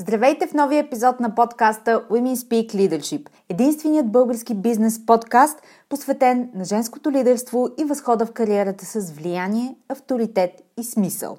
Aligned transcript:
Здравейте 0.00 0.46
в 0.46 0.54
новия 0.54 0.80
епизод 0.80 1.20
на 1.20 1.34
подкаста 1.34 2.04
Women 2.10 2.34
Speak 2.34 2.74
Leadership, 2.74 3.28
единственият 3.48 4.12
български 4.12 4.54
бизнес 4.54 5.06
подкаст, 5.06 5.62
посветен 5.88 6.50
на 6.54 6.64
женското 6.64 7.10
лидерство 7.10 7.68
и 7.78 7.84
възхода 7.84 8.26
в 8.26 8.32
кариерата 8.32 8.84
с 8.84 9.10
влияние, 9.10 9.76
авторитет 9.88 10.50
и 10.76 10.84
смисъл. 10.84 11.38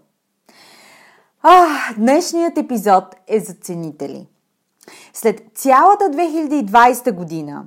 А, 1.41 1.67
днешният 1.97 2.57
епизод 2.57 3.03
е 3.27 3.39
за 3.39 3.53
ценители. 3.53 4.28
След 5.13 5.41
цялата 5.55 6.03
2020 6.03 7.12
година 7.12 7.63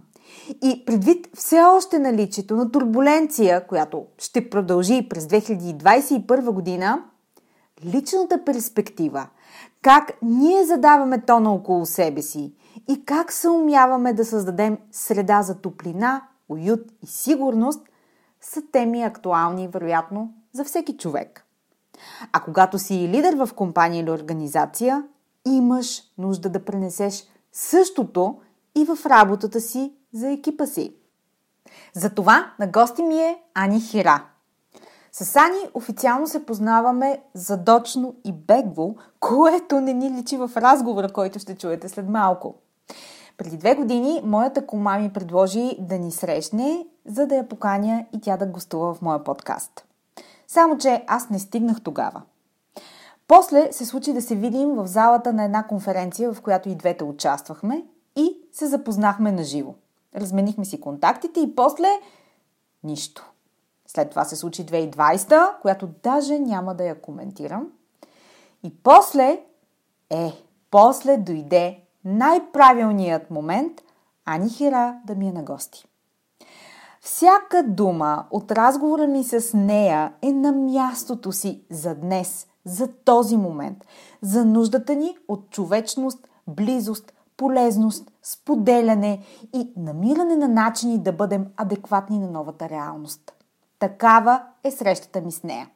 и 0.63 0.85
предвид 0.85 1.29
все 1.35 1.61
още 1.61 1.99
наличието 1.99 2.57
на 2.57 2.71
турбуленция, 2.73 3.67
която 3.67 4.07
ще 4.19 4.51
продължи 4.51 5.09
през 5.09 5.25
2021 5.25 6.51
година, 6.51 7.05
личната 7.85 8.45
перспектива– 8.45 9.27
как 9.83 10.13
ние 10.23 10.65
задаваме 10.65 11.21
тона 11.21 11.53
около 11.53 11.87
себе 11.87 12.23
си 12.23 12.55
и 12.89 13.05
как 13.05 13.33
се 13.33 13.49
умяваме 13.49 14.13
да 14.13 14.25
създадем 14.25 14.79
среда 14.93 15.43
за 15.43 15.61
топлина, 15.61 16.23
уют 16.49 16.93
и 17.03 17.07
сигурност, 17.07 17.81
са 18.41 18.63
теми 18.73 19.03
актуални, 19.03 19.69
вероятно, 19.69 20.35
за 20.53 20.65
всеки 20.65 20.97
човек. 20.97 21.47
А 22.33 22.41
когато 22.41 22.79
си 22.79 23.09
лидер 23.09 23.35
в 23.35 23.55
компания 23.57 24.03
или 24.03 24.11
организация, 24.11 25.05
имаш 25.47 26.03
нужда 26.19 26.49
да 26.49 26.65
пренесеш 26.65 27.25
същото 27.53 28.41
и 28.75 28.85
в 28.85 29.07
работата 29.07 29.61
си 29.61 29.95
за 30.13 30.31
екипа 30.31 30.67
си. 30.67 30.97
Затова 31.95 32.53
на 32.59 32.67
гости 32.67 33.03
ми 33.03 33.19
е 33.19 33.39
Ани 33.55 33.81
Хира– 33.81 34.27
с 35.13 35.37
Ани 35.37 35.71
официално 35.75 36.27
се 36.27 36.47
познаваме 36.47 37.23
задочно 37.35 38.15
и 38.25 38.33
бегво, 38.33 38.95
което 39.21 39.81
не 39.81 39.93
ни 39.93 40.11
личи 40.11 40.37
в 40.37 40.51
разговора, 40.57 41.13
който 41.13 41.39
ще 41.39 41.57
чуете 41.57 41.89
след 41.89 42.09
малко. 42.09 42.55
Преди 43.39 43.57
две 43.57 43.75
години 43.75 44.21
моята 44.25 44.67
кома 44.67 44.99
ми 44.99 45.13
предложи 45.13 45.77
да 45.79 45.99
ни 45.99 46.11
срещне, 46.11 46.87
за 47.07 47.27
да 47.27 47.35
я 47.35 47.49
поканя 47.49 48.07
и 48.13 48.21
тя 48.21 48.37
да 48.37 48.47
гостува 48.47 48.95
в 48.95 49.03
моя 49.03 49.25
подкаст. 49.25 49.85
Само, 50.47 50.79
че 50.79 51.05
аз 51.07 51.31
не 51.31 51.39
стигнах 51.39 51.81
тогава. 51.81 52.23
После 53.29 53.73
се 53.73 53.87
случи 53.87 54.13
да 54.13 54.23
се 54.23 54.37
видим 54.37 54.75
в 54.75 54.87
залата 54.87 55.33
на 55.33 55.45
една 55.45 55.67
конференция, 55.67 56.33
в 56.33 56.41
която 56.41 56.69
и 56.69 56.75
двете 56.75 57.05
участвахме 57.05 57.85
и 58.17 58.37
се 58.53 58.67
запознахме 58.67 59.33
на 59.33 59.45
живо. 59.45 59.75
Разменихме 60.17 60.65
си 60.65 60.81
контактите 60.81 61.41
и 61.41 61.55
после 61.55 61.89
нищо. 62.85 63.32
След 63.95 64.11
това 64.11 64.25
се 64.25 64.37
случи 64.37 64.67
2020, 64.67 65.61
която 65.63 65.89
даже 66.03 66.39
няма 66.39 66.75
да 66.75 66.85
я 66.85 67.01
коментирам. 67.01 67.69
И 68.63 68.75
после, 68.83 69.41
е, 70.11 70.33
после 70.71 71.17
дойде 71.17 71.81
най-правилният 72.05 73.31
момент 73.31 73.73
Ани 74.25 74.51
Хира 74.51 74.97
да 75.07 75.15
ми 75.15 75.29
е 75.29 75.33
на 75.33 75.43
гости. 75.43 75.85
Всяка 77.01 77.63
дума 77.63 78.27
от 78.31 78.53
разговора 78.53 79.07
ми 79.07 79.25
с 79.25 79.57
нея 79.57 80.13
е 80.23 80.33
на 80.33 80.53
мястото 80.53 81.33
си 81.33 81.63
за 81.71 81.95
днес, 81.95 82.47
за 82.65 82.89
този 83.05 83.37
момент, 83.37 83.85
за 84.23 84.45
нуждата 84.45 84.95
ни 84.95 85.17
от 85.29 85.51
човечност, 85.51 86.29
близост, 86.47 87.13
полезност, 87.37 88.11
споделяне 88.23 89.23
и 89.53 89.73
намиране 89.77 90.37
на 90.37 90.49
начини 90.49 90.99
да 90.99 91.13
бъдем 91.13 91.47
адекватни 91.57 92.19
на 92.19 92.31
новата 92.31 92.69
реалност. 92.69 93.33
Такава 93.83 94.43
е 94.65 94.71
срещата 94.71 95.21
ми 95.21 95.33
с 95.33 95.43
нея. 95.43 95.69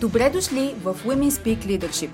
Добре 0.00 0.30
дошли 0.30 0.74
в 0.82 0.94
Women 0.94 1.30
Speak 1.30 1.58
Leadership, 1.58 2.10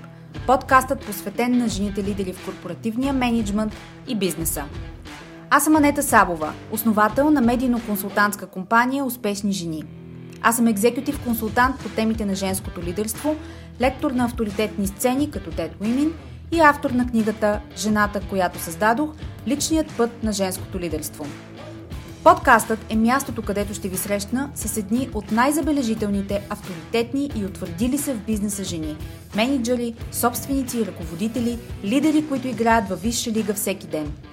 подкастът 0.47 1.05
посветен 1.05 1.57
на 1.57 1.67
жените 1.67 2.03
лидери 2.03 2.33
в 2.33 2.45
корпоративния 2.45 3.13
менеджмент 3.13 3.73
и 4.07 4.15
бизнеса. 4.15 4.63
Аз 5.49 5.63
съм 5.63 5.75
Анета 5.75 6.03
Сабова, 6.03 6.53
основател 6.71 7.31
на 7.31 7.41
медийно-консултантска 7.41 8.47
компания 8.47 9.05
Успешни 9.05 9.51
жени– 9.51 9.83
аз 10.43 10.55
съм 10.55 10.67
екзекутив 10.67 11.19
консултант 11.23 11.79
по 11.79 11.89
темите 11.89 12.25
на 12.25 12.35
женското 12.35 12.81
лидерство, 12.81 13.35
лектор 13.81 14.11
на 14.11 14.25
авторитетни 14.25 14.87
сцени 14.87 15.31
като 15.31 15.51
Dead 15.51 15.75
Women 15.81 16.11
и 16.51 16.59
автор 16.59 16.89
на 16.89 17.07
книгата 17.07 17.59
Жената, 17.77 18.21
която 18.29 18.59
създадох– 18.59 19.09
личният 19.47 19.97
път 19.97 20.23
на 20.23 20.31
женското 20.31 20.79
лидерство. 20.79 21.25
Подкастът 22.23 22.79
е 22.89 22.95
мястото, 22.95 23.41
където 23.41 23.73
ще 23.73 23.89
ви 23.89 23.97
срещна 23.97 24.49
с 24.55 24.77
едни 24.77 25.09
от 25.13 25.31
най-забележителните, 25.31 26.41
авторитетни 26.49 27.31
и 27.35 27.45
утвърдили 27.45 27.97
се 27.97 28.13
в 28.13 28.19
бизнеса 28.19 28.63
жени– 28.63 28.97
менеджери, 29.35 29.93
собственици 30.11 30.79
и 30.79 30.85
ръководители, 30.85 31.59
лидери, 31.83 32.27
които 32.27 32.47
играят 32.47 32.89
във 32.89 33.01
висша 33.01 33.31
лига 33.31 33.53
всеки 33.53 33.87
ден– 33.87 34.13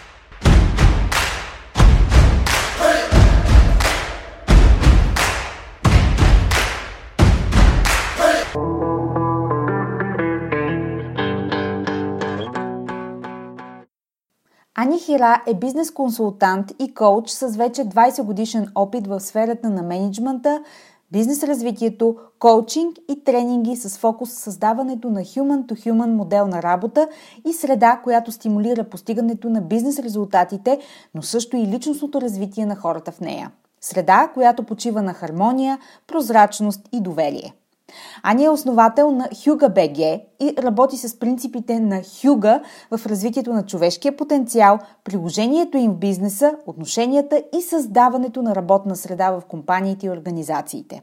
Ани 14.75 14.99
Хира 14.99 15.43
е 15.47 15.53
бизнес 15.53 15.91
консултант 15.91 16.71
и 16.79 16.93
коуч 16.93 17.29
с 17.29 17.47
вече 17.47 17.81
20 17.81 18.23
годишен 18.23 18.67
опит 18.75 19.07
в 19.07 19.19
сферата 19.19 19.69
на 19.69 19.81
менеджмента, 19.81 20.63
бизнес 21.11 21.43
развитието, 21.43 22.15
коучинг 22.39 22.97
и 23.09 23.23
тренинги 23.23 23.75
с 23.75 23.97
фокус 23.97 24.31
създаването 24.31 25.09
на 25.09 25.21
human-to-human 25.21 26.11
модел 26.11 26.47
на 26.47 26.63
работа 26.63 27.07
и 27.47 27.53
среда, 27.53 28.01
която 28.03 28.31
стимулира 28.31 28.83
постигането 28.83 29.49
на 29.49 29.61
бизнес 29.61 29.99
резултатите, 29.99 30.79
но 31.15 31.21
също 31.21 31.57
и 31.57 31.67
личностното 31.67 32.21
развитие 32.21 32.65
на 32.65 32.75
хората 32.75 33.11
в 33.11 33.19
нея. 33.19 33.51
Среда, 33.81 34.31
която 34.33 34.63
почива 34.63 35.01
на 35.01 35.13
хармония, 35.13 35.79
прозрачност 36.07 36.89
и 36.91 37.01
доверие. 37.01 37.53
Ани 38.23 38.45
е 38.45 38.49
основател 38.49 39.11
на 39.11 39.29
Хюга 39.43 39.69
БГ 39.69 39.97
и 40.39 40.55
работи 40.57 40.97
с 40.97 41.19
принципите 41.19 41.79
на 41.79 42.01
Хюга 42.21 42.61
в 42.91 43.05
развитието 43.05 43.53
на 43.53 43.65
човешкия 43.65 44.17
потенциал, 44.17 44.79
приложението 45.03 45.77
им 45.77 45.91
в 45.91 45.97
бизнеса, 45.97 46.55
отношенията 46.65 47.43
и 47.57 47.61
създаването 47.61 48.41
на 48.41 48.55
работна 48.55 48.95
среда 48.95 49.31
в 49.31 49.41
компаниите 49.45 50.05
и 50.05 50.09
организациите. 50.09 51.01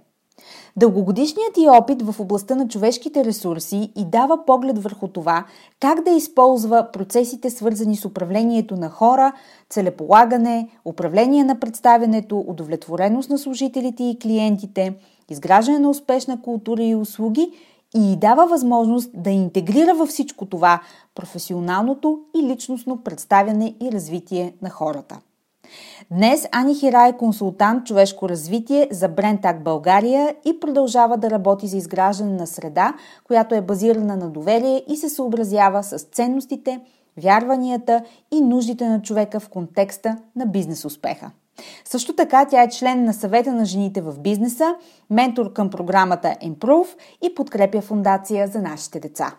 Дългогодишният 0.77 1.55
ти 1.55 1.69
опит 1.69 2.03
в 2.03 2.21
областта 2.21 2.55
на 2.55 2.69
човешките 2.69 3.25
ресурси 3.25 3.93
и 3.97 4.05
дава 4.05 4.45
поглед 4.47 4.79
върху 4.79 5.09
това 5.09 5.45
как 5.81 6.05
да 6.05 6.11
използва 6.11 6.89
процесите 6.93 7.51
свързани 7.51 7.97
с 7.97 8.05
управлението 8.05 8.77
на 8.77 8.91
хора, 8.91 9.33
целеполагане, 9.71 10.69
управление 10.85 11.45
на 11.45 11.61
представянето, 11.61 12.45
удовлетвореност 12.47 13.31
на 13.31 13.39
служителите 13.39 14.05
и 14.05 14.19
клиентите– 14.19 14.95
изграждане 15.31 15.79
на 15.79 15.91
успешна 15.91 16.43
култура 16.43 16.83
и 16.83 16.95
услуги 16.95 17.53
и 17.95 18.17
дава 18.17 18.47
възможност 18.47 19.11
да 19.15 19.31
интегрира 19.31 19.95
във 19.95 20.09
всичко 20.09 20.47
това 20.47 20.81
професионалното 21.15 22.21
и 22.37 22.43
личностно 22.43 22.97
представяне 22.97 23.75
и 23.83 23.93
развитие 23.93 24.55
на 24.63 24.71
хората. 24.71 25.19
Днес 26.11 26.49
Ани 26.53 26.75
Хира 26.75 27.09
е 27.09 27.17
консултант 27.17 27.87
човешко 27.87 28.29
развитие 28.29 28.89
за 28.91 29.09
Брентак 29.09 29.63
България 29.63 30.35
и 30.45 30.61
продължава 30.61 31.17
да 31.17 31.31
работи 31.31 31.67
за 31.67 31.77
изграждане 31.77 32.33
на 32.33 32.47
среда, 32.47 32.95
която 33.25 33.55
е 33.55 33.61
базирана 33.61 34.17
на 34.17 34.31
доверие 34.31 34.83
и 34.89 34.97
се 34.97 35.09
съобразява 35.09 35.83
с 35.83 35.99
ценностите, 35.99 36.81
вярванията 37.17 38.05
и 38.31 38.41
нуждите 38.41 38.89
на 38.89 39.03
човека 39.03 39.41
в 39.41 39.49
контекста 39.49 40.17
на 40.37 40.47
бизнес 40.47 40.85
успеха. 40.85 41.31
Също 41.85 42.13
така 42.13 42.47
тя 42.51 42.63
е 42.63 42.69
член 42.69 43.05
на 43.05 43.15
съвета 43.15 43.53
на 43.53 43.65
жените 43.65 44.01
в 44.01 44.19
бизнеса, 44.19 44.75
ментор 45.11 45.53
към 45.53 45.71
програмата 45.71 46.35
Improve 46.45 46.89
и 47.23 47.35
подкрепя 47.35 47.81
фундация 47.81 48.49
за 48.49 48.63
нашите 48.63 49.01
деца. 49.01 49.35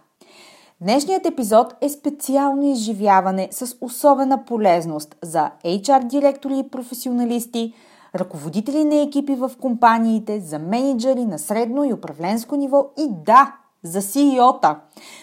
Днешният 0.82 1.26
епизод 1.26 1.76
е 1.82 1.90
специално 1.90 2.72
изживяване 2.72 3.48
с 3.52 3.76
особена 3.82 4.46
полезност 4.46 5.16
за 5.22 5.52
HR 5.66 6.04
директори 6.04 6.60
и 6.60 6.70
професионалисти, 6.70 7.74
ръководители 8.16 8.86
на 8.86 8.96
екипи 8.96 9.36
в 9.36 9.52
компаниите, 9.62 10.40
за 10.40 10.60
менеджери 10.60 11.26
на 11.26 11.40
средно 11.40 11.84
и 11.84 11.94
управленско 11.94 12.56
ниво 12.56 12.86
и 12.98 13.08
да, 13.10 13.56
за 13.84 14.02
CEO-та. 14.02 14.82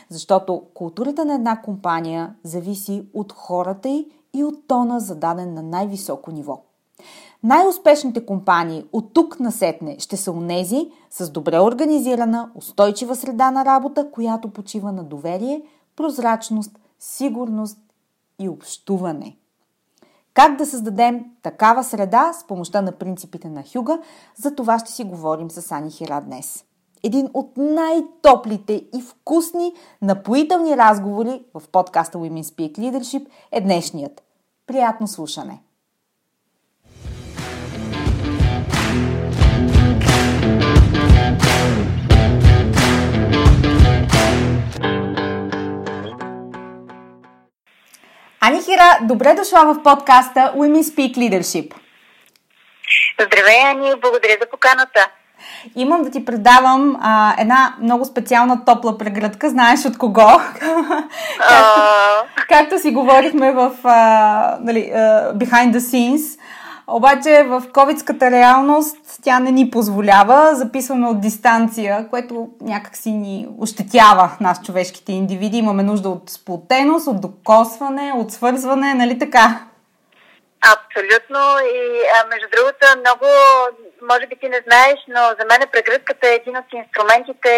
Защото 0.09 0.63
културата 0.75 1.25
на 1.25 1.35
една 1.35 1.63
компания 1.63 2.35
зависи 2.45 3.07
от 3.15 3.33
хората 3.33 3.89
й 3.89 4.07
и 4.35 4.45
от 4.45 4.67
тона 4.69 5.01
зададен 5.01 5.55
на 5.55 5.63
най-високо 5.63 6.31
ниво. 6.31 6.66
Най-успешните 7.47 8.27
компании 8.27 8.85
от 8.93 9.13
тук 9.13 9.41
насетне 9.41 9.97
ще 9.99 10.17
са 10.17 10.33
унези 10.33 10.91
с 11.11 11.31
добре 11.31 11.61
организирана, 11.61 12.51
устойчива 12.55 13.17
среда 13.17 13.51
на 13.51 13.65
работа, 13.65 14.11
която 14.11 14.49
почива 14.49 14.93
на 14.93 15.05
доверие, 15.05 15.63
прозрачност, 15.97 16.79
сигурност 16.99 17.79
и 18.39 18.49
общуване. 18.49 19.37
Как 20.35 20.57
да 20.57 20.67
създадем 20.67 21.25
такава 21.43 21.85
среда 21.85 22.33
с 22.33 22.47
помощта 22.47 22.83
на 22.83 22.93
принципите 22.93 23.49
на 23.49 23.65
Хюга, 23.73 23.99
за 24.37 24.55
това 24.55 24.79
ще 24.79 24.93
си 24.93 25.05
говорим 25.05 25.51
с 25.51 25.73
Ани 25.73 25.91
Хира 25.91 26.21
днес. 26.21 26.65
Един 27.03 27.31
от 27.35 27.57
най-топлите 27.57 28.73
и 28.73 29.03
вкусни, 29.03 29.73
напоителни 30.03 30.77
разговори 30.77 31.45
в 31.55 31.69
подкаста 31.69 32.19
Women 32.19 32.43
Speak 32.43 32.79
Leadership 32.79 33.27
е 33.53 33.61
днешният. 33.61 34.23
Приятно 34.67 35.09
слушане! 35.09 35.63
Ани 48.49 48.63
Хира, 48.63 48.99
добре 49.03 49.35
дошла 49.35 49.65
в 49.65 49.83
подкаста 49.83 50.53
Women 50.57 50.83
Speak 50.83 51.17
Leadership. 51.17 51.75
Здравей, 53.21 53.63
Ани, 53.71 54.01
благодаря 54.01 54.37
за 54.41 54.51
поканата. 54.51 55.09
Имам 55.77 56.03
да 56.03 56.11
ти 56.11 56.25
предавам 56.25 56.97
а, 57.03 57.35
една 57.39 57.75
много 57.83 58.05
специална 58.05 58.65
топла 58.65 58.99
прегръдка. 58.99 59.51
Знаеш 59.51 59.85
от 59.85 59.99
кого? 59.99 60.41
както, 61.39 61.81
както 62.49 62.79
си 62.79 62.91
говорихме 62.91 63.53
в 63.53 63.71
а, 63.85 64.59
нали, 64.61 64.91
а, 64.95 64.99
Behind 65.35 65.73
the 65.73 65.79
Scenes. 65.79 66.41
Обаче 66.89 67.43
в 67.49 67.63
ковидската 67.73 68.31
реалност 68.31 68.97
тя 69.23 69.41
не 69.41 69.51
ни 69.51 69.71
позволява. 69.71 70.55
Записваме 70.55 71.09
от 71.09 71.21
дистанция, 71.21 72.07
което 72.11 72.49
някак 72.61 72.97
си 72.97 73.11
ни 73.11 73.49
ощетява 73.59 74.37
нас, 74.41 74.63
човешките 74.63 75.13
индивиди. 75.13 75.57
Имаме 75.57 75.83
нужда 75.83 76.09
от 76.09 76.31
сплотеност, 76.31 77.07
от 77.07 77.21
докосване, 77.21 78.13
от 78.17 78.33
свързване, 78.33 78.95
нали 78.95 79.19
така? 79.19 79.61
Абсолютно. 80.61 81.39
И 81.75 82.01
а, 82.17 82.29
между 82.29 82.47
другото, 82.57 83.01
много, 83.01 83.27
може 84.03 84.27
би 84.27 84.37
ти 84.37 84.49
не 84.49 84.61
знаеш, 84.67 84.99
но 85.09 85.23
за 85.39 85.45
мен 85.51 85.69
прегръдката 85.73 86.29
е 86.29 86.39
един 86.41 86.57
от 86.57 86.69
инструментите, 86.73 87.53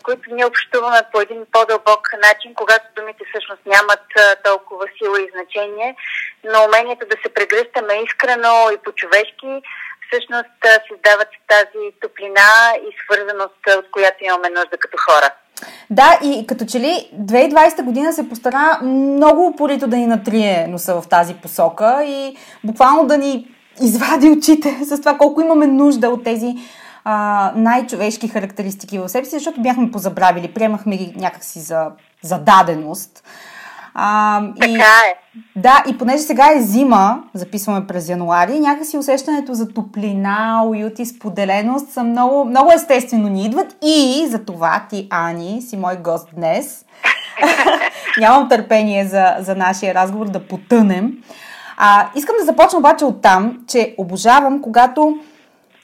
с 0.00 0.02
които 0.02 0.34
ние 0.34 0.46
общуваме 0.46 1.00
по 1.12 1.20
един 1.20 1.40
по-дълбок 1.52 2.02
начин, 2.26 2.54
когато 2.54 2.86
думите 2.96 3.22
всъщност 3.30 3.62
нямат 3.66 4.06
толкова 4.44 4.84
сила 4.98 5.18
и 5.20 5.32
значение, 5.34 5.96
но 6.44 6.64
умението 6.64 7.06
да 7.12 7.16
се 7.22 7.34
прегръщаме 7.34 7.94
искрено 8.06 8.52
и 8.74 8.82
по-човешки 8.84 9.52
всъщност 10.06 10.56
създават 10.88 11.28
тази 11.48 11.84
топлина 12.00 12.50
и 12.86 12.88
свързаност, 13.02 13.60
от 13.78 13.90
която 13.90 14.24
имаме 14.24 14.48
нужда 14.48 14.76
като 14.78 14.96
хора. 15.06 15.30
Да, 15.90 16.18
и 16.22 16.46
като 16.46 16.64
че 16.66 16.80
ли 16.80 17.10
2020 17.14 17.82
година 17.82 18.12
се 18.12 18.28
постара 18.28 18.78
много 18.82 19.46
упорито 19.46 19.86
да 19.86 19.96
ни 19.96 20.06
натрие 20.06 20.66
носа 20.68 21.00
в 21.00 21.08
тази 21.08 21.34
посока 21.34 22.04
и 22.04 22.36
буквално 22.64 23.06
да 23.06 23.18
ни 23.18 23.55
извади 23.82 24.30
очите 24.30 24.78
с 24.84 25.00
това 25.00 25.18
колко 25.18 25.40
имаме 25.40 25.66
нужда 25.66 26.08
от 26.08 26.24
тези 26.24 26.54
а, 27.04 27.52
най-човешки 27.56 28.28
характеристики 28.28 28.98
в 28.98 29.08
себе 29.08 29.24
си, 29.24 29.34
защото 29.34 29.60
бяхме 29.60 29.90
позабравили, 29.90 30.54
приемахме 30.54 30.96
ги 30.96 31.14
някакси 31.16 31.60
за, 31.60 31.86
за 32.22 32.38
даденост. 32.38 33.22
А, 33.98 34.40
така 34.60 34.72
и, 34.72 34.74
е. 34.74 35.40
Да, 35.56 35.84
и 35.88 35.98
понеже 35.98 36.22
сега 36.22 36.52
е 36.56 36.62
зима, 36.62 37.22
записваме 37.34 37.86
през 37.86 38.08
януари, 38.08 38.60
някакси 38.60 38.98
усещането 38.98 39.54
за 39.54 39.68
топлина, 39.68 40.62
уют 40.66 40.98
и 40.98 41.06
споделеност 41.06 41.88
са 41.88 42.04
много, 42.04 42.44
много 42.44 42.72
естествено 42.72 43.28
ни 43.28 43.44
идват 43.44 43.76
и 43.84 44.26
за 44.28 44.44
това 44.44 44.86
ти, 44.90 45.06
Ани, 45.10 45.62
си 45.62 45.76
мой 45.76 45.96
гост 45.96 46.28
днес. 46.36 46.84
Нямам 48.20 48.48
търпение 48.48 49.06
за, 49.06 49.36
за 49.38 49.54
нашия 49.56 49.94
разговор 49.94 50.26
да 50.26 50.46
потънем. 50.46 51.12
А, 51.76 52.08
искам 52.14 52.36
да 52.38 52.44
започна 52.44 52.78
обаче 52.78 53.04
от 53.04 53.22
там, 53.22 53.58
че 53.68 53.94
обожавам, 53.98 54.62
когато 54.62 55.18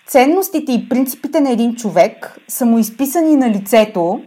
ценностите 0.06 0.72
и 0.72 0.88
принципите 0.88 1.40
на 1.40 1.50
един 1.50 1.74
човек 1.74 2.38
са 2.48 2.66
му 2.66 2.78
изписани 2.78 3.36
на 3.36 3.50
лицето 3.50 4.20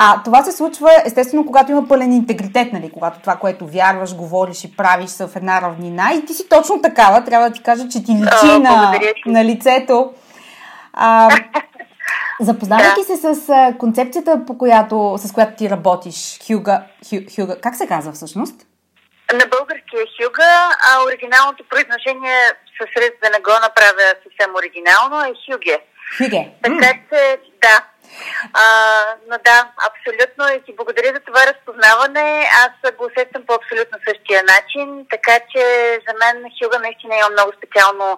а 0.00 0.22
това 0.22 0.44
се 0.44 0.52
случва 0.52 0.90
естествено, 1.04 1.46
когато 1.46 1.72
има 1.72 1.88
пълен 1.88 2.12
интегритет, 2.12 2.72
нали? 2.72 2.90
когато 2.90 3.20
това, 3.20 3.36
което 3.36 3.66
вярваш, 3.66 4.16
говориш 4.16 4.64
и 4.64 4.76
правиш 4.76 5.10
са 5.10 5.28
в 5.28 5.36
една 5.36 5.62
равнина 5.62 6.12
и 6.14 6.24
ти 6.24 6.34
си 6.34 6.48
точно 6.48 6.82
такава, 6.82 7.24
трябва 7.24 7.48
да 7.48 7.54
ти 7.54 7.62
кажа, 7.62 7.88
че 7.88 8.04
ти 8.04 8.12
личи 8.12 8.56
О, 8.56 8.58
на, 8.58 9.00
на 9.26 9.44
лицето. 9.44 10.10
А, 10.92 11.28
запознавайки 12.40 13.00
да. 13.08 13.16
се 13.16 13.34
с 13.34 13.48
а, 13.48 13.74
концепцията, 13.78 14.40
по 14.46 14.58
която, 14.58 15.14
с 15.18 15.32
която 15.32 15.56
ти 15.56 15.70
работиш, 15.70 16.38
Хюга, 16.46 16.82
Хю, 17.08 17.16
Хюга, 17.36 17.60
как 17.60 17.76
се 17.76 17.86
казва 17.86 18.12
всъщност? 18.12 18.66
На 19.32 19.46
български 19.46 19.96
е 19.96 20.06
Хюга, 20.16 20.70
а 20.88 21.04
оригиналното 21.04 21.64
произношение 21.68 22.38
със 22.80 22.88
сред 22.96 23.14
да 23.22 23.30
не 23.30 23.40
го 23.40 23.50
направя 23.50 24.08
съвсем 24.24 24.54
оригинално 24.54 25.24
е 25.24 25.32
Хюге. 25.44 25.76
Хюге. 26.18 26.42
Така 26.62 26.92
че, 27.08 27.38
да, 27.62 27.76
а, 28.54 28.64
но 29.28 29.36
да, 29.44 29.68
абсолютно 29.88 30.42
и 30.56 30.64
ти 30.64 30.76
благодаря 30.76 31.12
за 31.14 31.20
това 31.20 31.40
разпознаване. 31.46 32.48
Аз 32.64 32.92
го 32.92 33.04
усещам 33.04 33.42
по 33.46 33.54
абсолютно 33.54 33.98
същия 34.08 34.42
начин, 34.42 35.06
така 35.10 35.36
че 35.50 35.62
за 36.06 36.12
мен 36.20 36.44
Хюга 36.56 36.78
наистина 36.78 37.16
има 37.16 37.30
много 37.30 37.52
специално 37.58 38.16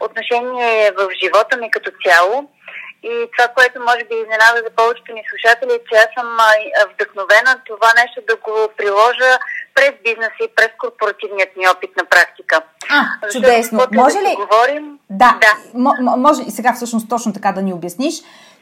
отношение 0.00 0.90
в 0.98 1.08
живота 1.22 1.56
ми 1.56 1.70
като 1.70 1.90
цяло. 2.04 2.50
И 3.02 3.12
това, 3.32 3.48
което 3.56 3.76
може 3.88 4.02
би 4.08 4.14
изненада 4.14 4.58
за 4.66 4.70
повечето 4.80 5.12
ни 5.12 5.22
слушатели, 5.30 5.72
е, 5.76 5.84
че 5.88 5.94
аз 6.04 6.10
съм 6.16 6.28
вдъхновена 6.92 7.52
това 7.70 7.90
нещо 8.00 8.18
да 8.28 8.34
го 8.46 8.54
приложа 8.78 9.32
през 9.74 9.92
бизнеса 10.06 10.40
и 10.46 10.54
през 10.56 10.70
корпоративният 10.82 11.56
ми 11.56 11.64
опит 11.74 11.92
на 12.00 12.04
практика. 12.12 12.54
А, 12.96 13.00
Защото 13.22 13.32
чудесно. 13.32 13.78
Може 13.92 14.18
да 14.18 14.22
ли? 14.22 14.34
Говорим... 14.44 14.98
Да, 15.10 15.30
да. 15.44 15.52
М- 15.74 16.16
може 16.16 16.42
и 16.42 16.50
сега 16.50 16.72
всъщност 16.72 17.08
точно 17.08 17.32
така 17.32 17.52
да 17.52 17.62
ни 17.62 17.72
обясниш 17.72 18.14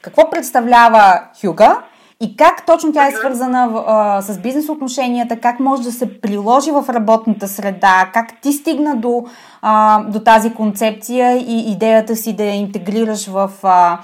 какво 0.03 0.31
представлява 0.31 1.23
Хюга 1.41 1.83
и 2.21 2.37
как 2.37 2.67
точно 2.67 2.93
тя 2.93 3.07
е 3.07 3.13
свързана 3.13 3.85
а, 3.87 4.23
с 4.23 4.39
бизнес 4.39 4.69
отношенията, 4.69 5.41
как 5.41 5.61
може 5.61 5.83
да 5.83 5.93
се 5.93 6.21
приложи 6.21 6.71
в 6.71 6.85
работната 6.89 7.49
среда, 7.49 8.11
как 8.15 8.41
ти 8.43 8.53
стигна 8.53 8.97
до, 8.97 9.25
а, 9.63 10.03
до 10.03 10.21
тази 10.21 10.55
концепция 10.55 11.37
и 11.37 11.73
идеята 11.73 12.17
си 12.17 12.37
да 12.37 12.45
я 12.45 12.55
интегрираш 12.55 13.27
в 13.27 13.51
а, 13.63 13.99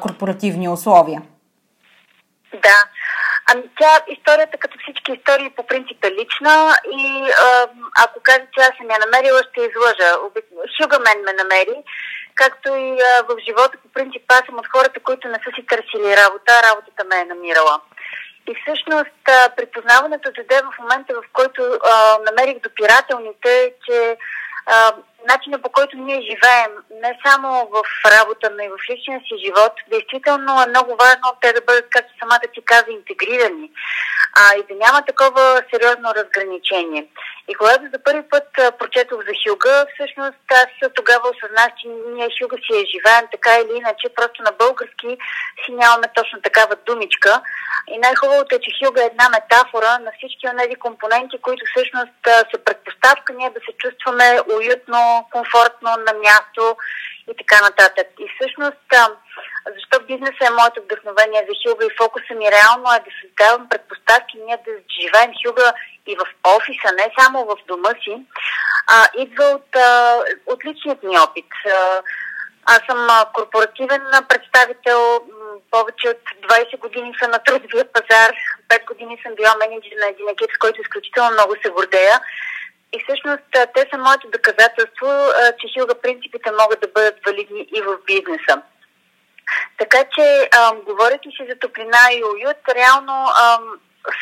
корпоративни 0.00 0.68
условия. 0.68 1.22
Да. 2.52 2.78
Ами 3.52 3.62
тя, 3.80 3.92
историята, 4.08 4.58
като 4.58 4.78
всички 4.82 5.12
истории, 5.12 5.50
по 5.50 5.66
принцип 5.66 6.04
е 6.04 6.10
лична 6.10 6.78
и 6.92 7.30
ако 8.04 8.20
кажа, 8.22 8.46
че 8.54 8.60
аз 8.60 8.76
съм 8.76 8.90
я 8.90 8.98
намерила, 9.06 9.40
ще 9.50 9.60
излъжа. 9.60 10.10
Хюга 10.76 10.98
мен 10.98 11.24
ме 11.24 11.32
намери 11.32 11.76
както 12.40 12.68
и 12.86 12.88
а, 13.10 13.22
в 13.28 13.30
живота 13.46 13.74
по 13.82 13.88
принцип 13.96 14.22
аз 14.28 14.42
съм 14.46 14.58
от 14.58 14.68
хората, 14.74 15.00
които 15.00 15.28
не 15.28 15.38
са 15.44 15.50
си 15.54 15.62
търсили 15.70 16.16
работа, 16.22 16.62
работата 16.68 17.02
ме 17.04 17.16
е 17.20 17.30
намирала. 17.32 17.80
И 18.50 18.52
всъщност 18.60 19.22
а, 19.28 19.48
припознаването 19.56 20.36
даде 20.36 20.58
в 20.66 20.78
момента, 20.82 21.10
в 21.14 21.24
който 21.32 21.60
а, 21.62 21.92
намерих 22.28 22.58
допирателните, 22.62 23.72
че 23.84 24.16
а, 24.66 24.92
начина 25.28 25.62
по 25.62 25.68
който 25.68 25.96
ние 25.96 26.20
живеем, 26.20 26.72
не 26.90 27.18
само 27.26 27.48
в 27.48 27.82
работа, 28.10 28.50
но 28.50 28.64
и 28.64 28.68
в 28.68 28.90
личния 28.90 29.20
си 29.20 29.44
живот, 29.44 29.72
действително 29.90 30.62
е 30.62 30.66
много 30.66 30.96
важно 30.96 31.36
те 31.40 31.52
да 31.52 31.60
бъдат, 31.60 31.86
както 31.90 32.12
самата 32.18 32.52
ти 32.54 32.60
каза, 32.64 32.90
интегрирани 32.90 33.70
а, 34.34 34.56
и 34.56 34.62
да 34.68 34.74
няма 34.84 35.02
такова 35.02 35.62
сериозно 35.70 36.14
разграничение. 36.14 37.06
И 37.50 37.54
когато 37.54 37.84
за 37.92 37.98
първи 38.04 38.28
път 38.28 38.48
прочетох 38.78 39.20
за 39.28 39.32
Хюга, 39.40 39.86
всъщност 39.94 40.38
аз 40.62 40.70
тогава 40.94 41.24
осъзнах, 41.30 41.70
че 41.78 41.88
ние 41.88 42.28
Хюга 42.36 42.56
си 42.56 42.72
я 42.80 42.84
живеем 42.94 43.24
така 43.34 43.52
или 43.58 43.72
иначе, 43.76 44.14
просто 44.18 44.42
на 44.42 44.52
български 44.52 45.10
си 45.64 45.70
нямаме 45.72 46.08
точно 46.14 46.42
такава 46.42 46.76
думичка. 46.86 47.42
И 47.92 47.98
най-хубавото 47.98 48.54
е, 48.54 48.64
че 48.64 48.70
Хюга 48.78 49.02
е 49.02 49.10
една 49.12 49.28
метафора 49.28 49.98
на 49.98 50.10
всички 50.16 50.48
от 50.48 50.58
тези 50.58 50.74
компоненти, 50.74 51.36
които 51.46 51.62
всъщност 51.66 52.18
са 52.50 52.58
предпоставка 52.64 53.32
ние 53.32 53.50
да 53.50 53.60
се 53.66 53.72
чувстваме 53.82 54.26
уютно, 54.54 55.00
комфортно 55.32 55.90
на 56.06 56.12
място 56.24 56.76
и 57.30 57.32
така 57.40 57.58
нататък. 57.66 58.06
И 58.24 58.26
всъщност, 58.34 58.86
защо 59.74 59.96
бизнесът 60.10 60.48
е 60.48 60.56
моето 60.58 60.82
вдъхновение 60.82 61.46
за 61.48 61.54
Хюга 61.60 61.84
и 61.86 61.96
фокуса 62.00 62.34
ми 62.34 62.46
реално 62.56 62.86
е 62.92 63.04
да 63.06 63.10
създавам 63.20 63.68
предпоставки 63.68 64.34
ние 64.46 64.58
да 64.66 64.72
живеем 65.00 65.30
Хюга 65.40 65.72
и 66.08 66.16
в 66.16 66.24
офиса, 66.56 66.88
не 66.96 67.06
само 67.18 67.44
в 67.44 67.56
дома 67.68 67.92
си, 68.04 68.14
а, 68.86 69.08
идва 69.18 69.44
от, 69.44 69.76
а, 69.76 70.18
от 70.46 70.64
личният 70.64 71.02
ми 71.02 71.18
опит. 71.18 71.52
А, 71.66 72.02
аз 72.64 72.80
съм 72.90 73.08
корпоративен 73.34 74.02
представител, 74.28 75.20
повече 75.70 76.08
от 76.08 76.22
20 76.48 76.78
години 76.78 77.14
съм 77.18 77.30
на 77.30 77.38
трудовия 77.38 77.84
пазар, 77.92 78.30
5 78.68 78.84
години 78.86 79.20
съм 79.22 79.34
била 79.34 79.54
менеджер 79.58 79.92
на 80.00 80.06
един 80.06 80.28
екип, 80.28 80.50
с 80.54 80.58
който 80.58 80.80
изключително 80.80 81.30
много 81.30 81.54
се 81.62 81.70
гордея. 81.70 82.20
И 82.92 82.96
всъщност 83.04 83.44
те 83.52 83.88
са 83.90 83.98
моето 83.98 84.30
доказателство, 84.30 85.08
че 85.58 85.68
хилга 85.72 85.94
принципите 85.94 86.50
могат 86.60 86.80
да 86.80 86.88
бъдат 86.88 87.16
валидни 87.26 87.68
и 87.76 87.80
в 87.82 87.98
бизнеса. 88.06 88.62
Така 89.78 90.04
че, 90.14 90.50
говоряки 90.86 91.28
си 91.28 91.46
за 91.48 91.58
топлина 91.58 92.02
и 92.12 92.24
уют, 92.24 92.62
реално 92.74 93.26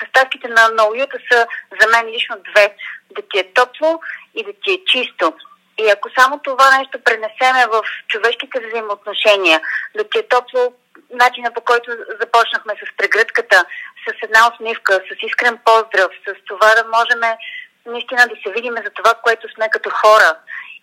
съставките 0.01 0.49
на, 0.49 0.69
на 0.69 0.89
уюта 0.89 1.19
са 1.31 1.47
за 1.81 1.89
мен 1.89 2.07
лично 2.09 2.37
две. 2.53 2.75
Да 3.11 3.23
ти 3.31 3.39
е 3.39 3.53
топло 3.53 4.01
и 4.35 4.45
да 4.45 4.53
ти 4.53 4.73
е 4.73 4.85
чисто. 4.87 5.35
И 5.79 5.91
ако 5.91 6.11
само 6.19 6.39
това 6.39 6.79
нещо 6.79 6.99
пренесеме 7.05 7.67
в 7.67 7.83
човешките 8.09 8.61
взаимоотношения, 8.61 9.61
да 9.97 10.05
ти 10.05 10.19
е 10.19 10.29
топло, 10.29 10.73
начина 11.11 11.53
по 11.55 11.61
който 11.61 11.91
започнахме 12.21 12.75
с 12.75 12.97
прегръдката, 12.97 13.65
с 14.09 14.23
една 14.23 14.51
усмивка, 14.53 14.95
с 14.95 15.27
искрен 15.27 15.59
поздрав, 15.65 16.11
с 16.29 16.35
това 16.47 16.75
да 16.75 16.85
можем 16.85 17.21
наистина 17.87 18.27
да 18.29 18.37
се 18.43 18.53
видим 18.53 18.75
за 18.85 18.91
това, 18.91 19.15
което 19.23 19.55
сме 19.55 19.69
като 19.71 19.91
хора 19.91 20.37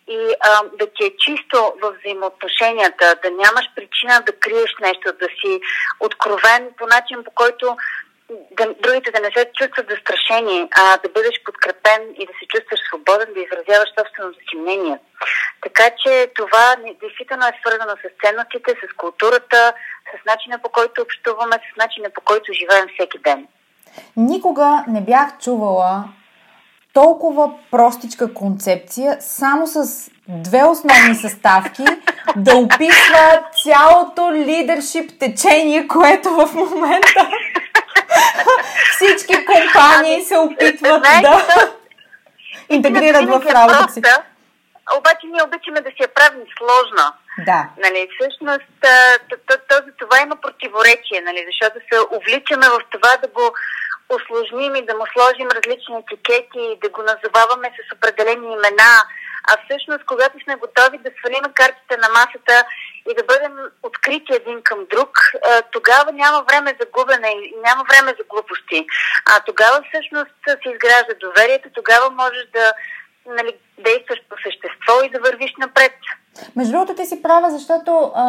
и 0.08 0.34
а, 0.40 0.64
да 0.80 0.88
ти 0.88 1.04
е 1.06 1.18
чисто 1.18 1.74
в 1.82 1.94
взаимоотношенията, 2.00 3.16
да 3.24 3.32
нямаш 3.32 3.66
причина 3.76 4.22
да 4.26 4.40
криеш 4.40 4.76
нещо, 4.82 5.14
да 5.20 5.28
си 5.42 5.62
откровен 6.00 6.70
по 6.78 6.86
начин, 6.88 7.24
по 7.24 7.32
който 7.32 7.78
да, 8.58 8.66
другите 8.84 9.12
да 9.12 9.20
не 9.20 9.32
се 9.36 9.52
чувстват 9.60 9.90
застрашени, 9.90 10.70
а 10.82 10.84
да 11.04 11.10
бъдеш 11.16 11.36
подкрепен 11.46 12.02
и 12.22 12.24
да 12.30 12.34
се 12.40 12.46
чувстваш 12.54 12.80
свободен, 12.88 13.30
да 13.34 13.40
изразяваш 13.46 13.90
собственото 14.00 14.40
си 14.48 14.56
мнение. 14.58 14.98
Така 15.66 15.86
че 16.02 16.32
това 16.40 16.66
действително 17.02 17.46
е 17.48 17.60
свързано 17.62 17.94
с 18.04 18.06
ценностите, 18.22 18.70
с 18.82 18.98
културата, 19.02 19.62
с 20.12 20.26
начина 20.32 20.56
по 20.64 20.70
който 20.70 21.02
общуваме, 21.02 21.56
с 21.68 21.72
начина 21.84 22.08
по 22.16 22.22
който 22.22 22.58
живеем 22.60 22.88
всеки 22.94 23.18
ден. 23.28 23.48
Никога 24.18 24.84
не 24.88 25.02
бях 25.02 25.28
чувала 25.44 26.04
толкова 26.94 27.52
простичка 27.72 28.34
концепция, 28.34 29.18
само 29.20 29.68
с 29.68 30.10
две 30.28 30.64
основни 30.64 31.16
съставки, 31.16 31.84
да 32.36 32.56
описва 32.56 33.44
цялото 33.64 34.34
лидершип 34.34 35.20
течение, 35.20 35.88
което 35.88 36.30
в 36.30 36.54
момента 36.54 37.30
всички 38.92 39.46
компании 39.46 40.24
се 40.24 40.38
опитват 40.38 41.02
да 41.02 41.44
интегрират 42.70 43.30
в 43.30 43.46
работа 43.54 43.94
си. 43.94 44.02
Обаче 44.98 45.28
ние 45.28 45.44
обичаме 45.44 45.82
да 45.82 45.90
си 45.90 46.02
я 46.02 46.08
правим 46.08 46.46
сложна. 46.58 47.14
Да. 47.46 47.70
Нали, 47.78 48.08
всъщност 48.16 48.74
този, 49.70 49.90
това 50.00 50.22
има 50.22 50.36
противоречие, 50.36 51.22
нали, 51.22 51.46
защото 51.50 51.76
се 51.92 51.98
увличаме 52.18 52.68
в 52.70 52.80
това 52.92 53.18
да 53.18 53.28
го 53.28 53.46
осложним 54.16 54.76
и 54.76 54.86
да 54.86 54.94
му 54.96 55.06
сложим 55.14 55.48
различни 55.58 55.96
етикети 56.02 56.80
да 56.84 56.90
го 56.90 57.02
назоваваме 57.02 57.68
с 57.78 57.96
определени 57.96 58.48
имена. 58.54 58.94
А 59.50 59.54
всъщност, 59.64 60.06
когато 60.06 60.36
сме 60.44 60.56
готови 60.56 60.98
да 60.98 61.10
свалим 61.18 61.46
картите 61.54 61.96
на 61.98 62.10
масата 62.10 62.56
и 63.12 63.16
да 63.16 63.24
бъдем 63.24 63.54
открити 63.84 64.34
един 64.34 64.62
към 64.64 64.80
друг, 64.90 65.10
тогава 65.72 66.12
няма 66.12 66.44
време 66.50 66.78
за 66.80 66.86
губене 66.98 67.30
и 67.30 67.54
няма 67.66 67.84
време 67.92 68.12
за 68.20 68.24
глупости. 68.30 68.86
А 69.32 69.40
тогава 69.46 69.78
всъщност 69.88 70.36
се 70.46 70.70
изгражда 70.70 71.14
доверието, 71.20 71.70
тогава 71.74 72.10
можеш 72.10 72.44
да 72.54 72.74
нали, 73.26 73.54
действаш 73.78 74.20
по 74.30 74.36
същество 74.46 74.94
и 75.04 75.10
да 75.10 75.20
вървиш 75.20 75.54
напред. 75.60 75.94
Между 76.56 76.72
другото, 76.72 76.96
ти 76.96 77.06
си 77.06 77.22
права, 77.22 77.50
защото 77.50 78.12
а, 78.16 78.24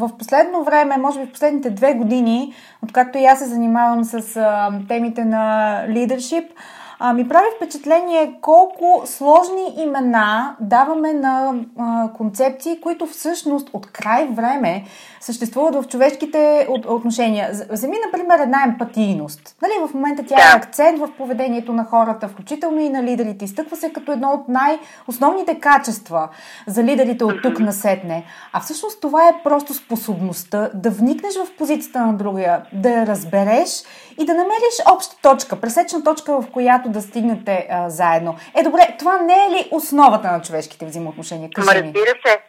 в 0.00 0.18
последно 0.18 0.64
време, 0.64 0.96
може 0.96 1.20
би 1.20 1.26
в 1.26 1.32
последните 1.32 1.70
две 1.70 1.94
години, 1.94 2.54
откакто 2.82 3.18
и 3.18 3.24
аз 3.24 3.38
се 3.38 3.44
занимавам 3.44 4.04
с 4.04 4.36
а, 4.36 4.70
темите 4.88 5.24
на 5.24 5.84
лидершип, 5.88 6.50
а, 6.98 7.12
ми 7.12 7.28
прави 7.28 7.46
впечатление 7.56 8.38
колко 8.40 9.02
сложни 9.06 9.74
имена 9.76 10.56
даваме 10.60 11.12
на 11.12 11.54
а, 11.78 12.12
концепции, 12.16 12.80
които 12.80 13.06
всъщност 13.06 13.70
от 13.72 13.86
край 13.86 14.26
време 14.26 14.84
съществуват 15.20 15.74
в 15.74 15.88
човешките 15.88 16.68
отношения. 16.88 17.50
Вземи, 17.70 17.96
например, 18.06 18.38
една 18.38 18.62
емпатийност. 18.62 19.56
Нали, 19.62 19.88
в 19.88 19.94
момента 19.94 20.24
тя 20.26 20.36
е 20.36 20.56
акцент 20.56 20.98
в 20.98 21.08
поведението 21.18 21.72
на 21.72 21.84
хората, 21.84 22.28
включително 22.28 22.80
и 22.80 22.88
на 22.88 23.02
лидерите. 23.02 23.44
Изтъква 23.44 23.76
се 23.76 23.92
като 23.92 24.12
едно 24.12 24.30
от 24.30 24.48
най-основните 24.48 25.60
качества 25.60 26.28
за 26.66 26.84
лидерите 26.84 27.24
от 27.24 27.42
тук 27.42 27.58
насетне. 27.60 28.24
А 28.52 28.60
всъщност 28.60 29.00
това 29.00 29.28
е 29.28 29.40
просто 29.44 29.74
способността 29.74 30.70
да 30.74 30.90
вникнеш 30.90 31.34
в 31.34 31.56
позицията 31.58 32.06
на 32.06 32.12
другия, 32.12 32.62
да 32.72 32.90
я 32.90 33.06
разбереш 33.06 33.82
и 34.20 34.26
да 34.26 34.34
намериш 34.34 34.94
обща 34.94 35.16
точка, 35.22 35.60
пресечна 35.60 36.04
точка, 36.04 36.40
в 36.40 36.50
която 36.50 36.83
да 36.88 37.00
стигнете 37.00 37.66
а, 37.70 37.90
заедно. 37.90 38.38
Е, 38.56 38.62
добре, 38.62 38.96
това 38.98 39.18
не 39.18 39.46
е 39.46 39.50
ли 39.50 39.68
основата 39.70 40.32
на 40.32 40.42
човешките 40.42 40.86
взаимоотношения? 40.86 41.50
Кажи 41.54 41.82
ми. 41.82 41.86
Разбира 41.86 42.14
се. 42.26 42.42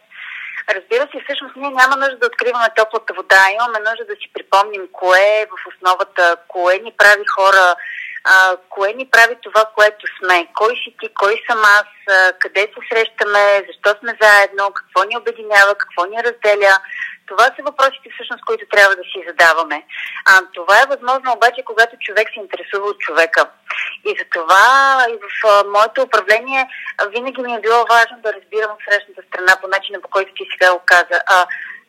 Разбира 0.74 1.04
се, 1.12 1.24
всъщност 1.24 1.56
ние 1.56 1.70
няма 1.70 1.96
нужда 1.96 2.18
да 2.18 2.26
откриваме 2.26 2.68
топлата 2.76 3.14
вода, 3.14 3.42
имаме 3.54 3.78
нужда 3.78 4.04
да 4.04 4.16
си 4.20 4.26
припомним 4.34 4.84
кое 4.92 5.24
е 5.40 5.46
в 5.52 5.56
основата, 5.70 6.36
кое 6.48 6.74
ни 6.84 6.92
прави 6.98 7.26
хора, 7.36 7.76
а, 8.24 8.56
кое 8.68 8.92
ни 8.92 9.06
прави 9.10 9.36
това, 9.42 9.64
което 9.76 10.06
сме, 10.16 10.46
кой 10.54 10.74
си 10.82 10.96
ти, 11.00 11.14
кой 11.14 11.34
съм 11.50 11.58
аз, 11.78 11.90
а, 12.10 12.32
къде 12.38 12.60
се 12.60 12.80
срещаме, 12.90 13.42
защо 13.68 13.98
сме 13.98 14.12
заедно, 14.22 14.64
какво 14.78 15.08
ни 15.08 15.16
обединява, 15.16 15.74
какво 15.74 16.04
ни 16.04 16.16
разделя. 16.26 16.74
Това 17.26 17.44
са 17.44 17.62
въпросите 17.62 18.08
всъщност, 18.14 18.44
които 18.44 18.64
трябва 18.68 18.96
да 18.96 19.02
си 19.02 19.18
задаваме. 19.28 19.78
А, 20.30 20.32
това 20.54 20.76
е 20.82 20.90
възможно 20.94 21.32
обаче, 21.32 21.62
когато 21.64 21.96
човек 22.06 22.28
се 22.28 22.40
интересува 22.40 22.86
от 22.86 22.98
човека. 22.98 23.42
И 24.04 24.10
за 24.18 24.24
това 24.36 24.64
и 25.14 25.16
в 25.24 25.28
а, 25.48 25.64
моето 25.76 26.02
управление 26.02 26.68
винаги 27.14 27.42
ми 27.42 27.54
е 27.54 27.60
било 27.60 27.84
важно 27.96 28.16
да 28.22 28.32
разбирам 28.32 28.70
от 28.72 28.82
срещната 28.88 29.22
страна 29.28 29.52
по 29.60 29.68
начина, 29.68 30.00
по 30.00 30.08
който 30.08 30.34
ти 30.34 30.44
сега 30.52 30.72
го 30.72 30.80
каза. 30.86 31.18
А, 31.26 31.46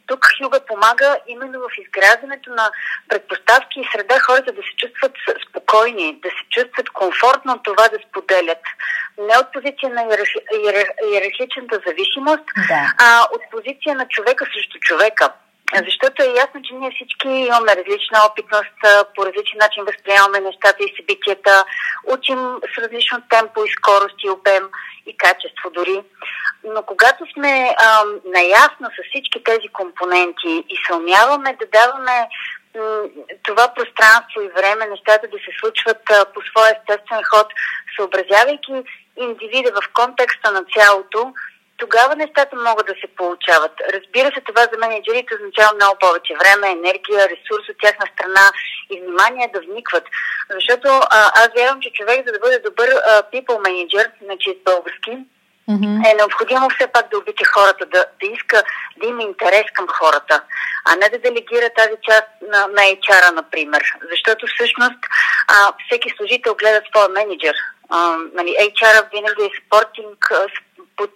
тук 0.08 0.22
Хюга 0.38 0.60
помага 0.66 1.18
именно 1.28 1.60
в 1.60 1.70
изграждането 1.82 2.50
на 2.50 2.72
предпоставки 3.10 3.80
и 3.80 3.90
среда 3.92 4.20
хората 4.20 4.52
да 4.52 4.62
се 4.62 4.74
чувстват 4.78 5.16
спокойни, 5.50 6.20
да 6.24 6.30
се 6.30 6.44
чувстват 6.50 6.90
комфортно 6.90 7.54
от 7.54 7.64
това 7.64 7.88
да 7.88 7.98
споделят. 8.10 8.64
Не 9.18 9.38
от 9.38 9.52
позиция 9.54 9.90
на 9.90 10.02
иерархичната 11.12 11.80
зависимост, 11.88 12.46
да. 12.68 12.94
а 13.00 13.28
от 13.36 13.42
позиция 13.52 13.96
на 13.96 14.08
човека 14.08 14.46
срещу 14.54 14.80
човека. 14.80 15.34
Защото 15.86 16.24
е 16.24 16.38
ясно, 16.44 16.62
че 16.64 16.74
ние 16.74 16.92
всички 16.92 17.28
имаме 17.28 17.76
различна 17.76 18.20
опитност, 18.30 18.78
по 19.16 19.26
различен 19.26 19.58
начин 19.60 19.84
възприемаме 19.84 20.40
нещата 20.40 20.84
и 20.84 20.94
събитията, 20.98 21.66
учим 22.06 22.40
с 22.74 22.78
различно 22.84 23.18
темпо 23.30 23.66
и 23.66 23.70
скорост 23.70 24.16
и 24.24 24.30
обем 24.30 24.64
и 25.06 25.18
качество 25.18 25.70
дори. 25.70 26.02
Но 26.64 26.84
когато 26.84 27.24
сме 27.34 27.76
а, 27.78 28.04
наясно 28.26 28.88
с 28.96 29.00
всички 29.10 29.44
тези 29.44 29.68
компоненти 29.68 30.54
и 30.70 30.76
се 30.86 30.94
умяваме 30.94 31.58
да 31.60 31.66
даваме 31.78 32.18
м- 32.76 33.08
това 33.44 33.68
пространство 33.76 34.42
и 34.42 34.54
време, 34.58 34.88
нещата 34.88 35.28
да 35.28 35.38
се 35.38 35.52
случват 35.60 36.02
а, 36.12 36.26
по 36.34 36.42
своя 36.42 36.72
естествен 36.76 37.22
ход, 37.32 37.48
съобразявайки 37.96 38.74
индивида 39.18 39.72
в 39.72 39.94
контекста 39.94 40.52
на 40.52 40.64
цялото, 40.76 41.34
тогава 41.78 42.16
нещата 42.16 42.56
могат 42.56 42.88
да 42.88 42.94
се 43.02 43.08
получават. 43.18 43.72
Разбира 43.94 44.30
се, 44.32 44.42
това 44.42 44.62
за 44.72 44.78
менеджерите 44.80 45.36
означава 45.36 45.76
много 45.76 45.96
повече 46.00 46.34
време, 46.42 46.72
енергия, 46.72 47.30
ресурс 47.34 47.66
от 47.70 47.78
тяхна 47.82 48.06
страна 48.14 48.46
и 48.92 49.02
внимание 49.02 49.52
да 49.54 49.60
вникват. 49.62 50.06
Защото 50.50 50.88
а, 50.88 51.20
аз 51.42 51.50
вярвам, 51.58 51.82
че 51.82 51.92
човек, 51.94 52.26
за 52.26 52.32
да 52.34 52.40
бъде 52.40 52.60
добър 52.60 52.90
а, 52.90 53.24
people 53.34 53.60
manager, 53.68 54.06
на 54.30 54.38
чист 54.38 54.60
български, 54.66 55.18
Mm-hmm. 55.70 56.12
е 56.12 56.16
необходимо 56.16 56.70
все 56.70 56.88
пак 56.88 57.10
да 57.12 57.18
обича 57.18 57.46
хората, 57.46 57.86
да, 57.86 58.06
да 58.22 58.28
иска 58.36 58.64
да 58.98 59.08
има 59.08 59.24
интерес 59.24 59.66
към 59.74 59.88
хората, 59.88 60.44
а 60.86 60.96
не 60.96 61.10
да 61.10 61.18
делегира 61.20 61.70
тази 61.78 61.98
част 62.10 62.28
на, 62.52 62.68
на 62.68 62.82
HR, 62.82 63.32
например. 63.32 63.84
Защото 64.12 64.46
всъщност 64.48 65.00
а, 65.48 65.74
всеки 65.86 66.14
служител 66.18 66.56
гледа 66.56 66.82
своя 66.90 67.10
менеджер. 67.10 67.56
Нали, 68.34 68.56
HR 68.60 69.12
винаги 69.12 69.44
е 69.44 69.62
спортинг, 69.66 70.32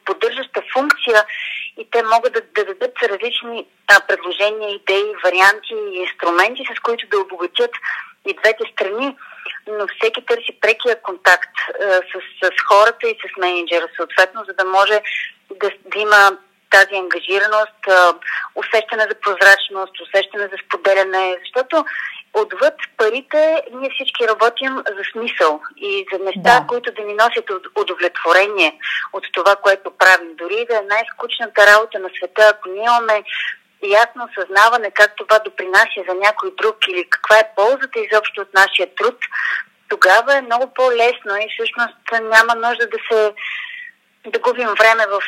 поддържаща 0.05 0.61
функция 0.73 1.25
и 1.77 1.87
те 1.91 2.03
могат 2.03 2.33
да, 2.33 2.41
да 2.41 2.65
дадат 2.65 3.03
различни 3.03 3.67
а, 3.87 3.99
предложения, 4.07 4.69
идеи, 4.69 5.13
варианти 5.23 5.73
и 5.73 5.97
инструменти, 5.97 6.63
с 6.75 6.79
които 6.79 7.07
да 7.07 7.19
обогатят 7.19 7.71
и 8.27 8.33
двете 8.33 8.63
страни, 8.73 9.17
но 9.67 9.87
всеки 9.87 10.25
търси 10.25 10.57
прекия 10.61 11.01
контакт 11.01 11.55
а, 11.59 12.01
с, 12.11 12.47
с 12.47 12.61
хората 12.67 13.07
и 13.07 13.15
с 13.15 13.37
менеджера, 13.37 13.87
съответно, 13.95 14.43
за 14.47 14.53
да 14.53 14.65
може 14.65 15.01
да, 15.61 15.69
да 15.85 15.99
има 15.99 16.37
тази 16.69 16.95
ангажираност, 16.95 17.81
усещане 18.55 19.03
за 19.09 19.15
прозрачност, 19.21 20.01
усещане 20.01 20.43
за 20.43 20.57
споделяне, 20.65 21.37
защото 21.39 21.85
отвъд 22.33 22.73
парите, 22.97 23.63
ние 23.73 23.89
всички 23.89 24.27
работим 24.27 24.75
за 24.75 25.03
смисъл 25.11 25.61
и 25.77 26.05
за 26.13 26.19
неща, 26.23 26.59
да. 26.59 26.67
които 26.67 26.91
да 26.91 27.01
ни 27.01 27.13
носят 27.13 27.45
удовлетворение 27.75 28.77
от 29.13 29.23
това, 29.33 29.55
което 29.55 29.97
правим. 29.97 30.35
Дори 30.35 30.65
да 30.69 30.77
е 30.77 30.81
най-скучната 30.81 31.67
работа 31.67 32.00
на 32.00 32.09
света, 32.17 32.51
ако 32.53 32.69
ние 32.69 32.83
имаме 32.83 33.23
ясно 33.83 34.27
осъзнаване 34.29 34.91
как 34.91 35.15
това 35.15 35.39
допринася 35.39 36.03
за 36.09 36.13
някой 36.13 36.51
друг 36.57 36.75
или 36.88 37.09
каква 37.09 37.39
е 37.39 37.51
ползата 37.55 38.00
изобщо 38.00 38.41
от 38.41 38.53
нашия 38.53 38.95
труд, 38.95 39.15
тогава 39.89 40.38
е 40.38 40.41
много 40.41 40.73
по-лесно 40.73 41.38
и 41.38 41.51
всъщност 41.53 41.97
няма 42.11 42.55
нужда 42.55 42.88
да 42.88 42.97
се 43.11 43.33
да 44.25 44.39
губим 44.39 44.69
време 44.79 45.05
в, 45.07 45.21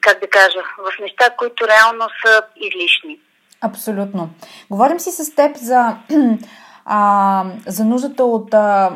как 0.00 0.20
да 0.20 0.26
кажа, 0.26 0.62
в 0.78 0.92
неща, 1.00 1.30
които 1.30 1.68
реално 1.68 2.08
са 2.24 2.42
излишни. 2.56 3.20
Абсолютно. 3.60 4.28
Говорим 4.70 5.00
си 5.00 5.10
с 5.10 5.34
теб 5.34 5.56
за, 5.56 5.96
а, 6.84 7.44
за 7.66 7.84
нуждата 7.84 8.24
от, 8.24 8.54
а, 8.54 8.90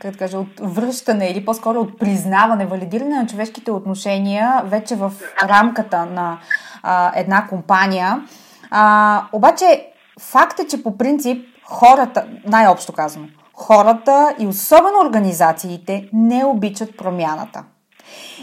как 0.00 0.12
да 0.12 0.18
кажа, 0.18 0.38
от 0.38 0.60
връщане 0.60 1.28
или 1.28 1.44
по-скоро 1.44 1.80
от 1.80 1.98
признаване, 1.98 2.66
валидиране 2.66 3.16
на 3.16 3.26
човешките 3.26 3.70
отношения 3.70 4.62
вече 4.64 4.96
в 4.96 5.12
рамката 5.42 6.06
на 6.06 6.38
а, 6.82 7.12
една 7.16 7.46
компания. 7.46 8.22
А, 8.70 9.24
обаче, 9.32 9.86
факт 10.20 10.60
е, 10.60 10.66
че 10.66 10.82
по 10.82 10.98
принцип 10.98 11.46
хората, 11.64 12.26
най-общо 12.46 12.92
казано, 12.92 13.26
хората 13.54 14.34
и 14.38 14.46
особено 14.46 15.00
организациите 15.04 16.08
не 16.12 16.44
обичат 16.44 16.96
промяната. 16.96 17.64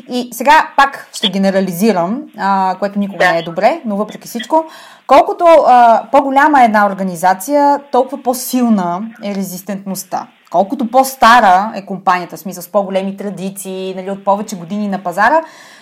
И 0.10 0.30
сега 0.32 0.70
пак 0.78 1.10
ще 1.14 1.30
генерализирам, 1.30 2.22
а, 2.38 2.76
което 2.80 3.00
никога 3.00 3.26
да. 3.26 3.32
не 3.32 3.40
е 3.40 3.44
добре, 3.44 3.82
но 3.86 3.96
въпреки 3.96 4.28
всичко, 4.28 4.66
колкото 5.08 5.46
а, 5.68 6.04
по-голяма 6.12 6.62
е 6.62 6.66
една 6.66 6.86
организация, 6.86 7.80
толкова 7.92 8.24
по-силна 8.24 9.02
е 9.24 9.36
резистентността. 9.36 10.28
Колкото 10.52 10.92
по-стара 10.92 11.72
е 11.76 11.86
компанията, 11.86 12.38
в 12.38 12.40
смисъл 12.40 12.64
с 12.64 12.68
по-големи 12.68 13.18
традиции, 13.18 13.94
нали, 13.96 14.12
от 14.12 14.26
повече 14.26 14.56
години 14.56 14.88
на 14.88 15.04
пазара, 15.04 15.42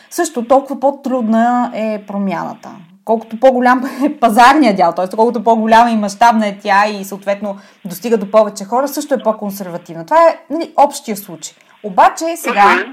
също 0.09 0.47
толкова 0.47 0.79
по-трудна 0.79 1.71
е 1.75 2.03
промяната. 2.07 2.69
Колкото 3.05 3.39
по-голям 3.39 3.83
е 4.05 4.19
пазарния 4.19 4.75
дял, 4.75 4.91
т.е. 4.91 5.15
колкото 5.15 5.43
по-голяма 5.43 5.91
и 5.91 5.95
мащабна 5.95 6.47
е 6.47 6.57
тя 6.57 6.87
и 6.87 7.05
съответно 7.05 7.57
достига 7.85 8.17
до 8.17 8.31
повече 8.31 8.63
хора, 8.63 8.87
също 8.87 9.13
е 9.13 9.23
по-консервативна. 9.23 10.05
Това 10.05 10.27
е 10.27 10.39
нали, 10.49 10.73
общия 10.77 11.17
случай. 11.17 11.53
Обаче 11.83 12.25
сега, 12.35 12.85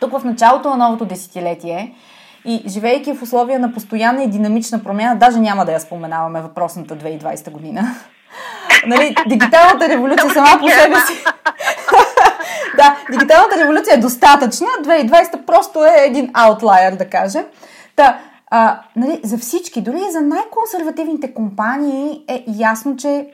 тук 0.00 0.18
в 0.18 0.24
началото 0.24 0.70
на 0.70 0.76
новото 0.76 1.04
десетилетие, 1.04 1.94
и 2.46 2.62
живейки 2.66 3.14
в 3.14 3.22
условия 3.22 3.58
на 3.58 3.72
постоянна 3.72 4.22
и 4.22 4.30
динамична 4.30 4.82
промяна, 4.82 5.16
даже 5.16 5.38
няма 5.38 5.64
да 5.64 5.72
я 5.72 5.80
споменаваме 5.80 6.40
въпросната 6.40 6.96
2020 6.96 7.50
година. 7.50 7.94
нали, 8.86 9.14
дигиталната 9.28 9.88
революция 9.88 10.30
сама 10.30 10.60
по 10.60 10.68
себе 10.68 10.96
си. 10.96 11.24
да, 12.76 12.96
дигиталната 13.10 13.58
революция 13.58 13.94
е 13.94 14.00
достатъчна. 14.00 14.66
2020 14.66 15.44
просто 15.44 15.84
е 15.84 15.94
един 15.98 16.30
аутлайер, 16.34 16.92
да 16.92 17.08
кажем. 17.08 17.44
Та, 17.96 18.18
а, 18.50 18.80
нали, 18.96 19.20
за 19.24 19.38
всички, 19.38 19.80
дори 19.80 19.98
и 20.08 20.12
за 20.12 20.20
най-консервативните 20.20 21.34
компании 21.34 22.24
е 22.28 22.44
ясно, 22.46 22.96
че 22.96 23.26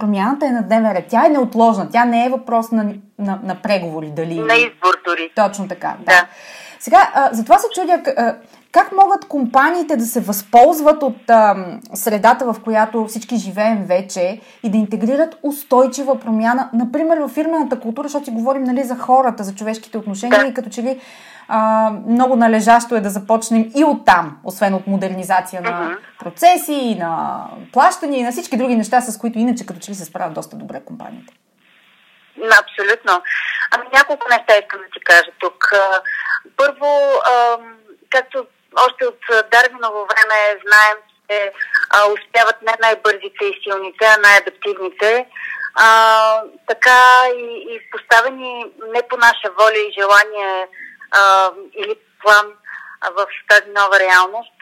промяната 0.00 0.46
е 0.46 0.50
на 0.50 0.62
дневен 0.62 0.92
ред. 0.92 1.04
Тя 1.08 1.26
е 1.26 1.28
неотложна. 1.28 1.88
Тя 1.90 2.04
не 2.04 2.26
е 2.26 2.28
въпрос 2.28 2.70
на, 2.70 2.84
на, 3.18 3.40
на 3.42 3.54
преговори. 3.54 4.10
Дали... 4.16 4.40
На 4.40 4.54
избор 4.54 4.94
дори. 5.04 5.30
Точно 5.34 5.68
така, 5.68 5.94
да. 5.98 6.04
да. 6.04 6.26
Сега, 6.80 7.10
а, 7.14 7.28
затова 7.32 7.58
се 7.58 7.66
чудя 7.74 8.02
а, 8.16 8.34
как 8.72 8.92
могат 8.92 9.24
компаниите 9.24 9.96
да 9.96 10.04
се 10.04 10.20
възползват 10.20 11.02
от 11.02 11.30
а, 11.30 11.56
средата, 11.94 12.52
в 12.52 12.60
която 12.64 13.06
всички 13.06 13.36
живеем 13.36 13.84
вече 13.84 14.40
и 14.62 14.70
да 14.70 14.78
интегрират 14.78 15.36
устойчива 15.42 16.20
промяна, 16.20 16.70
например 16.72 17.18
в 17.18 17.28
фирмената 17.28 17.80
култура, 17.80 18.08
защото 18.08 18.24
си 18.24 18.30
говорим 18.30 18.62
нали, 18.62 18.84
за 18.84 18.96
хората, 18.96 19.44
за 19.44 19.54
човешките 19.54 19.98
отношения 19.98 20.40
да. 20.40 20.46
и 20.46 20.54
като 20.54 20.70
че 20.70 20.82
ли 20.82 21.00
а, 21.52 21.90
много 22.06 22.36
належащо 22.36 22.96
е 22.96 23.00
да 23.00 23.10
започнем 23.10 23.72
и 23.76 23.84
от 23.84 24.06
там, 24.06 24.38
освен 24.44 24.74
от 24.74 24.86
модернизация 24.86 25.62
на 25.62 25.98
процеси, 26.18 26.96
на 26.98 27.44
плащания 27.72 28.20
и 28.20 28.22
на 28.22 28.32
всички 28.32 28.56
други 28.56 28.76
неща, 28.76 29.00
с 29.00 29.18
които 29.18 29.38
иначе 29.38 29.66
като 29.66 29.80
че 29.80 29.90
ли 29.90 29.94
се 29.94 30.04
справят 30.04 30.34
доста 30.34 30.56
добре 30.56 30.80
компаниите. 30.84 31.32
Абсолютно. 32.62 33.22
Ами 33.70 33.84
няколко 33.94 34.26
неща 34.30 34.58
искам 34.62 34.80
да 34.80 34.86
ти 34.94 35.00
кажа 35.04 35.30
тук. 35.38 35.72
Първо, 36.56 36.86
както 38.10 38.46
още 38.86 39.06
от 39.06 39.20
Дарвиново 39.52 40.06
време 40.10 40.60
знаем, 40.66 40.96
че 41.30 41.52
успяват 42.12 42.62
не 42.62 42.74
най-бързите 42.82 43.44
и 43.44 43.60
силните, 43.62 44.04
а 44.04 44.20
най-адаптивните. 44.20 45.26
А, 45.74 46.42
така 46.68 47.00
и, 47.36 47.66
и 47.70 47.90
поставени 47.90 48.64
не 48.94 49.02
по 49.08 49.16
наша 49.16 49.48
воля 49.60 49.78
и 49.78 49.94
желание 49.98 50.66
а, 51.10 51.50
или 51.74 51.96
план 52.22 52.52
в 53.16 53.26
тази 53.48 53.70
нова 53.70 53.98
реалност, 54.00 54.56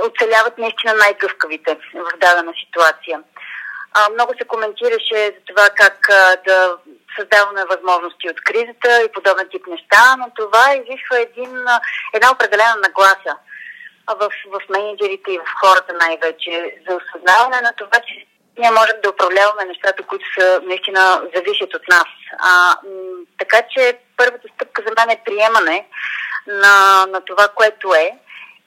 оцеляват 0.00 0.58
наистина 0.58 0.94
най-гъвкавите 0.94 1.78
в 1.94 2.18
дадена 2.18 2.52
ситуация. 2.66 3.22
А, 3.94 4.10
много 4.10 4.32
се 4.38 4.44
коментираше 4.44 5.26
за 5.26 5.40
това 5.46 5.68
как 5.76 6.08
а, 6.08 6.36
да 6.46 6.76
създаваме 7.18 7.64
възможности 7.64 8.30
от 8.30 8.40
кризата 8.44 9.02
и 9.02 9.12
подобен 9.12 9.48
тип 9.50 9.66
неща, 9.66 10.16
но 10.18 10.30
това 10.36 10.74
изисква 10.74 11.18
един, 11.18 11.64
една 12.14 12.30
определена 12.32 12.76
нагласа 12.76 13.36
в, 14.08 14.30
в 14.52 14.60
менеджерите 14.70 15.32
и 15.32 15.38
в 15.38 15.54
хората 15.60 15.92
най-вече 15.92 16.76
за 16.88 16.96
осъзнаване 16.96 17.60
на 17.60 17.72
това, 17.76 17.98
че 18.06 18.26
ние 18.58 18.70
можем 18.70 18.96
да 19.02 19.10
управляваме 19.10 19.64
нещата, 19.64 20.02
които 20.02 20.24
са 20.38 20.60
наистина 20.64 21.22
зависят 21.34 21.74
от 21.74 21.88
нас. 21.88 22.08
А, 22.38 22.76
така 23.38 23.62
че 23.70 23.98
първата 24.16 24.48
стъпка 24.54 24.82
за 24.86 24.94
мен 24.98 25.10
е 25.10 25.22
приемане 25.24 25.86
на, 26.46 27.06
на 27.06 27.20
това, 27.20 27.48
което 27.48 27.94
е. 27.94 28.10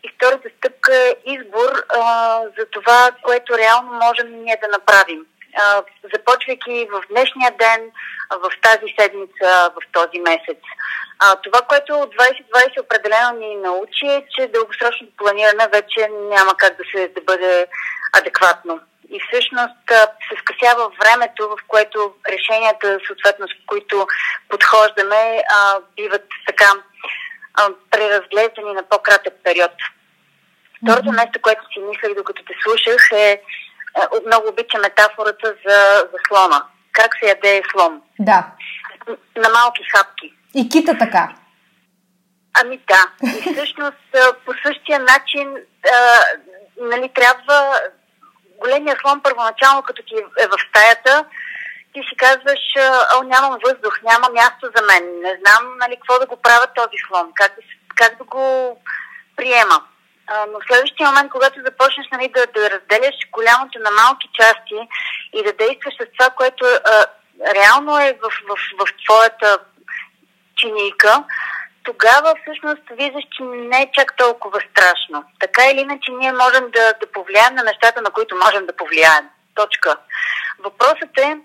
И 0.04 0.10
втората 0.16 0.50
стъпка 0.58 0.96
е 0.96 1.16
избор 1.26 1.84
а, 1.90 2.42
за 2.60 2.66
това, 2.72 3.12
което 3.24 3.58
реално 3.58 3.94
можем 3.94 4.44
ние 4.44 4.60
да 4.62 4.68
направим. 4.68 5.26
А, 5.58 5.84
започвайки 6.14 6.88
в 6.92 7.02
днешния 7.10 7.52
ден, 7.60 7.92
в 8.32 8.52
тази 8.62 8.94
седмица, 9.00 9.72
в 9.76 9.82
този 9.92 10.20
месец. 10.20 10.62
А, 11.20 11.36
това, 11.36 11.62
което 11.62 11.92
2020 11.94 12.82
определено 12.82 13.40
ни 13.40 13.56
научи 13.56 14.06
е, 14.06 14.26
че 14.36 14.48
дългосрочното 14.48 15.14
планиране 15.18 15.68
вече 15.74 16.10
няма 16.12 16.58
как 16.58 16.78
да, 16.78 16.84
се, 16.96 17.08
да 17.08 17.22
бъде 17.22 17.68
адекватно 18.14 18.80
и 19.10 19.20
всъщност 19.28 19.76
се 20.28 20.36
скъсява 20.42 20.90
времето, 21.02 21.50
в 21.50 21.58
което 21.68 22.14
решенията, 22.30 23.00
съответно 23.08 23.48
с 23.48 23.52
които 23.66 24.08
подхождаме, 24.50 25.44
а, 25.56 25.80
биват 25.96 26.28
така 26.48 26.70
а, 27.54 27.70
преразглеждани 27.92 28.74
на 28.74 28.84
по-кратък 28.84 29.34
период. 29.44 29.72
Второто 30.84 31.12
нещо, 31.12 31.42
което 31.42 31.62
си 31.74 31.80
мислех 31.80 32.16
докато 32.16 32.44
те 32.44 32.54
слушах 32.64 33.12
е, 33.12 33.42
много 34.26 34.48
обича 34.48 34.78
метафората 34.80 35.56
за, 35.68 35.78
за 36.12 36.18
слона. 36.28 36.64
Как 36.92 37.18
се 37.20 37.30
яде 37.30 37.62
слон? 37.72 38.02
Да. 38.20 38.48
На 39.38 39.50
малки 39.50 39.84
хапки. 39.96 40.34
И 40.56 40.70
кита 40.70 40.98
така. 40.98 41.36
Ами 42.54 42.80
да. 42.88 43.30
И 43.38 43.54
всъщност 43.54 43.98
по 44.46 44.54
същия 44.66 45.00
начин 45.00 45.56
а, 45.94 46.20
нали, 46.82 47.10
трябва 47.14 47.80
големия 48.58 48.96
слон 49.02 49.22
първоначално, 49.24 49.82
като 49.82 50.04
ти 50.04 50.16
е 50.16 50.48
в 50.48 50.58
стаята, 50.70 51.26
ти 51.94 52.00
си 52.10 52.16
казваш, 52.18 52.64
о, 53.16 53.24
нямам 53.24 53.60
въздух, 53.66 54.02
няма 54.04 54.30
място 54.30 54.72
за 54.76 54.82
мен, 54.86 55.04
не 55.22 55.40
знам 55.42 55.78
нали, 55.78 55.96
какво 55.96 56.20
да 56.20 56.26
го 56.26 56.42
правя 56.42 56.68
този 56.76 56.98
слон, 57.08 57.32
как 57.36 57.56
да, 57.56 57.62
как 57.96 58.18
да 58.18 58.24
го 58.24 58.78
приема. 59.36 59.82
А, 60.28 60.46
но 60.52 60.60
в 60.60 60.68
следващия 60.68 61.08
момент, 61.08 61.32
когато 61.32 61.62
започнеш 61.66 62.08
нали, 62.12 62.32
да, 62.36 62.46
да 62.56 62.70
разделяш 62.70 63.16
голямото 63.32 63.80
на 63.80 63.92
малки 63.92 64.30
части 64.40 64.78
и 65.34 65.44
да 65.44 65.54
действаш 65.54 65.94
с 65.94 66.06
това, 66.18 66.30
което 66.30 66.66
а, 66.66 67.06
реално 67.56 68.00
е 68.00 68.18
в, 68.22 68.30
в, 68.50 68.58
в, 68.80 68.88
твоята 69.06 69.58
чиника, 70.56 71.24
тогава 71.88 72.30
всъщност 72.42 72.84
виждаш, 72.92 73.26
че 73.32 73.44
не 73.44 73.82
е 73.82 73.92
чак 73.94 74.18
толкова 74.18 74.60
страшно. 74.72 75.24
Така 75.40 75.62
или 75.72 75.80
иначе 75.80 76.12
ние 76.12 76.32
можем 76.32 76.66
да, 76.76 76.86
да 77.02 77.12
повлияем 77.12 77.56
на 77.56 77.64
нещата, 77.64 78.02
на 78.02 78.12
които 78.12 78.36
можем 78.36 78.66
да 78.66 78.76
повлияем. 78.76 79.26
Точка. 79.56 79.96
Въпросът 80.60 81.18
е, 81.18 81.38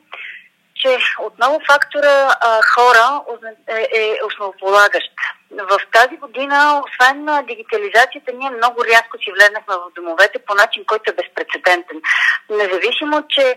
че 0.75 0.99
отново 1.21 1.61
фактора 1.71 2.15
а, 2.41 2.61
хора 2.75 3.23
е, 3.69 3.89
е 4.01 4.19
основополагащ. 4.29 5.11
В 5.51 5.81
тази 5.93 6.17
година, 6.17 6.83
освен 6.85 7.25
на 7.25 7.43
дигитализацията, 7.43 8.33
ние 8.33 8.51
много 8.51 8.85
рязко 8.85 9.19
си 9.19 9.33
влезнахме 9.33 9.75
в 9.75 9.95
домовете 9.97 10.39
по 10.39 10.55
начин, 10.55 10.85
който 10.85 11.11
е 11.11 11.19
безпредседентен. 11.21 11.99
Независимо, 12.51 13.25
че 13.29 13.57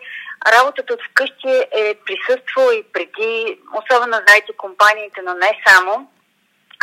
работата 0.54 0.94
от 0.94 1.00
вкъщи 1.10 1.54
е 1.72 1.96
присъствала 2.06 2.76
и 2.76 2.84
преди, 2.94 3.60
особено 3.80 4.14
знаете 4.14 4.58
компаниите, 4.58 5.22
но 5.26 5.34
не 5.34 5.62
само, 5.68 6.08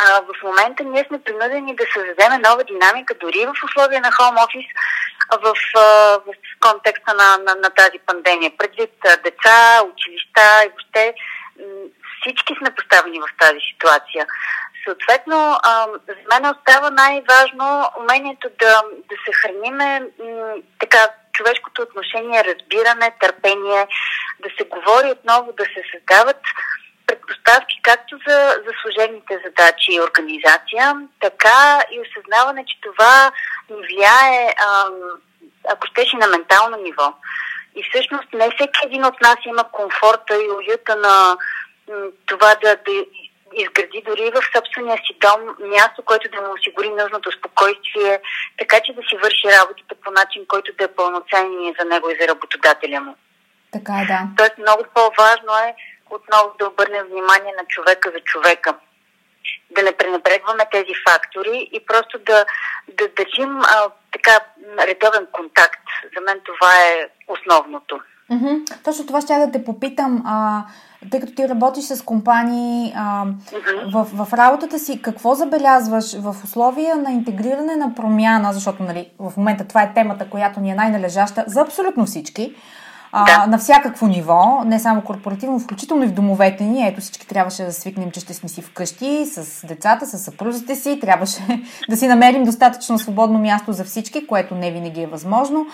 а, 0.05 0.21
в 0.21 0.43
момента 0.43 0.83
ние 0.83 1.05
сме 1.07 1.23
принудени 1.23 1.75
да 1.75 1.83
създадем 1.93 2.41
нова 2.41 2.63
динамика, 2.63 3.13
дори 3.13 3.45
в 3.45 3.53
условия 3.65 4.01
на 4.01 4.11
хоум 4.11 4.37
офис, 4.37 4.65
в, 5.43 5.53
в 6.25 6.33
контекста 6.59 7.13
на, 7.13 7.37
на, 7.37 7.55
на 7.55 7.69
тази 7.69 7.99
пандемия. 7.99 8.51
Предвид 8.57 8.91
деца, 9.23 9.81
училища 9.93 10.63
и 10.65 10.69
въобще 10.69 11.13
всички 12.21 12.53
сме 12.57 12.75
поставени 12.75 13.19
в 13.19 13.27
тази 13.39 13.59
ситуация. 13.73 14.27
Съответно, 14.85 15.57
за 16.07 16.15
мен 16.31 16.51
остава 16.51 16.89
най-важно 16.89 17.89
умението 17.99 18.49
да, 18.59 18.83
да 19.09 19.15
съхраниме 19.25 20.01
така 20.79 21.07
човешкото 21.33 21.81
отношение, 21.81 22.43
разбиране, 22.43 23.15
търпение, 23.19 23.87
да 24.39 24.49
се 24.57 24.63
говори 24.63 25.11
отново, 25.11 25.53
да 25.57 25.63
се 25.63 25.81
създават 25.91 26.41
предпоставки 27.15 27.79
както 27.83 28.17
за, 28.27 28.37
за 28.65 28.71
служебните 28.81 29.41
задачи 29.45 29.91
и 29.93 30.01
организация, 30.01 30.95
така 31.21 31.83
и 31.91 31.99
осъзнаване, 31.99 32.65
че 32.65 32.81
това 32.81 33.31
ни 33.69 33.87
влияе, 33.87 34.53
ако 35.73 35.87
щеше, 35.87 36.17
на 36.17 36.27
ментално 36.27 36.77
ниво. 36.77 37.13
И 37.75 37.83
всъщност 37.89 38.33
не 38.33 38.49
всеки 38.51 38.79
един 38.85 39.05
от 39.05 39.21
нас 39.21 39.35
има 39.45 39.63
комфорта 39.71 40.35
и 40.35 40.49
уюта 40.49 40.95
на 40.95 41.37
това 42.25 42.55
да, 42.61 42.75
да 42.85 43.05
изгради 43.55 44.03
дори 44.05 44.31
в 44.35 44.41
собствения 44.55 44.97
си 44.97 45.13
дом 45.21 45.69
място, 45.69 46.03
което 46.05 46.29
да 46.29 46.41
му 46.41 46.53
осигури 46.53 46.89
нужното 46.89 47.31
спокойствие, 47.31 48.19
така 48.57 48.79
че 48.79 48.93
да 48.93 49.01
си 49.01 49.15
върши 49.23 49.47
работата 49.59 49.95
по 50.03 50.11
начин, 50.11 50.45
който 50.47 50.71
да 50.77 50.83
е 50.83 50.95
пълноценен 50.95 51.73
за 51.79 51.85
него 51.85 52.09
и 52.09 52.17
за 52.21 52.27
работодателя 52.27 52.99
му. 53.01 53.15
Така 53.71 53.93
е, 54.01 54.05
да. 54.05 54.19
Тоест 54.37 54.57
много 54.57 54.83
по-важно 54.95 55.51
е 55.67 55.75
отново 56.09 56.51
да 56.59 56.67
обърнем 56.67 57.03
внимание 57.07 57.53
на 57.57 57.65
човека 57.67 58.11
за 58.15 58.19
човека. 58.19 58.75
Да 59.71 59.83
не 59.83 59.91
пренебрегваме 59.91 60.65
тези 60.71 60.93
фактори 61.07 61.69
и 61.71 61.85
просто 61.85 62.19
да, 62.19 62.45
да 62.87 63.07
държим 63.17 63.59
а, 63.61 63.89
така 64.11 64.39
редовен 64.79 65.27
контакт. 65.31 65.83
За 66.15 66.21
мен 66.21 66.41
това 66.45 66.73
е 66.73 67.09
основното. 67.27 67.99
Mm-hmm. 68.31 68.83
Точно 68.83 69.07
това 69.07 69.21
ще 69.21 69.33
да 69.33 69.51
те 69.51 69.63
попитам. 69.63 70.23
А, 70.25 70.63
тъй 71.11 71.19
като 71.19 71.35
ти 71.35 71.49
работиш 71.49 71.83
с 71.83 72.05
компании 72.05 72.93
а, 72.95 73.25
в, 73.93 74.07
в 74.13 74.33
работата 74.33 74.79
си, 74.79 75.01
какво 75.01 75.35
забелязваш 75.35 76.13
в 76.19 76.35
условия 76.43 76.95
на 76.95 77.11
интегриране 77.11 77.75
на 77.75 77.95
промяна, 77.95 78.53
защото 78.53 78.83
нали, 78.83 79.09
в 79.19 79.37
момента 79.37 79.67
това 79.67 79.83
е 79.83 79.93
темата, 79.93 80.29
която 80.29 80.59
ни 80.59 80.71
е 80.71 80.75
най-належаща 80.75 81.43
за 81.47 81.61
абсолютно 81.61 82.05
всички, 82.05 82.55
а, 83.15 83.25
да. 83.25 83.51
на 83.51 83.57
всякакво 83.57 84.07
ниво, 84.07 84.63
не 84.65 84.79
само 84.79 85.01
корпоративно, 85.01 85.59
включително 85.59 86.03
и 86.03 86.07
в 86.07 86.13
домовете 86.13 86.63
ни. 86.63 86.87
Ето 86.87 87.01
всички 87.01 87.27
трябваше 87.27 87.63
да 87.63 87.73
свикнем, 87.73 88.11
че 88.11 88.19
ще 88.19 88.33
сме 88.33 88.49
си 88.49 88.61
вкъщи 88.61 89.25
с 89.25 89.67
децата, 89.67 90.05
с 90.05 90.17
съпрузите 90.17 90.75
си. 90.75 90.99
Трябваше 90.99 91.63
да 91.89 91.97
си 91.97 92.07
намерим 92.07 92.43
достатъчно 92.43 92.99
свободно 92.99 93.39
място 93.39 93.73
за 93.73 93.83
всички, 93.83 94.27
което 94.27 94.55
не 94.55 94.71
винаги 94.71 95.01
е 95.01 95.07
възможно. 95.07 95.65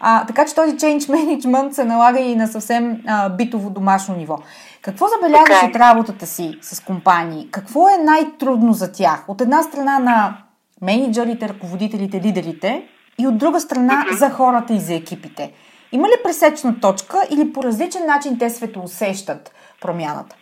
А, 0.00 0.26
така 0.26 0.44
че 0.44 0.54
този 0.54 0.76
change 0.76 0.98
management 1.00 1.70
се 1.70 1.84
налага 1.84 2.20
и 2.20 2.36
на 2.36 2.48
съвсем 2.48 3.02
а, 3.06 3.28
битово 3.28 3.70
домашно 3.70 4.16
ниво. 4.16 4.38
Какво 4.82 5.06
забелязваш 5.08 5.58
okay. 5.58 5.68
от 5.68 5.76
работата 5.76 6.26
си 6.26 6.58
с 6.62 6.80
компании? 6.80 7.48
Какво 7.50 7.88
е 7.88 8.04
най-трудно 8.04 8.72
за 8.72 8.92
тях? 8.92 9.24
От 9.28 9.40
една 9.40 9.62
страна 9.62 9.98
на 9.98 10.36
менеджерите, 10.82 11.48
ръководителите, 11.48 12.20
лидерите 12.20 12.82
и 13.18 13.26
от 13.26 13.38
друга 13.38 13.60
страна 13.60 14.04
mm-hmm. 14.04 14.16
за 14.16 14.30
хората 14.30 14.72
и 14.74 14.80
за 14.80 14.94
екипите. 14.94 15.52
Има 15.92 16.08
ли 16.08 16.22
пресечна 16.24 16.80
точка 16.80 17.16
или 17.30 17.52
по 17.52 17.62
различен 17.62 18.06
начин 18.06 18.38
те 18.38 18.50
светоусещат 18.50 19.50
промяната? 19.80 20.36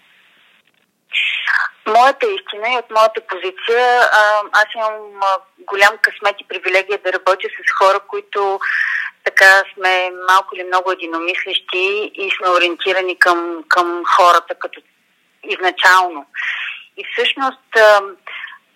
Моята 1.86 2.26
истина 2.26 2.74
и 2.74 2.78
от 2.78 2.90
моята 2.90 3.20
позиция, 3.20 4.00
аз 4.52 4.66
имам 4.76 5.20
голям 5.58 5.98
късмет 6.02 6.36
и 6.40 6.48
привилегия 6.48 6.98
да 7.04 7.12
работя 7.12 7.48
с 7.48 7.78
хора, 7.78 8.00
които 8.08 8.60
така 9.24 9.62
сме 9.74 10.10
малко 10.28 10.54
или 10.54 10.64
много 10.64 10.92
единомислещи 10.92 12.12
и 12.14 12.30
сме 12.38 12.48
ориентирани 12.48 13.18
към, 13.18 13.64
към 13.68 14.02
хората 14.16 14.54
като 14.54 14.80
изначално. 15.44 16.26
И 16.96 17.04
всъщност 17.12 17.68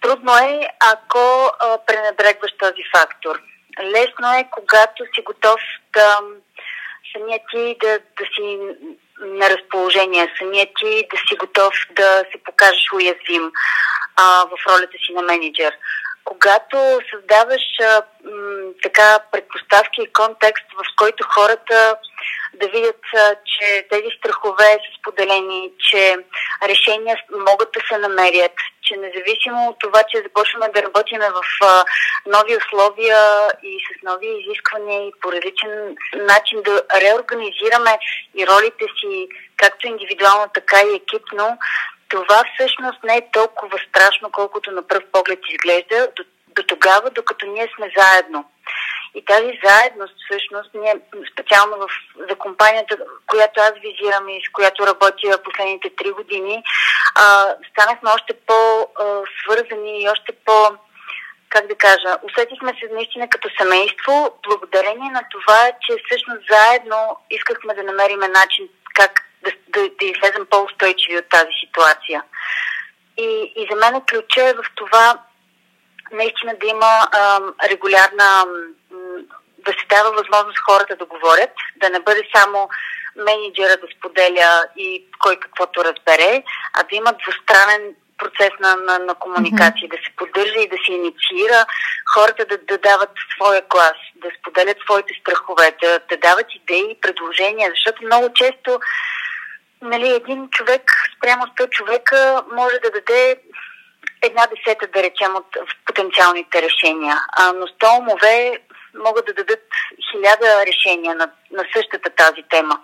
трудно 0.03 0.37
е, 0.37 0.69
ако 0.81 1.53
пренебрегваш 1.87 2.53
този 2.59 2.83
фактор. 2.97 3.41
Лесно 3.83 4.33
е, 4.33 4.49
когато 4.51 5.05
си 5.15 5.23
готов 5.23 5.61
да 5.93 6.21
самия 7.16 7.38
ти 7.50 7.77
да, 7.81 7.98
да 7.98 8.24
си 8.35 8.59
на 9.20 9.50
разположение, 9.50 10.35
самия 10.38 10.66
ти 10.66 11.07
да 11.11 11.16
си 11.29 11.37
готов 11.37 11.74
да 11.90 12.24
се 12.33 12.38
покажеш 12.44 12.92
уязвим 12.92 13.53
а, 14.16 14.44
в 14.44 14.66
ролята 14.68 14.98
си 15.07 15.12
на 15.12 15.22
менеджер 15.22 15.74
когато 16.25 17.01
създаваш 17.11 17.63
а, 17.83 18.03
м, 18.25 18.73
така 18.83 19.19
предпоставки 19.33 20.03
и 20.03 20.13
контекст, 20.13 20.65
в 20.73 20.85
който 20.97 21.25
хората 21.35 21.97
да 22.55 22.69
видят, 22.69 23.01
а, 23.17 23.35
че 23.45 23.87
тези 23.91 24.09
страхове 24.19 24.65
са 24.65 24.91
споделени, 25.01 25.71
че 25.79 26.17
решения 26.69 27.17
могат 27.31 27.69
да 27.73 27.81
се 27.89 27.99
намерят, 27.99 28.53
че 28.83 28.97
независимо 28.97 29.69
от 29.69 29.77
това, 29.79 30.03
че 30.11 30.23
започваме 30.23 30.69
да 30.69 30.83
работим 30.83 31.21
в 31.21 31.43
а, 31.65 31.85
нови 32.27 32.57
условия 32.57 33.19
и 33.63 33.79
с 33.87 34.03
нови 34.03 34.29
изисквания 34.41 35.09
и 35.09 35.13
по 35.23 35.33
различен 35.33 35.97
начин 36.15 36.63
да 36.63 36.83
реорганизираме 37.01 37.99
и 38.35 38.47
ролите 38.47 38.85
си, 39.01 39.29
както 39.57 39.87
индивидуално, 39.87 40.47
така 40.55 40.77
и 40.81 40.97
екипно, 40.97 41.59
това 42.14 42.44
всъщност 42.55 43.05
не 43.05 43.16
е 43.16 43.31
толкова 43.33 43.79
страшно, 43.88 44.31
колкото 44.33 44.70
на 44.70 44.83
пръв 44.83 45.03
поглед 45.12 45.38
изглежда, 45.50 46.09
до, 46.16 46.22
до 46.48 46.62
тогава, 46.62 47.11
докато 47.11 47.46
ние 47.46 47.68
сме 47.77 47.92
заедно. 47.96 48.44
И 49.14 49.24
тази 49.24 49.61
заедност, 49.64 50.14
всъщност, 50.24 50.70
ние 50.74 50.94
специално 51.33 51.77
в, 51.77 51.87
за 52.29 52.35
компанията, 52.37 52.96
която 53.27 53.61
аз 53.61 53.72
визирам 53.87 54.29
и 54.29 54.40
с 54.46 54.53
която 54.53 54.87
работя 54.87 55.42
последните 55.44 55.90
три 55.96 56.11
години, 56.11 56.62
а, 57.14 57.55
станахме 57.70 58.11
още 58.11 58.33
по-свързани 58.46 60.03
и 60.03 60.09
още 60.09 60.33
по- 60.44 60.77
как 61.48 61.66
да 61.66 61.74
кажа, 61.74 62.11
усетихме 62.22 62.72
се 62.81 62.94
наистина 62.94 63.29
като 63.29 63.48
семейство, 63.59 64.38
благодарение 64.48 65.11
на 65.11 65.22
това, 65.31 65.61
че 65.81 66.03
всъщност 66.05 66.40
заедно 66.50 67.16
искахме 67.31 67.74
да 67.74 67.83
намерим 67.83 68.18
начин 68.18 68.68
как 68.94 69.12
да, 69.44 69.50
да, 69.68 69.88
да 70.00 70.04
излезем 70.04 70.46
по-устойчиви 70.50 71.18
от 71.18 71.28
тази 71.28 71.52
ситуация. 71.66 72.22
И, 73.16 73.52
и 73.57 73.66
за 73.70 73.76
мен 73.76 74.02
ключа 74.11 74.48
е 74.48 74.54
в 74.54 74.64
това 74.74 75.18
наистина 76.12 76.54
да 76.61 76.66
има 76.66 77.09
а, 77.12 77.40
регулярна, 77.70 78.46
да 79.59 79.72
се 79.72 79.87
дава 79.88 80.12
възможност 80.12 80.59
хората 80.59 80.96
да 80.96 81.04
говорят, 81.04 81.50
да 81.76 81.90
не 81.90 82.00
бъде 82.00 82.22
само 82.37 82.68
менеджера 83.16 83.76
да 83.76 83.87
споделя 83.96 84.64
и 84.76 85.04
кой 85.22 85.37
каквото 85.37 85.85
разбере, 85.85 86.42
а 86.72 86.83
да 86.83 86.96
има 86.96 87.12
двустранен 87.12 87.94
процес 88.18 88.50
на, 88.61 88.76
на, 88.76 88.98
на 88.98 89.14
комуникация, 89.14 89.88
mm-hmm. 89.88 89.96
да 89.96 90.04
се 90.04 90.16
поддържа 90.16 90.61
и 90.61 90.68
да 90.68 90.76
се 90.87 90.92
инициира 90.92 91.66
хората 92.14 92.44
да, 92.44 92.59
да 92.59 92.78
дават 92.78 93.11
своя 93.35 93.62
глас, 93.70 93.98
да 94.16 94.28
споделят 94.38 94.78
своите 94.85 95.14
страхове, 95.20 95.72
да, 95.83 96.00
да 96.09 96.16
дават 96.16 96.46
идеи 96.54 96.90
и 96.90 97.00
предложения, 97.00 97.70
защото 97.70 98.04
много 98.04 98.33
често 98.35 98.80
нали, 99.85 100.09
един 100.14 100.49
човек 100.51 100.92
спрямо 101.16 101.42
100 101.42 101.70
човека 101.70 102.44
може 102.53 102.79
да 102.79 102.90
даде 102.90 103.37
една 104.23 104.47
десета, 104.47 104.87
да 104.87 105.03
речем, 105.03 105.37
от 105.37 105.57
потенциалните 105.87 106.62
решения. 106.62 107.16
А, 107.37 107.53
но 107.53 107.66
100 107.66 107.99
умове 107.99 108.59
могат 108.94 109.27
да 109.27 109.33
дадат 109.33 109.64
хиляда 110.11 110.66
решения 110.66 111.14
на, 111.14 111.31
на 111.51 111.64
същата 111.75 112.11
тази 112.11 112.42
тема. 112.51 112.81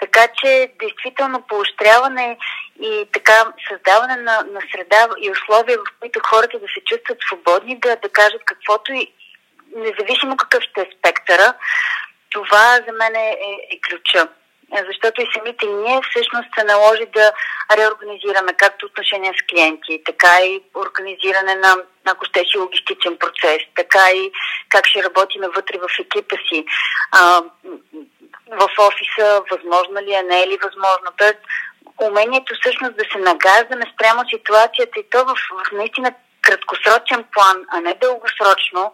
Така 0.00 0.26
че, 0.34 0.72
действително, 0.78 1.42
поощряване 1.48 2.38
и 2.82 3.06
така 3.12 3.52
създаване 3.68 4.16
на, 4.16 4.42
на 4.42 4.60
среда 4.72 5.08
и 5.20 5.30
условия, 5.30 5.78
в 5.78 6.00
които 6.00 6.20
хората 6.24 6.58
да 6.58 6.66
се 6.66 6.80
чувстват 6.84 7.18
свободни, 7.26 7.80
да, 7.80 7.96
да 7.96 8.08
кажат 8.08 8.42
каквото 8.44 8.92
и 8.92 9.12
независимо 9.76 10.36
какъв 10.36 10.62
ще 10.62 10.80
е 10.80 10.90
спектъра, 10.98 11.54
това 12.30 12.78
за 12.86 12.92
мен 12.92 13.14
е, 13.14 13.28
е, 13.28 13.74
е 13.74 13.80
ключа. 13.88 14.28
Е, 14.74 14.84
защото 14.88 15.22
и 15.22 15.28
самите 15.34 15.66
ние 15.66 16.00
всъщност 16.10 16.48
се 16.58 16.64
наложи 16.64 17.06
да 17.14 17.32
реорганизираме 17.76 18.52
както 18.52 18.86
отношения 18.86 19.32
с 19.34 19.46
клиенти, 19.50 20.02
така 20.04 20.40
и 20.40 20.62
организиране 20.74 21.54
на, 21.54 21.76
ако 22.04 22.24
ще 22.24 22.40
си 22.40 22.58
логистичен 22.58 23.16
процес, 23.16 23.58
така 23.76 24.10
и 24.10 24.32
как 24.68 24.86
ще 24.86 25.02
работим 25.02 25.42
вътре 25.56 25.78
в 25.78 25.88
екипа 26.00 26.36
си, 26.48 26.64
а, 27.12 27.42
в 28.60 28.68
офиса, 28.78 29.42
възможно 29.50 30.00
ли 30.00 30.12
е, 30.14 30.22
не 30.22 30.42
е 30.42 30.48
ли 30.48 30.58
възможно. 30.64 31.08
Тоест, 31.16 31.38
умението 32.02 32.54
всъщност 32.54 32.96
да 32.96 33.04
се 33.12 33.18
нагаждаме 33.18 33.92
спрямо 33.94 34.28
ситуацията 34.28 35.00
и 35.00 35.10
то 35.10 35.24
в, 35.24 35.34
в 35.34 35.72
наистина 35.72 36.14
краткосрочен 36.42 37.24
план, 37.32 37.64
а 37.68 37.80
не 37.80 37.94
дългосрочно, 37.94 38.92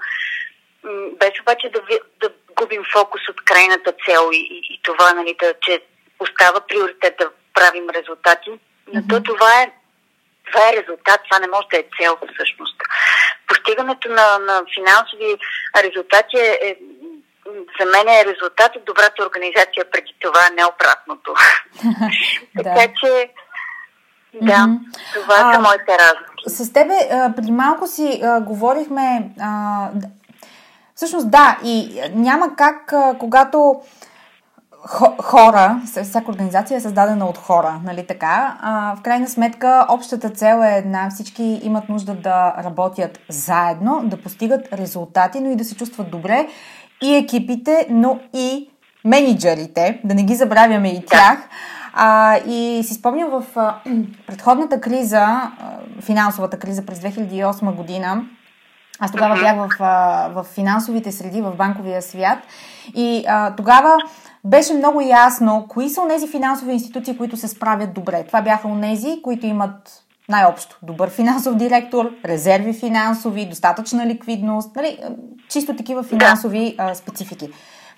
без 1.21 1.41
обаче 1.41 1.71
да, 1.71 1.81
да 2.21 2.35
губим 2.57 2.83
фокус 2.93 3.21
от 3.29 3.45
крайната 3.45 3.93
цел 4.07 4.31
и, 4.33 4.37
и, 4.37 4.75
и 4.75 4.81
това, 4.83 5.13
нали, 5.13 5.37
да, 5.41 5.55
че 5.61 5.83
остава 6.21 6.61
приоритет 6.61 7.15
да 7.19 7.31
правим 7.55 7.91
резултати. 7.91 8.51
Но 8.93 9.01
mm-hmm. 9.01 9.09
то 9.11 9.23
това 9.23 9.63
е, 9.63 9.73
това 10.47 10.69
е 10.69 10.77
резултат, 10.77 11.21
това 11.25 11.39
не 11.41 11.49
може 11.49 11.67
да 11.71 11.79
е 11.79 11.91
цел 12.01 12.19
всъщност. 12.35 12.77
Постигането 13.49 14.09
на, 14.09 14.39
на 14.39 14.65
финансови 14.75 15.37
резултати 15.77 16.37
е, 16.37 16.59
е 16.69 16.77
за 17.81 17.87
мен 17.87 18.09
е 18.09 18.25
резултат 18.25 18.77
от 18.77 18.85
добрата 18.85 19.27
организация 19.27 19.91
преди 19.93 20.15
това, 20.21 20.49
не 20.57 20.65
обратното. 20.65 21.35
така 22.57 22.93
че, 23.01 23.31
да, 24.35 24.53
mm-hmm. 24.53 24.79
това 25.15 25.37
са 25.37 25.59
а, 25.59 25.59
моите 25.59 25.99
разлики. 25.99 26.45
С 26.47 26.73
тебе 26.73 26.95
преди 27.37 27.53
малко 27.53 27.87
си 27.87 28.21
а, 28.25 28.41
говорихме. 28.41 29.31
А, 29.41 29.89
всъщност, 31.03 31.31
да, 31.31 31.59
и 31.65 32.01
няма 32.15 32.57
как, 32.57 32.93
а, 32.93 33.15
когато 33.19 33.81
хора, 35.23 35.81
всяка 36.03 36.31
организация 36.31 36.77
е 36.77 36.81
създадена 36.81 37.27
от 37.27 37.39
хора, 37.39 37.81
нали 37.85 38.07
така? 38.07 38.59
А, 38.61 38.97
в 38.97 39.03
крайна 39.03 39.29
сметка, 39.29 39.87
общата 39.89 40.31
цел 40.31 40.63
е 40.65 40.77
една. 40.77 41.11
Всички 41.11 41.61
имат 41.63 41.89
нужда 41.89 42.15
да 42.15 42.55
работят 42.65 43.21
заедно, 43.29 44.03
да 44.05 44.17
постигат 44.17 44.73
резултати, 44.73 45.41
но 45.41 45.51
и 45.51 45.57
да 45.57 45.65
се 45.65 45.77
чувстват 45.77 46.11
добре. 46.11 46.49
И 47.03 47.17
екипите, 47.17 47.87
но 47.91 48.19
и 48.35 48.71
менеджерите, 49.05 50.01
да 50.05 50.15
не 50.15 50.23
ги 50.23 50.35
забравяме 50.35 50.89
и 50.89 51.07
тях. 51.07 51.49
А, 51.93 52.37
и 52.37 52.83
си 52.85 52.95
спомням 52.95 53.31
в 53.31 53.45
а, 53.57 53.75
предходната 54.27 54.81
криза, 54.81 55.21
а, 55.21 55.51
финансовата 56.01 56.59
криза 56.59 56.87
през 56.87 56.99
2008 56.99 57.75
година, 57.75 58.25
аз 59.05 59.13
тогава 59.13 59.35
бях 59.41 59.57
в, 59.57 59.69
в 60.35 60.45
финансовите 60.45 61.13
среди, 61.13 61.43
в 61.43 61.53
банковия 61.57 62.03
свят. 62.03 62.39
И 62.95 63.25
а, 63.29 63.55
тогава 63.57 63.97
беше 64.45 64.75
много 64.75 65.01
ясно 65.01 65.67
кои 65.69 65.89
са 65.89 66.01
тези 66.09 66.29
финансови 66.29 66.73
институции, 66.73 67.19
които 67.19 67.37
се 67.37 67.49
справят 67.49 67.95
добре. 67.95 68.25
Това 68.27 68.43
бяха 68.43 68.69
онези, 68.69 69.21
които 69.23 69.47
имат 69.47 70.03
най-общо 70.29 70.79
добър 70.83 71.11
финансов 71.11 71.57
директор, 71.57 72.11
резерви 72.25 72.73
финансови, 72.73 73.49
достатъчна 73.49 74.07
ликвидност, 74.07 74.77
нали, 74.77 74.99
чисто 75.49 75.77
такива 75.77 76.03
финансови 76.03 76.75
а, 76.79 76.95
специфики. 76.95 77.49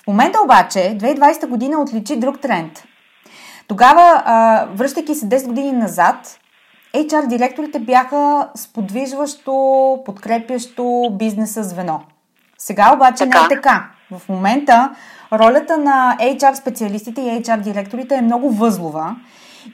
В 0.05 0.07
момента 0.07 0.39
обаче, 0.45 0.79
2020 0.79 1.47
година 1.47 1.81
отличи 1.81 2.17
друг 2.17 2.41
тренд. 2.41 2.85
Тогава, 3.69 4.23
а, 4.25 4.67
връщайки 4.75 5.15
се 5.15 5.29
10 5.29 5.47
години 5.47 5.73
назад, 5.73 6.39
HR 6.95 7.27
директорите 7.27 7.79
бяха 7.79 8.49
сподвижващо, 8.55 9.99
подкрепящо 10.05 11.11
бизнеса 11.13 11.63
звено. 11.63 12.01
Сега 12.59 12.93
обаче 12.95 13.25
така. 13.25 13.41
не 13.41 13.45
е 13.45 13.49
така. 13.49 13.91
В 14.19 14.29
момента 14.29 14.95
ролята 15.33 15.77
на 15.77 16.17
HR 16.21 16.55
специалистите 16.55 17.21
и 17.21 17.43
HR 17.43 17.61
директорите 17.61 18.15
е 18.15 18.23
много 18.23 18.51
възлова 18.51 19.17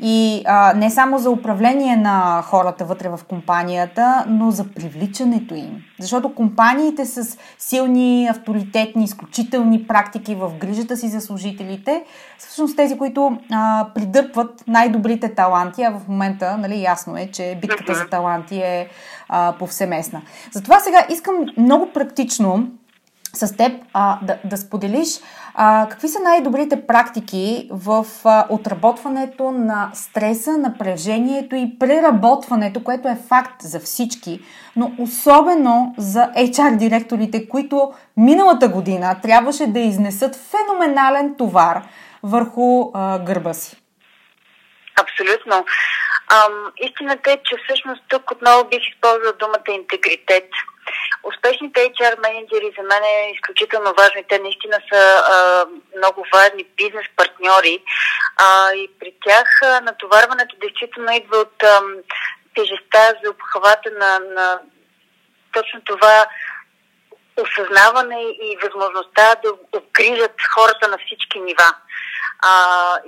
и 0.03 0.43
а, 0.47 0.73
не 0.75 0.91
само 0.91 1.19
за 1.19 1.31
управление 1.31 1.97
на 1.97 2.43
хората 2.43 2.85
вътре 2.85 3.09
в 3.09 3.21
компанията, 3.29 4.25
но 4.29 4.51
за 4.51 4.65
привличането 4.65 5.55
им. 5.55 5.83
Защото 6.01 6.35
компаниите 6.35 7.07
с 7.07 7.39
силни, 7.59 8.29
авторитетни, 8.31 9.05
изключителни 9.05 9.87
практики 9.87 10.35
в 10.35 10.53
грижата 10.61 10.97
си 10.97 11.09
за 11.09 11.21
служителите 11.21 12.05
са 12.39 12.47
всъщност 12.47 12.77
тези, 12.77 12.99
които 12.99 13.39
а, 13.53 13.87
придърпват 13.95 14.65
най-добрите 14.67 15.35
таланти, 15.35 15.83
а 15.83 15.91
в 15.91 16.09
момента 16.09 16.57
нали, 16.57 16.83
ясно 16.83 17.17
е, 17.17 17.31
че 17.33 17.59
битката 17.61 17.95
за 17.95 18.07
таланти 18.07 18.57
е 18.59 18.89
а, 19.29 19.55
повсеместна. 19.59 20.23
Затова 20.53 20.81
сега 20.81 21.07
искам 21.11 21.35
много 21.57 21.91
практично 21.95 22.69
с 23.35 23.57
теб 23.57 23.73
а, 23.93 24.19
да, 24.23 24.39
да 24.45 24.57
споделиш 24.57 25.09
а, 25.55 25.87
какви 25.91 26.09
са 26.09 26.19
най-добрите 26.23 26.87
практики 26.87 27.69
в 27.71 28.07
а, 28.25 28.47
отработването 28.49 29.51
на 29.51 29.91
стреса, 29.95 30.59
напрежението 30.59 31.57
и 31.57 31.79
преработването, 31.79 32.85
което 32.85 33.09
е 33.09 33.19
факт 33.29 33.63
за 33.63 33.81
всички, 33.81 34.41
но 34.77 34.93
особено 34.99 35.95
за 35.99 36.21
HR 36.37 36.77
директорите, 36.77 37.49
които 37.49 37.93
миналата 38.17 38.69
година 38.69 39.17
трябваше 39.23 39.67
да 39.67 39.81
изнесат 39.81 40.37
феноменален 40.37 41.35
товар 41.39 41.83
върху 42.23 42.91
а, 42.95 43.19
гърба 43.19 43.55
си. 43.55 43.77
Абсолютно. 45.03 45.65
Ам, 46.31 46.73
истината 46.77 47.33
е, 47.33 47.37
че 47.45 47.57
всъщност 47.65 48.03
тук 48.09 48.31
отново 48.31 48.69
бих 48.69 48.81
използвал 48.89 49.33
думата 49.39 49.71
интегритет. 49.81 50.49
Успешните 51.23 51.81
HR 51.81 52.21
менеджери 52.21 52.75
за 52.79 52.83
мен 52.83 53.03
е 53.05 53.33
изключително 53.35 53.95
важно 53.99 54.23
те 54.29 54.39
наистина 54.39 54.79
са 54.93 55.25
а, 55.27 55.67
много 55.97 56.25
важни 56.35 56.65
бизнес 56.77 57.07
партньори. 57.17 57.83
А, 58.37 58.73
и 58.75 58.91
при 59.01 59.13
тях 59.25 59.63
а, 59.63 59.81
натоварването 59.81 60.57
действително 60.61 61.13
идва 61.13 61.37
от 61.37 61.63
а, 61.63 61.81
тежестта 62.55 63.13
за 63.25 63.31
обхвата 63.31 63.91
на, 63.91 64.19
на 64.19 64.61
точно 65.53 65.81
това 65.85 66.27
осъзнаване 67.37 68.21
и 68.23 68.59
възможността 68.63 69.35
да 69.45 69.53
обгрижат 69.73 70.35
хората 70.55 70.89
на 70.89 70.99
всички 70.99 71.41
нива. 71.41 71.75
А, 72.43 72.53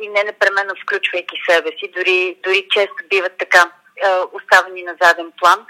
и 0.00 0.08
не 0.08 0.24
непременно 0.24 0.74
включвайки 0.82 1.36
себе 1.48 1.70
си, 1.70 1.92
дори, 1.96 2.36
дори 2.44 2.66
често 2.70 2.96
биват 3.10 3.32
така 3.38 3.70
а, 4.04 4.22
оставени 4.32 4.82
на 4.82 4.94
заден 5.02 5.32
план 5.40 5.66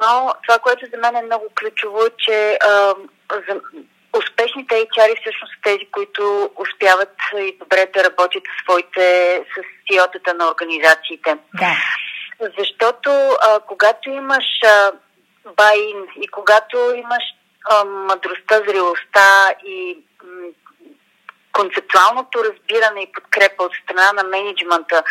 но 0.00 0.34
това, 0.46 0.58
което 0.58 0.86
за 0.86 0.96
мен 0.98 1.16
е 1.16 1.22
много 1.22 1.44
ключово, 1.58 2.04
е, 2.04 2.10
че 2.18 2.58
а, 2.62 2.94
за 3.30 3.60
успешните 4.18 4.74
HR 4.74 5.20
всъщност 5.20 5.52
са 5.54 5.60
тези, 5.62 5.86
които 5.90 6.50
успяват 6.56 7.14
и 7.36 7.56
добре 7.58 7.86
да 7.94 8.04
работят 8.04 8.42
с 8.42 8.62
своите, 8.62 9.36
с 9.54 9.56
CEO-тата 9.86 10.32
на 10.32 10.48
организациите. 10.48 11.36
Да. 11.54 11.76
Защото 12.58 13.10
а, 13.10 13.60
когато 13.60 14.10
имаш 14.10 14.44
байн 15.56 16.06
и 16.22 16.28
когато 16.28 16.76
имаш 16.94 17.24
а, 17.70 17.84
мъдростта, 17.84 18.62
зрелостта 18.68 19.54
и 19.66 19.98
м- 20.24 20.48
концептуалното 21.58 22.44
разбиране 22.44 23.00
и 23.02 23.12
подкрепа 23.12 23.64
от 23.64 23.72
страна 23.82 24.12
на 24.12 24.24
менеджмента 24.24 25.02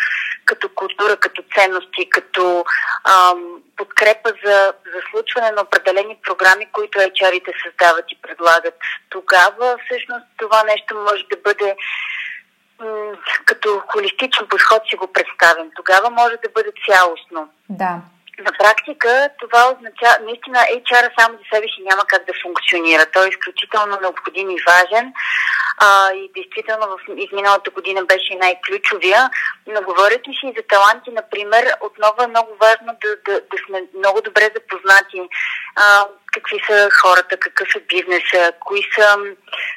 като 0.44 0.68
култура, 0.74 1.16
като 1.16 1.42
ценности, 1.54 2.10
като 2.10 2.64
ам, 3.04 3.40
подкрепа 3.76 4.30
за, 4.44 4.72
за 4.92 5.00
случване 5.10 5.50
на 5.50 5.62
определени 5.62 6.18
програми, 6.22 6.66
които 6.72 6.98
HR-ите 6.98 7.52
създават 7.64 8.04
и 8.12 8.18
предлагат. 8.22 8.74
Тогава 9.10 9.78
всъщност 9.84 10.26
това 10.36 10.62
нещо 10.62 10.94
може 10.94 11.24
да 11.30 11.36
бъде 11.44 11.76
като 13.44 13.82
холистичен 13.88 14.46
подход 14.48 14.82
си 14.90 14.96
го 14.96 15.12
представим. 15.12 15.70
Тогава 15.76 16.10
може 16.10 16.36
да 16.36 16.48
бъде 16.54 16.72
цялостно. 16.86 17.48
Да. 17.68 18.00
На 18.38 18.52
практика 18.58 19.28
това 19.40 19.72
означава, 19.72 20.16
наистина 20.24 20.58
HR 20.58 21.20
само 21.20 21.38
за 21.38 21.44
себе 21.52 21.66
си 21.66 21.82
няма 21.82 22.02
как 22.06 22.26
да 22.26 22.32
функционира. 22.42 23.06
Той 23.12 23.26
е 23.26 23.28
изключително 23.28 23.98
необходим 24.00 24.50
и 24.50 24.64
важен 24.66 25.12
а, 25.78 26.12
и 26.12 26.30
действително 26.34 26.86
в 26.86 26.98
изминалата 27.16 27.70
година 27.70 28.04
беше 28.04 28.34
най-ключовия. 28.34 29.30
Но 29.66 29.82
говорят 29.82 30.28
ли 30.28 30.32
си 30.34 30.46
и 30.46 30.54
за 30.56 30.62
таланти, 30.68 31.10
например, 31.10 31.64
отново 31.80 32.22
е 32.22 32.26
много 32.26 32.50
важно 32.60 32.96
да, 33.02 33.10
да, 33.26 33.40
да 33.40 33.56
сме 33.66 33.82
много 33.98 34.20
добре 34.20 34.50
запознати 34.54 35.28
а, 35.76 36.06
какви 36.34 36.58
са 36.66 36.88
хората, 37.02 37.36
какъв 37.36 37.68
е 37.76 37.80
бизнеса, 37.80 38.52
кои 38.60 38.82
са, 38.94 39.16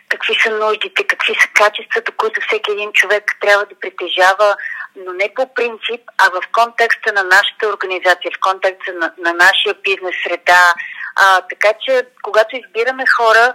какви 0.09 0.35
са 0.43 0.49
нуждите, 0.51 1.07
какви 1.07 1.33
са 1.41 1.47
качествата, 1.53 2.11
които 2.11 2.41
всеки 2.47 2.71
един 2.71 2.93
човек 2.93 3.23
трябва 3.41 3.65
да 3.65 3.79
притежава, 3.79 4.55
но 5.05 5.13
не 5.13 5.33
по 5.35 5.53
принцип, 5.53 6.01
а 6.17 6.29
в 6.29 6.41
контекста 6.51 7.13
на 7.13 7.23
нашата 7.23 7.67
организация, 7.67 8.31
в 8.31 8.39
контекста 8.39 8.93
на, 8.93 9.13
на 9.17 9.33
нашия 9.33 9.73
бизнес 9.83 10.15
среда. 10.23 10.73
А, 11.15 11.41
така 11.41 11.73
че, 11.85 12.05
когато 12.21 12.55
избираме 12.55 13.03
хора, 13.17 13.53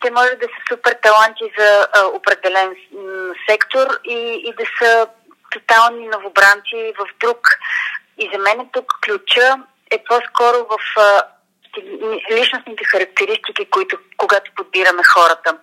те 0.00 0.10
може 0.10 0.34
да 0.34 0.46
са 0.46 0.60
супер 0.68 0.96
таланти 1.02 1.44
за 1.58 1.88
а, 1.92 2.06
определен 2.06 2.68
м, 2.68 3.34
сектор 3.48 3.86
и, 4.04 4.42
и 4.48 4.54
да 4.58 4.64
са 4.78 5.06
тотални 5.50 6.08
новобранци 6.08 6.92
в 6.98 7.06
друг. 7.20 7.40
И 8.18 8.30
за 8.32 8.38
мен 8.38 8.68
тук 8.72 8.92
ключа 9.04 9.56
е 9.90 10.04
по-скоро 10.08 10.66
в 10.70 11.00
а, 11.00 11.22
личностните 12.32 12.84
характеристики, 12.84 13.70
които 13.70 13.98
когато 14.16 14.50
подбираме 14.56 15.02
хората. 15.04 15.58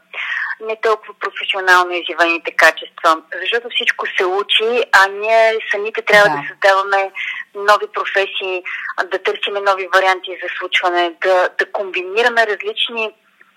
Не 0.68 0.82
толкова 0.82 1.14
професионално 1.20 1.92
изявените 1.92 2.52
качества, 2.52 3.22
защото 3.42 3.68
всичко 3.76 4.06
се 4.18 4.26
учи, 4.26 4.84
а 4.92 5.08
ние 5.08 5.58
самите 5.72 6.02
трябва 6.02 6.30
да, 6.30 6.36
да 6.36 6.48
създаваме 6.48 7.12
нови 7.56 7.88
професии, 7.94 8.64
да 9.06 9.24
търсиме 9.24 9.60
нови 9.60 9.88
варианти 9.94 10.40
за 10.44 10.50
случване, 10.58 11.14
да, 11.22 11.50
да 11.60 11.72
комбинираме 11.72 12.48
различни 12.48 13.14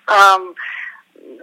ам, 0.06 0.54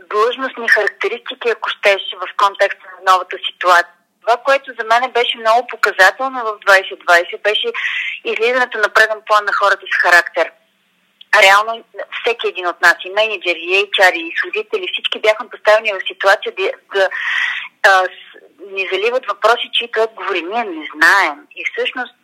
длъжностни 0.09 0.69
характеристики, 0.69 1.49
ако 1.49 1.69
щеш, 1.69 2.01
в 2.21 2.27
контекста 2.37 2.85
на 2.85 3.11
новата 3.11 3.37
ситуация. 3.51 3.93
Това, 4.21 4.37
което 4.37 4.71
за 4.79 4.83
мен 4.85 5.11
беше 5.11 5.37
много 5.37 5.67
показателно 5.67 6.39
в 6.43 6.59
2020, 6.59 7.41
беше 7.41 7.67
излизането 8.23 8.77
на 8.77 8.89
преден 8.89 9.21
план 9.27 9.45
на 9.45 9.53
хората 9.53 9.85
с 9.93 10.01
характер. 10.01 10.51
Реално 11.41 11.83
всеки 12.21 12.47
един 12.47 12.67
от 12.67 12.81
нас, 12.81 12.95
и 13.05 13.09
менеджери, 13.09 13.59
и 13.59 13.85
HR, 13.85 14.13
и 14.13 14.33
служители, 14.41 14.91
всички 14.93 15.19
бяхме 15.19 15.49
поставени 15.49 15.93
в 15.93 16.07
ситуация 16.07 16.51
да, 16.57 16.71
да 16.95 17.09
а, 17.83 18.07
ни 18.71 18.87
заливат 18.91 19.25
въпроси, 19.25 19.69
чието 19.73 20.01
отговори 20.01 20.41
ние 20.41 20.63
не 20.63 20.87
знаем. 20.95 21.37
И 21.55 21.63
всъщност 21.71 22.15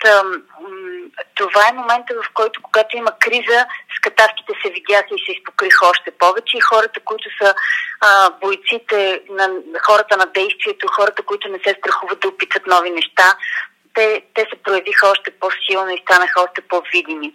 това 1.35 1.61
е 1.69 1.73
момента, 1.73 2.13
в 2.23 2.33
който, 2.33 2.61
когато 2.61 2.97
има 2.97 3.11
криза, 3.19 3.65
скатавките 3.97 4.53
се 4.61 4.71
видяха 4.71 5.11
и 5.15 5.23
се 5.25 5.31
изпокриха 5.31 5.87
още 5.87 6.11
повече 6.11 6.57
и 6.57 6.67
хората, 6.69 6.99
които 6.99 7.29
са 7.41 7.53
а, 8.01 8.29
бойците, 8.29 9.21
на 9.29 9.49
хората 9.85 10.17
на 10.17 10.25
действието, 10.25 10.87
хората, 10.87 11.23
които 11.23 11.49
не 11.49 11.59
се 11.67 11.75
страхуват 11.79 12.19
да 12.19 12.27
опитат 12.27 12.67
нови 12.67 12.89
неща, 12.89 13.37
те, 13.93 14.21
те 14.33 14.41
се 14.41 14.63
проявиха 14.63 15.07
още 15.07 15.31
по-силно 15.31 15.89
и 15.89 16.01
станаха 16.01 16.41
още 16.41 16.61
по-видими. 16.61 17.33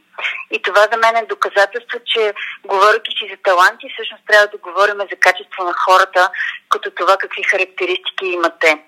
И 0.50 0.62
това 0.62 0.82
за 0.92 0.98
мен 0.98 1.16
е 1.16 1.26
доказателство, 1.26 1.98
че 2.04 2.34
говоряки 2.64 3.10
си 3.18 3.30
за 3.30 3.36
таланти, 3.42 3.92
всъщност 3.92 4.22
трябва 4.26 4.46
да 4.46 4.58
говорим 4.58 4.98
за 4.98 5.16
качество 5.20 5.64
на 5.64 5.72
хората, 5.72 6.30
като 6.68 6.90
това 6.90 7.16
какви 7.16 7.42
характеристики 7.42 8.26
имат 8.26 8.52
те. 8.60 8.78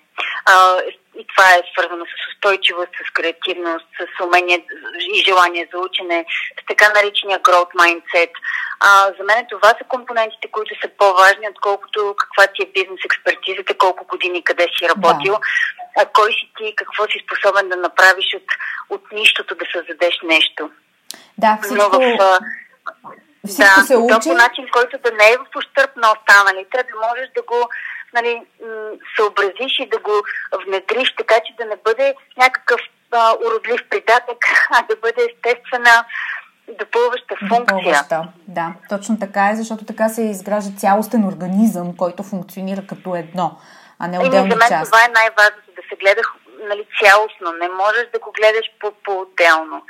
А, 0.44 0.78
и 1.20 1.26
това 1.26 1.46
е 1.50 1.68
свързано 1.72 2.04
с 2.04 2.14
устойчивост, 2.30 2.92
с 3.06 3.10
креативност, 3.12 3.88
с 3.98 4.24
умение 4.24 4.66
и 5.14 5.24
желание 5.28 5.68
за 5.72 5.78
учене, 5.80 6.26
с 6.62 6.66
така 6.66 6.88
наречения 6.88 7.40
growth 7.40 7.72
mindset. 7.82 8.32
А, 8.80 8.88
за 9.18 9.24
мен 9.24 9.46
това 9.50 9.68
са 9.68 9.84
компонентите, 9.88 10.50
които 10.50 10.74
са 10.80 10.88
по-важни, 10.98 11.48
отколкото 11.50 12.14
каква 12.18 12.46
ти 12.46 12.62
е 12.62 12.72
бизнес 12.74 13.00
експертизата, 13.04 13.78
колко 13.78 14.06
години 14.06 14.44
къде 14.44 14.66
си 14.78 14.88
работил, 14.88 15.34
да. 15.34 16.02
а 16.02 16.06
кой 16.06 16.32
си 16.32 16.52
ти, 16.56 16.74
какво 16.76 17.04
си 17.04 17.24
способен 17.24 17.68
да 17.68 17.76
направиш 17.76 18.34
от, 18.34 18.48
от 18.90 19.12
нищото 19.12 19.54
да 19.54 19.64
създадеш 19.72 20.14
нещо. 20.22 20.70
Да, 21.38 21.58
всичко... 21.62 21.74
Но 21.74 21.88
в, 21.90 22.40
всичко 23.46 23.80
да, 23.80 23.86
се 23.86 23.96
учи. 23.96 24.28
по 24.28 24.34
начин, 24.34 24.64
който 24.72 24.98
да 24.98 25.10
не 25.10 25.26
е 25.32 25.36
в 25.36 25.56
ущърп 25.56 25.96
на 25.96 26.12
останалите, 26.12 26.76
да 26.90 27.08
можеш 27.08 27.28
да 27.36 27.42
го 27.42 27.68
нали, 28.16 28.42
съобразиш 29.16 29.74
и 29.78 29.88
да 29.88 29.98
го 29.98 30.12
внедриш, 30.66 31.14
така 31.18 31.34
че 31.34 31.56
да 31.58 31.64
не 31.64 31.76
бъде 31.84 32.14
някакъв 32.36 32.80
а, 33.12 33.34
уродлив 33.46 33.80
придатък, 33.90 34.38
а 34.70 34.82
да 34.82 34.96
бъде 34.96 35.28
естествена 35.30 36.04
допълваща 36.78 37.34
функция. 37.48 37.78
Допълваща, 37.78 38.28
да. 38.48 38.74
Точно 38.88 39.18
така 39.18 39.50
е, 39.50 39.56
защото 39.56 39.84
така 39.84 40.08
се 40.08 40.22
изгражда 40.22 40.78
цялостен 40.78 41.24
организъм, 41.24 41.96
който 41.96 42.22
функционира 42.22 42.82
като 42.86 43.16
едно, 43.16 43.58
а 43.98 44.08
не 44.08 44.18
отделни 44.18 44.50
части. 44.50 44.66
За 44.68 44.74
мен 44.74 44.84
това 44.84 45.04
е 45.04 45.14
най-важното, 45.14 45.70
да 45.76 45.82
се 45.88 45.96
гледа 45.96 46.22
нали, 46.68 46.86
цялостно. 47.00 47.52
Не 47.52 47.68
можеш 47.68 48.04
да 48.12 48.18
го 48.18 48.32
гледаш 48.38 48.66
по- 48.80 48.98
по-отделно. 49.04 49.82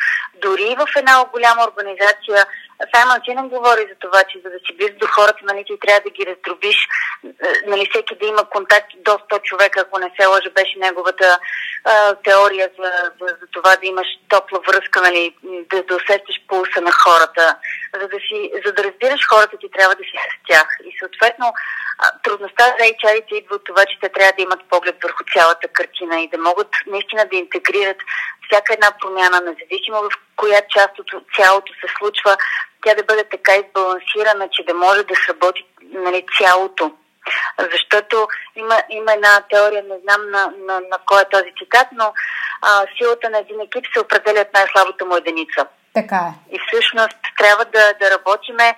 Дори 0.43 0.77
в 0.79 0.87
една 0.97 1.25
голяма 1.33 1.63
организация 1.69 2.47
Саймън 2.95 3.21
Синън 3.25 3.49
говори 3.49 3.87
за 3.91 3.95
това, 4.01 4.21
че 4.31 4.41
за 4.45 4.51
да 4.51 4.59
си 4.59 4.77
близо 4.77 4.95
до 4.99 5.07
хората, 5.07 5.41
нали, 5.43 5.65
ти 5.65 5.75
трябва 5.81 6.01
да 6.01 6.11
ги 6.11 6.27
раздробиш, 6.27 6.79
е, 7.25 7.31
нали, 7.67 7.89
всеки 7.91 8.15
да 8.21 8.27
има 8.27 8.45
контакт 8.51 8.91
до 8.97 9.11
100 9.11 9.43
човека, 9.43 9.81
ако 9.81 9.99
не 9.99 10.11
се 10.21 10.27
лъжа, 10.27 10.51
беше 10.51 10.79
неговата 10.79 11.39
а, 11.85 12.15
теория 12.15 12.71
за, 12.79 12.91
за, 13.21 13.27
за 13.41 13.47
това 13.53 13.77
да 13.77 13.87
имаш 13.87 14.07
топла 14.29 14.61
връзка, 14.69 15.01
нали, 15.01 15.37
да, 15.71 15.83
да 15.83 15.95
усещаш 15.97 16.37
пулса 16.49 16.81
на 16.81 16.93
хората. 16.93 17.57
За 18.01 18.09
да, 18.09 18.19
си, 18.27 18.53
за 18.67 18.73
да 18.73 18.85
разбираш 18.85 19.21
хората, 19.29 19.57
ти 19.61 19.69
трябва 19.71 19.95
да 19.95 20.05
си 20.05 20.17
с 20.33 20.49
тях. 20.49 20.69
И 20.85 20.99
съответно, 20.99 21.53
трудността 22.23 22.65
за 22.65 22.85
HR-ите 22.85 23.35
идва 23.35 23.55
от 23.57 23.65
това, 23.65 23.85
че 23.85 24.01
те 24.01 24.09
трябва 24.09 24.33
да 24.37 24.43
имат 24.43 24.69
поглед 24.71 24.97
върху 25.03 25.25
цялата 25.35 25.69
картина 25.69 26.21
и 26.21 26.29
да 26.29 26.39
могат 26.39 26.69
наистина 26.87 27.27
да 27.31 27.37
интегрират 27.37 27.97
всяка 28.47 28.73
една 28.73 28.91
промяна, 29.01 29.41
независимо 29.41 29.97
в 30.03 30.11
коя 30.37 30.61
част 30.75 30.99
от 30.99 31.25
цялото 31.37 31.73
се 31.73 31.89
случва, 31.99 32.37
тя 32.85 32.95
да 32.95 33.03
бъде 33.03 33.25
така 33.25 33.53
избалансирана, 33.57 34.49
че 34.53 34.63
да 34.63 34.75
може 34.75 35.03
да 35.03 35.15
сработи 35.27 35.67
нали, 35.83 36.27
цялото. 36.39 36.93
Защото 37.73 38.29
има, 38.57 38.83
има 38.91 39.13
една 39.13 39.41
теория, 39.51 39.83
не 39.83 39.99
знам 40.03 40.31
на, 40.31 40.53
на, 40.67 40.81
на 40.81 40.99
кой 41.07 41.23
е 41.23 41.29
този 41.31 41.53
цитат, 41.59 41.89
но 41.93 42.13
а, 42.63 42.87
силата 42.97 43.31
на 43.31 43.39
един 43.39 43.61
екип 43.61 43.85
се 43.93 44.01
определя 44.01 44.41
от 44.41 44.53
най-слабата 44.55 45.05
му 45.05 45.17
единица. 45.17 45.67
Така 45.95 46.21
е. 46.31 46.55
И 46.55 46.59
всъщност 46.67 47.19
трябва 47.39 47.65
да, 47.65 47.93
да 48.01 48.11
работиме 48.11 48.77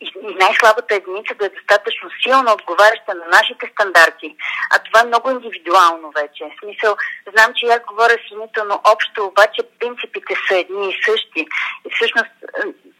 и 0.00 0.12
най-слабата 0.40 0.94
единица 0.94 1.34
да 1.34 1.46
е 1.46 1.48
достатъчно 1.48 2.10
силна, 2.22 2.52
отговаряща 2.52 3.14
на 3.14 3.26
нашите 3.26 3.70
стандарти. 3.72 4.36
А 4.72 4.78
това 4.78 5.00
е 5.00 5.06
много 5.06 5.30
индивидуално 5.30 6.10
вече. 6.10 6.44
В 6.44 6.60
смисъл, 6.60 6.96
знам, 7.32 7.52
че 7.56 7.66
аз 7.66 7.80
говоря 7.88 8.16
сравнително 8.28 8.80
общо, 8.94 9.24
обаче 9.24 9.62
принципите 9.78 10.34
са 10.48 10.58
едни 10.58 10.90
и 10.90 11.02
същи. 11.04 11.46
И 11.86 11.88
всъщност 11.94 12.30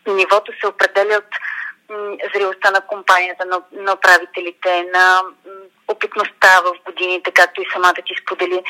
нивото 0.06 0.52
се 0.60 0.66
определя 0.66 1.16
от 1.16 1.32
зрелостта 2.34 2.70
на 2.70 2.80
компанията, 2.80 3.44
на, 3.46 3.62
на 3.72 3.92
управителите, 3.92 4.82
на 4.94 5.22
опитността 5.88 6.60
в 6.64 6.74
годините, 6.84 7.30
както 7.30 7.62
и 7.62 7.66
самата 7.72 7.94
ти 7.94 8.14
сподели. 8.22 8.62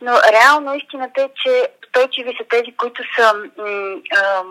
Но 0.00 0.12
реално 0.32 0.74
истината 0.74 1.22
е, 1.22 1.28
че 1.42 1.68
устойчиви 1.84 2.36
са 2.38 2.44
тези, 2.48 2.76
които 2.76 3.02
са 3.16 3.34
м- 3.58 4.44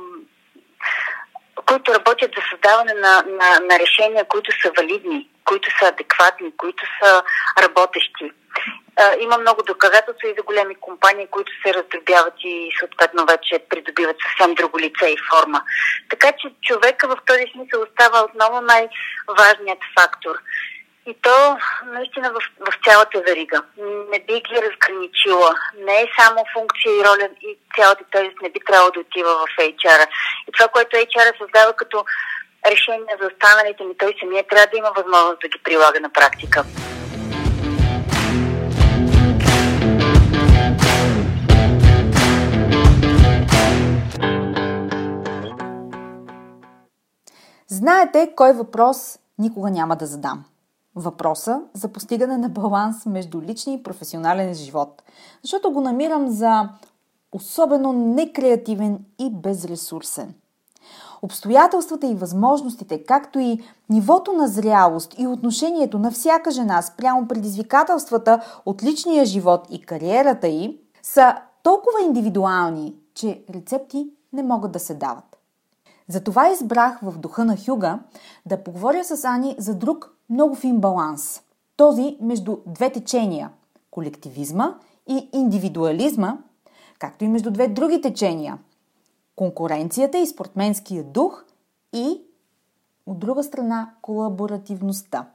които 1.65 1.93
работят 1.93 2.31
за 2.35 2.41
създаване 2.51 2.93
на, 2.93 3.23
на, 3.39 3.59
на 3.69 3.79
решения, 3.79 4.25
които 4.25 4.51
са 4.61 4.71
валидни, 4.77 5.29
които 5.45 5.69
са 5.79 5.87
адекватни, 5.87 6.57
които 6.57 6.83
са 7.03 7.23
работещи. 7.61 8.31
А, 8.97 9.15
има 9.19 9.37
много 9.37 9.63
доказателства 9.63 10.29
и 10.29 10.35
за 10.37 10.43
големи 10.43 10.75
компании, 10.75 11.27
които 11.31 11.51
се 11.61 11.73
раздробяват 11.73 12.33
и 12.39 12.71
съответно 12.79 13.25
вече 13.25 13.65
придобиват 13.69 14.17
съвсем 14.23 14.55
друго 14.55 14.79
лице 14.79 15.05
и 15.09 15.17
форма. 15.31 15.61
Така 16.09 16.31
че 16.31 16.47
човека 16.61 17.07
в 17.07 17.17
този 17.25 17.45
смисъл 17.53 17.81
остава 17.81 18.23
отново 18.23 18.61
най-важният 18.61 19.79
фактор. 19.99 20.35
И 21.09 21.15
то 21.21 21.57
наистина 21.85 22.31
в, 22.31 22.39
в 22.69 22.73
цялата 22.85 23.21
верига. 23.27 23.63
Не 24.11 24.19
би 24.19 24.33
ги 24.33 24.61
разграничила. 24.65 25.55
Не 25.77 26.01
е 26.01 26.11
само 26.19 26.45
функция 26.53 26.91
и 26.91 27.03
роля 27.03 27.29
и 27.41 27.57
цялата 27.75 28.03
тежест 28.11 28.37
не 28.41 28.49
би 28.49 28.59
трябвало 28.67 28.91
да 28.91 28.99
отива 28.99 29.29
в 29.29 29.61
HR. 29.61 30.07
И 30.47 30.51
това, 30.51 30.67
което 30.67 30.95
HR 30.95 31.37
създава 31.37 31.73
като 31.73 32.05
решение 32.71 33.15
за 33.21 33.27
останалите 33.27 33.83
ми, 33.83 33.97
той 33.97 34.15
самия 34.19 34.47
трябва 34.47 34.67
да 34.71 34.77
има 34.77 34.91
възможност 34.97 35.41
да 35.41 35.47
ги 35.47 35.59
прилага 35.63 35.99
на 35.99 36.09
практика. 36.09 36.63
Знаете 47.67 48.31
кой 48.35 48.53
въпрос 48.53 49.19
никога 49.39 49.69
няма 49.69 49.95
да 49.95 50.05
задам 50.05 50.45
въпроса 50.95 51.61
за 51.73 51.87
постигане 51.87 52.37
на 52.37 52.49
баланс 52.49 53.05
между 53.05 53.41
личния 53.41 53.75
и 53.75 53.83
професионален 53.83 54.53
живот. 54.53 55.03
Защото 55.41 55.71
го 55.71 55.81
намирам 55.81 56.27
за 56.27 56.69
особено 57.31 57.93
некреативен 57.93 58.99
и 59.19 59.29
безресурсен. 59.29 60.33
Обстоятелствата 61.21 62.07
и 62.07 62.15
възможностите, 62.15 63.03
както 63.03 63.39
и 63.39 63.63
нивото 63.89 64.33
на 64.33 64.47
зрялост 64.47 65.15
и 65.17 65.27
отношението 65.27 65.99
на 65.99 66.11
всяка 66.11 66.51
жена 66.51 66.81
спрямо 66.81 67.27
предизвикателствата 67.27 68.61
от 68.65 68.83
личния 68.83 69.25
живот 69.25 69.67
и 69.69 69.81
кариерата 69.81 70.47
й 70.47 70.79
са 71.03 71.35
толкова 71.63 72.01
индивидуални, 72.05 72.95
че 73.13 73.43
рецепти 73.53 74.09
не 74.33 74.43
могат 74.43 74.71
да 74.71 74.79
се 74.79 74.93
дават. 74.93 75.37
Затова 76.07 76.51
избрах 76.51 76.99
в 77.01 77.17
духа 77.17 77.45
на 77.45 77.57
Хюга 77.65 77.99
да 78.45 78.63
поговоря 78.63 79.03
с 79.03 79.25
Ани 79.25 79.55
за 79.59 79.75
друг 79.75 80.18
много 80.29 80.55
фин 80.55 80.79
баланс. 80.79 81.41
Този 81.77 82.17
между 82.21 82.57
две 82.65 82.91
течения– 82.91 83.51
колективизма 83.91 84.75
и 85.07 85.29
индивидуализма, 85.33 86.37
както 86.99 87.25
и 87.25 87.27
между 87.27 87.51
две 87.51 87.67
други 87.67 88.01
течения– 88.01 88.57
конкуренцията 89.35 90.17
и 90.17 90.27
спортменския 90.27 91.03
дух 91.03 91.45
и, 91.93 92.21
от 93.05 93.19
друга 93.19 93.43
страна, 93.43 93.93
колаборативността. 94.01 95.25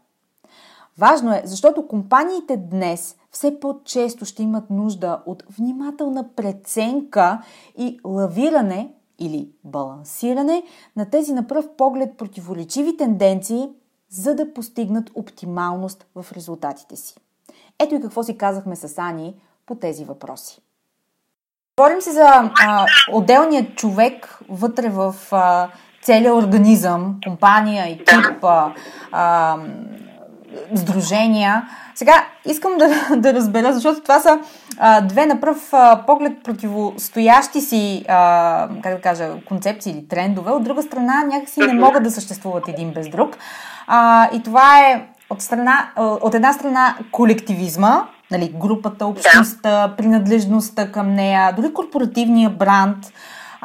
Важно 0.98 1.32
е, 1.32 1.42
защото 1.44 1.88
компаниите 1.88 2.56
днес 2.56 3.16
все 3.30 3.60
по-често 3.60 4.24
ще 4.24 4.42
имат 4.42 4.70
нужда 4.70 5.22
от 5.26 5.44
внимателна 5.58 6.28
преценка 6.36 7.42
и 7.78 8.00
лавиране 8.04 8.94
или 9.18 9.50
балансиране 9.64 10.62
на 10.96 11.10
тези 11.10 11.32
на 11.32 11.46
пръв 11.46 11.76
поглед 11.76 12.16
противоречиви 12.16 12.96
тенденции, 12.96 13.68
за 14.14 14.34
да 14.34 14.54
постигнат 14.54 15.10
оптималност 15.14 16.06
в 16.14 16.32
резултатите 16.32 16.96
си. 16.96 17.14
Ето 17.78 17.94
и 17.94 18.00
какво 18.00 18.22
си 18.22 18.38
казахме 18.38 18.76
с 18.76 18.98
Ани 18.98 19.34
по 19.66 19.74
тези 19.74 20.04
въпроси. 20.04 20.60
Говорим 21.78 22.00
се 22.00 22.12
за 22.12 22.50
а, 22.60 22.86
отделният 23.12 23.76
човек 23.76 24.38
вътре 24.48 24.88
в 24.88 25.14
а, 25.32 25.68
целия 26.02 26.34
организъм, 26.34 27.16
компания, 27.24 27.86
екип, 27.86 28.44
а, 28.44 28.74
а, 29.12 29.56
сдружения. 30.74 31.68
Сега 31.94 32.26
искам 32.44 32.72
да, 32.78 33.16
да 33.16 33.34
разбера, 33.34 33.72
защото 33.72 34.00
това 34.00 34.20
са 34.20 34.40
а, 34.78 35.00
две 35.00 35.26
на 35.26 35.40
пръв 35.40 35.68
а, 35.72 36.06
поглед 36.06 36.42
противостоящи 36.44 37.60
си, 37.60 38.04
а, 38.08 38.68
как 38.82 38.94
да 38.94 39.00
кажа, 39.00 39.30
концепции 39.48 39.92
или 39.92 40.08
трендове. 40.08 40.50
От 40.50 40.64
друга 40.64 40.82
страна, 40.82 41.24
някакси 41.24 41.60
не 41.60 41.74
могат 41.74 42.02
да 42.02 42.10
съществуват 42.10 42.68
един 42.68 42.92
без 42.92 43.08
друг. 43.08 43.36
А, 43.86 44.28
и 44.32 44.42
това 44.42 44.80
е 44.80 45.06
от, 45.30 45.42
страна, 45.42 45.90
от 45.96 46.34
една 46.34 46.52
страна 46.52 46.96
колективизма, 47.12 48.04
нали, 48.30 48.52
групата, 48.54 49.06
общността, 49.06 49.86
да. 49.88 49.96
принадлежността 49.96 50.92
към 50.92 51.14
нея, 51.14 51.52
дори 51.52 51.72
корпоративния 51.72 52.50
бранд. 52.50 53.12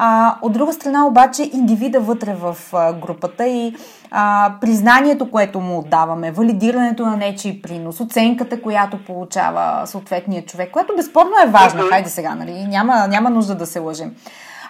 А, 0.01 0.35
от 0.41 0.53
друга 0.53 0.73
страна 0.73 1.05
обаче 1.05 1.49
индивида 1.53 1.99
вътре 1.99 2.33
в 2.33 2.57
а, 2.73 2.93
групата 2.93 3.47
и 3.47 3.75
а, 4.11 4.53
признанието, 4.61 5.31
което 5.31 5.59
му 5.59 5.79
отдаваме, 5.79 6.31
валидирането 6.31 7.05
на 7.05 7.17
нечи 7.17 7.61
принос, 7.61 7.99
оценката, 7.99 8.61
която 8.61 9.05
получава 9.05 9.87
съответният 9.87 10.47
човек, 10.47 10.71
което 10.71 10.95
безспорно 10.95 11.31
е 11.45 11.49
важно. 11.49 11.81
Mm-hmm. 11.81 11.89
Хайде 11.89 12.09
сега, 12.09 12.35
нали? 12.35 12.65
Няма, 12.67 13.07
няма 13.07 13.29
нужда 13.29 13.55
да 13.55 13.65
се 13.65 13.79
лъжем. 13.79 14.11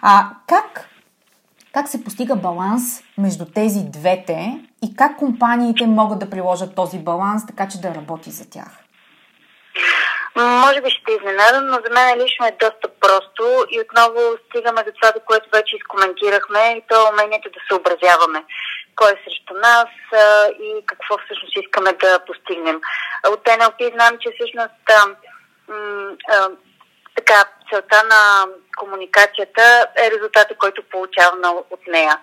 А 0.01 0.29
как 0.47 0.89
как 1.71 1.87
се 1.87 2.03
постига 2.03 2.35
баланс 2.35 3.01
между 3.17 3.45
тези 3.45 3.83
двете 3.83 4.59
и 4.83 4.95
как 4.95 5.17
компаниите 5.17 5.85
могат 5.85 6.19
да 6.19 6.29
приложат 6.29 6.75
този 6.75 6.99
баланс, 6.99 7.47
така 7.47 7.67
че 7.67 7.81
да 7.81 7.95
работи 7.95 8.31
за 8.31 8.49
тях? 8.49 8.71
Може 10.35 10.81
би 10.81 10.89
ще 10.89 11.11
изненадам, 11.11 11.67
но 11.67 11.73
за 11.73 11.89
мен 11.93 12.17
лично 12.23 12.45
е 12.45 12.57
доста 12.59 12.87
просто 12.99 13.65
и 13.69 13.81
отново 13.81 14.19
стигаме 14.45 14.83
до 14.83 14.91
това, 14.91 15.11
до 15.11 15.19
което 15.19 15.49
вече 15.53 15.75
изкоментирахме 15.75 16.59
и 16.77 16.83
то 16.89 16.95
е 17.07 17.11
умението 17.13 17.49
да 17.49 17.59
съобразяваме 17.69 18.43
кой 18.95 19.11
е 19.11 19.21
срещу 19.23 19.53
нас 19.53 19.89
и 20.59 20.85
какво 20.85 21.17
всъщност 21.17 21.57
искаме 21.57 21.93
да 21.93 22.19
постигнем. 22.27 22.81
От 23.27 23.43
NLP 23.43 23.93
знам, 23.93 24.17
че 24.21 24.29
всъщност 24.35 24.73
така, 27.15 27.39
целта 27.69 28.03
на 28.03 28.45
комуникацията 28.77 29.87
е 30.03 30.11
резултата, 30.11 30.55
който 30.55 30.89
получавам 30.91 31.63
от 31.69 31.87
нея. 31.87 32.19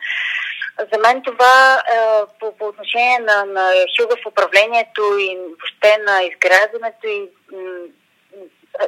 За 0.93 0.99
мен 0.99 1.23
това 1.23 1.75
е, 1.75 1.97
по, 2.41 2.57
по 2.57 2.67
отношение 2.67 3.19
на, 3.19 3.45
на 3.45 3.73
Хюга 3.97 4.17
в 4.17 4.27
управлението 4.27 5.03
и 5.19 5.39
въобще 5.39 5.99
на 6.07 6.23
изграждането 6.23 7.07
и 7.07 7.29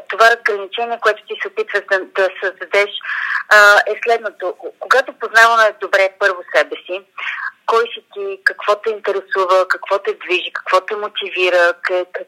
това 0.09 0.31
разграничение, 0.31 0.99
което 1.03 1.23
ти 1.23 1.35
се 1.43 1.49
опитваш 1.49 1.83
да, 1.91 2.01
да 2.01 2.29
създадеш, 2.43 2.91
е 3.87 4.01
следното. 4.05 4.55
Когато 4.79 5.12
познаваме 5.12 5.75
добре 5.81 6.11
първо 6.19 6.41
себе 6.55 6.77
си, 6.77 7.03
кой 7.66 7.85
си 7.95 8.05
ти, 8.14 8.41
какво 8.45 8.75
те 8.75 8.91
интересува, 8.91 9.69
какво 9.69 9.99
те 9.99 10.14
движи, 10.14 10.53
какво 10.53 10.81
те 10.81 10.97
мотивира, 10.97 11.75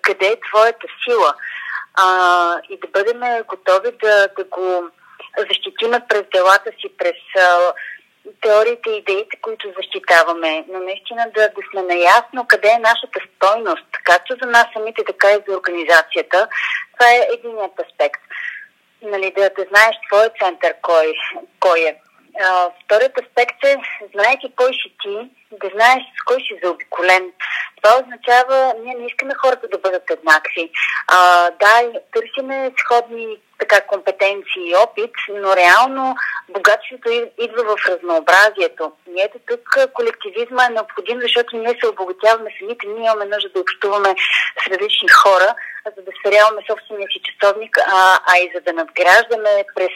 къде 0.02 0.26
е 0.26 0.40
твоята 0.40 0.86
сила– 1.04 1.34
а, 1.94 2.60
и 2.68 2.78
да 2.78 2.88
бъдем 2.88 3.44
готови 3.46 3.92
да, 4.02 4.28
да 4.36 4.44
го 4.44 4.90
защитиме 5.48 6.00
през 6.08 6.22
делата 6.32 6.70
си, 6.80 6.96
през 6.98 7.16
а, 7.38 7.72
теориите 8.40 8.90
и 8.90 8.96
идеите, 8.96 9.36
които 9.42 9.72
защитаваме, 9.76 10.64
но 10.68 10.78
наистина 10.78 11.26
да, 11.34 11.48
да 11.48 11.60
сме 11.70 11.82
наясно 11.82 12.46
къде 12.46 12.68
е 12.68 12.78
нашата 12.78 13.20
стойност, 13.28 13.86
както 14.04 14.36
за 14.42 14.50
нас 14.50 14.66
самите, 14.72 15.04
така 15.04 15.30
и 15.30 15.44
за 15.48 15.56
организацията. 15.56 16.48
Това 16.92 17.10
е 17.10 17.28
единият 17.32 17.80
аспект. 17.86 18.20
Нали, 19.02 19.32
да, 19.36 19.50
да 19.58 19.64
знаеш 19.70 19.96
твой 20.08 20.28
център 20.42 20.74
кой, 20.82 21.14
кой 21.60 21.80
е. 21.80 21.96
А, 22.40 22.70
вторият 22.84 23.18
аспект 23.22 23.64
е, 23.64 23.76
знаеки 24.14 24.52
кой 24.56 24.72
си 24.72 24.94
ти, 25.02 25.30
да 25.62 25.68
знаеш 25.74 26.02
с 26.16 26.24
кой 26.24 26.40
си 26.40 26.60
заобиколен. 26.62 27.32
Това 27.82 27.96
означава, 28.00 28.74
ние 28.84 28.94
не 28.94 29.06
искаме 29.06 29.34
хората 29.34 29.68
да 29.68 29.78
бъдат 29.78 30.10
еднакви. 30.10 30.70
А, 31.08 31.50
да, 31.50 32.00
търсиме 32.12 32.72
сходни 32.78 33.38
така, 33.60 33.80
компетенции 33.80 34.70
и 34.70 34.76
опит, 34.76 35.14
но 35.28 35.56
реално 35.56 36.16
богатството 36.48 37.08
идва 37.38 37.62
в 37.64 37.86
разнообразието. 37.88 38.92
Ето 39.18 39.38
тук 39.48 39.92
колективизма 39.94 40.66
е 40.66 40.74
необходим, 40.74 41.18
защото 41.20 41.56
ние 41.56 41.76
се 41.80 41.88
обогатяваме 41.88 42.50
самите, 42.58 42.86
ние 42.86 43.06
имаме 43.06 43.24
нужда 43.24 43.48
да 43.54 43.60
общуваме 43.60 44.14
с 44.62 44.66
различни 44.70 45.08
хора, 45.08 45.54
за 45.96 46.02
да 46.02 46.12
сверяваме 46.20 46.62
собствения 46.70 47.08
си 47.08 47.20
часовник, 47.28 47.78
а, 47.78 48.18
а 48.30 48.38
и 48.38 48.50
за 48.54 48.60
да 48.60 48.72
надграждаме 48.72 49.64
през 49.74 49.94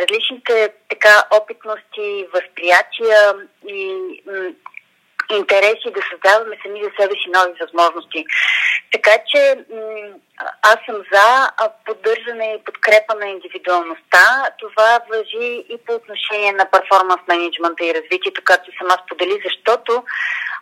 различните 0.00 0.72
така 0.88 1.22
опитности, 1.30 2.26
възприятия 2.34 3.34
и 3.68 3.80
м- 4.26 4.52
интереси 5.36 5.94
да 5.94 6.00
създаваме 6.10 6.56
сами 6.62 6.84
за 6.84 6.90
себе 7.00 7.14
си 7.14 7.28
нови 7.28 7.52
възможности. 7.60 8.24
Така 8.92 9.14
че 9.26 9.56
м- 9.70 10.14
аз 10.62 10.76
съм 10.86 10.96
за 11.12 11.50
поддържане 11.86 12.54
и 12.54 12.64
подкрепа 12.64 13.14
на 13.20 13.26
индивидуалността. 13.26 14.50
Това 14.58 15.00
въжи 15.10 15.64
и 15.68 15.78
по 15.86 15.92
отношение 15.94 16.52
на 16.52 16.70
перформанс 16.70 17.20
менеджмента 17.28 17.84
и 17.84 17.94
развитието, 17.94 18.40
както 18.44 18.70
сама 18.78 18.96
сподели, 19.06 19.42
защото 19.44 20.04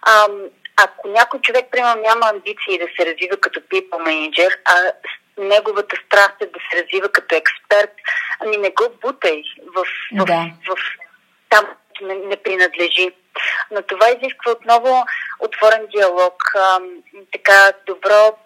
ам, 0.06 0.32
ако 0.76 1.08
някой 1.08 1.40
човек, 1.40 1.66
примерно, 1.70 2.02
няма 2.02 2.26
амбиции 2.26 2.78
да 2.78 2.86
се 2.96 3.06
развива 3.06 3.36
като 3.36 3.60
people 3.60 4.00
manager, 4.08 4.50
а 4.64 4.92
неговата 5.38 5.96
страст 6.06 6.34
е 6.40 6.46
да 6.46 6.58
се 6.70 6.82
развива 6.82 7.08
като 7.08 7.34
експерт, 7.34 7.94
ами 8.40 8.56
не 8.56 8.70
го 8.70 8.84
бутай 9.02 9.42
в, 9.74 9.84
в, 10.12 10.24
да. 10.24 10.46
в, 10.68 10.76
в 10.76 10.80
там 11.48 11.66
не, 12.02 12.14
не 12.14 12.36
принадлежи. 12.36 13.10
Но 13.70 13.82
това 13.82 14.06
изисква 14.10 14.52
отново 14.52 15.04
отворен 15.38 15.86
диалог, 15.86 16.42
така 17.32 17.72
добро 17.86 18.36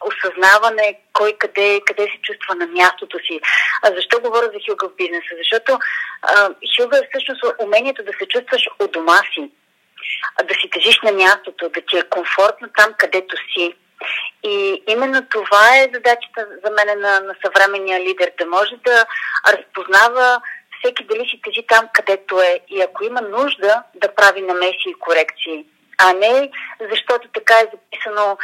осъзнаване 0.00 1.00
кой 1.12 1.32
къде, 1.38 1.80
къде 1.86 2.02
се 2.02 2.22
чувства 2.22 2.54
на 2.54 2.66
мястото 2.66 3.18
си. 3.18 3.40
А 3.82 3.94
защо 3.94 4.20
говоря 4.20 4.46
за 4.46 4.58
хюга 4.68 4.88
в 4.88 4.96
бизнеса? 4.96 5.34
Защото 5.38 5.78
а, 6.22 6.50
хюга 6.76 6.98
е 6.98 7.08
всъщност 7.08 7.44
умението 7.58 8.02
да 8.02 8.12
се 8.18 8.26
чувстваш 8.26 8.62
у 8.82 8.88
дома 8.88 9.20
си, 9.34 9.50
да 10.44 10.54
си 10.54 10.70
тежиш 10.70 11.00
на 11.02 11.12
мястото, 11.12 11.68
да 11.68 11.80
ти 11.80 11.98
е 11.98 12.08
комфортно 12.10 12.68
там, 12.76 12.94
където 12.98 13.36
си 13.36 13.74
и 14.42 14.82
именно 14.86 15.26
това 15.30 15.76
е 15.76 15.90
задачата 15.94 16.46
за 16.64 16.70
мен 16.70 17.00
на, 17.00 17.20
на 17.20 17.34
съвременния 17.44 18.00
лидер, 18.00 18.32
да 18.38 18.46
може 18.46 18.76
да 18.86 19.06
разпознава 19.48 20.40
всеки 20.78 21.04
дали 21.04 21.28
си 21.28 21.40
тежи 21.44 21.66
там, 21.68 21.88
където 21.92 22.40
е 22.40 22.60
и 22.68 22.82
ако 22.82 23.04
има 23.04 23.20
нужда 23.20 23.82
да 23.94 24.14
прави 24.14 24.40
намеси 24.40 24.88
и 24.88 24.98
корекции, 24.98 25.64
а 25.98 26.12
не 26.12 26.50
защото 26.90 27.28
така 27.28 27.54
е 27.54 27.70
записано 27.72 28.38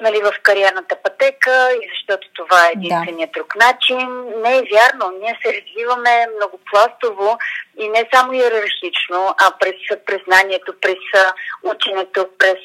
нали, 0.00 0.20
в 0.22 0.32
кариерната 0.42 0.96
пътека 1.02 1.72
и 1.72 1.88
защото 1.94 2.28
това 2.34 2.66
е 2.66 2.72
единственият 2.72 3.32
да. 3.32 3.38
друг 3.38 3.56
начин. 3.56 4.24
Не 4.42 4.58
е 4.58 4.68
вярно. 4.72 5.18
Ние 5.20 5.38
се 5.42 5.60
развиваме 5.60 6.26
многопластово 6.36 7.38
и 7.78 7.88
не 7.88 8.08
само 8.14 8.32
иерархично, 8.32 9.34
а 9.38 9.50
през 9.60 10.04
признанието, 10.06 10.74
през 10.80 11.02
ученето, 11.62 12.28
през 12.38 12.62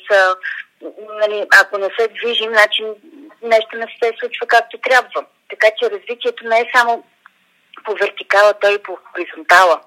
нали, 1.20 1.46
ако 1.62 1.78
не 1.78 1.90
се 2.00 2.08
движим, 2.08 2.50
значи 2.50 2.84
нещо 3.44 3.78
не 3.78 3.88
се 4.04 4.12
случва 4.20 4.48
както 4.48 4.78
трябва. 4.78 5.26
Така 5.50 5.68
че 5.78 5.92
развитието 5.92 6.48
не 6.48 6.60
е 6.60 6.72
само 6.76 7.04
по 7.84 7.94
вертикала, 7.94 8.54
той 8.62 8.74
и 8.74 8.84
по 8.84 8.98
хоризонтала. 9.12 9.82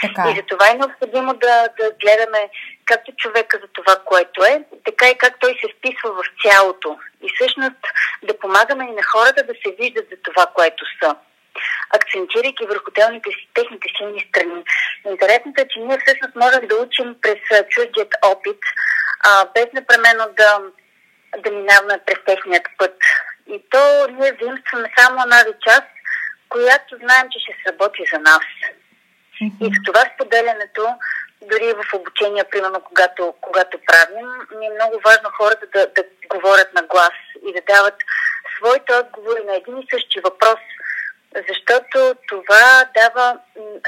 Така. 0.00 0.30
И 0.30 0.36
за 0.36 0.42
това 0.42 0.70
е 0.70 0.74
необходимо 0.74 1.34
да, 1.34 1.68
да 1.78 1.90
гледаме 2.00 2.50
както 2.84 3.12
човека 3.16 3.58
за 3.62 3.68
това, 3.72 3.96
което 4.04 4.44
е, 4.44 4.62
така 4.84 5.08
и 5.08 5.18
как 5.18 5.34
той 5.40 5.58
се 5.60 5.72
вписва 5.74 6.10
в 6.12 6.24
цялото. 6.42 6.98
И 7.22 7.28
всъщност 7.34 7.80
да 8.22 8.38
помагаме 8.38 8.84
и 8.84 8.92
на 8.92 9.02
хората 9.02 9.42
да 9.42 9.52
се 9.52 9.76
виждат 9.80 10.06
за 10.10 10.16
това, 10.22 10.46
което 10.46 10.84
са 11.02 11.16
акцентирайки 11.90 12.66
върху 12.66 12.90
телните 12.90 13.30
си, 13.30 13.48
техните 13.54 13.88
силни 13.96 14.26
страни. 14.28 14.64
Интересното 15.06 15.60
е, 15.60 15.68
че 15.68 15.80
ние 15.80 15.98
всъщност 15.98 16.34
можем 16.36 16.68
да 16.68 16.76
учим 16.76 17.16
през 17.22 17.40
чуждият 17.68 18.14
опит, 18.22 18.60
а, 19.24 19.46
без 19.54 19.66
непременно 19.72 20.24
да, 20.36 20.60
да 21.38 21.50
минаваме 21.50 22.00
през 22.06 22.18
техният 22.26 22.66
път. 22.78 22.96
И 23.46 23.62
то 23.70 24.06
ние 24.10 24.38
заимстваме 24.42 24.92
само 24.98 25.22
една 25.22 25.44
част, 25.66 25.86
която 26.52 26.96
знаем, 26.96 27.26
че 27.32 27.38
ще 27.38 27.52
сработи 27.62 28.02
за 28.12 28.18
нас. 28.18 28.46
Mm-hmm. 29.42 29.60
И 29.64 29.66
за 29.74 29.80
това 29.86 30.02
споделянето, 30.14 30.84
дори 31.50 31.68
в 31.80 31.84
обучение, 31.94 32.44
примерно, 32.44 32.80
когато, 32.88 33.34
когато 33.40 33.78
правим, 33.86 34.28
ми 34.58 34.66
е 34.66 34.76
много 34.78 34.96
важно 35.04 35.28
хората 35.38 35.66
да, 35.74 35.80
да 35.96 36.02
говорят 36.34 36.74
на 36.74 36.82
глас 36.82 37.16
и 37.46 37.52
да 37.52 37.60
дават 37.72 37.98
своите 38.56 38.92
отговори 38.94 39.42
на 39.44 39.54
един 39.56 39.78
и 39.78 39.88
същи 39.92 40.20
въпрос, 40.20 40.60
защото 41.48 42.14
това 42.28 42.84
дава 42.94 43.38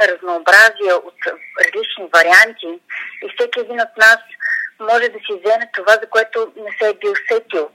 разнообразие 0.08 0.92
от 1.08 1.20
различни 1.64 2.04
варианти 2.14 2.72
и 3.24 3.26
всеки 3.34 3.60
един 3.60 3.80
от 3.80 3.96
нас 3.96 4.18
може 4.80 5.08
да 5.08 5.18
си 5.18 5.32
вземе 5.40 5.70
това, 5.74 5.92
за 5.92 6.06
което 6.10 6.52
не 6.56 6.70
се 6.78 6.88
е 6.90 6.94
бил 6.94 7.14
сетил. 7.28 7.70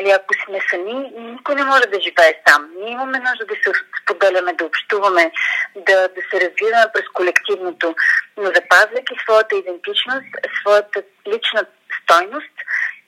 Нали, 0.00 0.10
ако 0.10 0.34
сме 0.44 0.58
сами, 0.70 1.12
никой 1.16 1.54
не 1.54 1.64
може 1.64 1.86
да 1.86 2.00
живее 2.00 2.42
сам. 2.48 2.70
Ние 2.76 2.92
имаме 2.92 3.18
нужда 3.18 3.44
да 3.46 3.54
се 3.54 3.72
споделяме, 4.02 4.52
да 4.52 4.64
общуваме, 4.64 5.32
да, 5.76 6.08
да 6.08 6.20
се 6.30 6.40
развиваме 6.40 6.92
през 6.94 7.08
колективното, 7.12 7.94
но 8.36 8.44
запазвайки 8.44 9.14
своята 9.22 9.56
идентичност, 9.56 10.26
своята 10.60 11.02
лична 11.26 11.66
стойност 12.02 12.54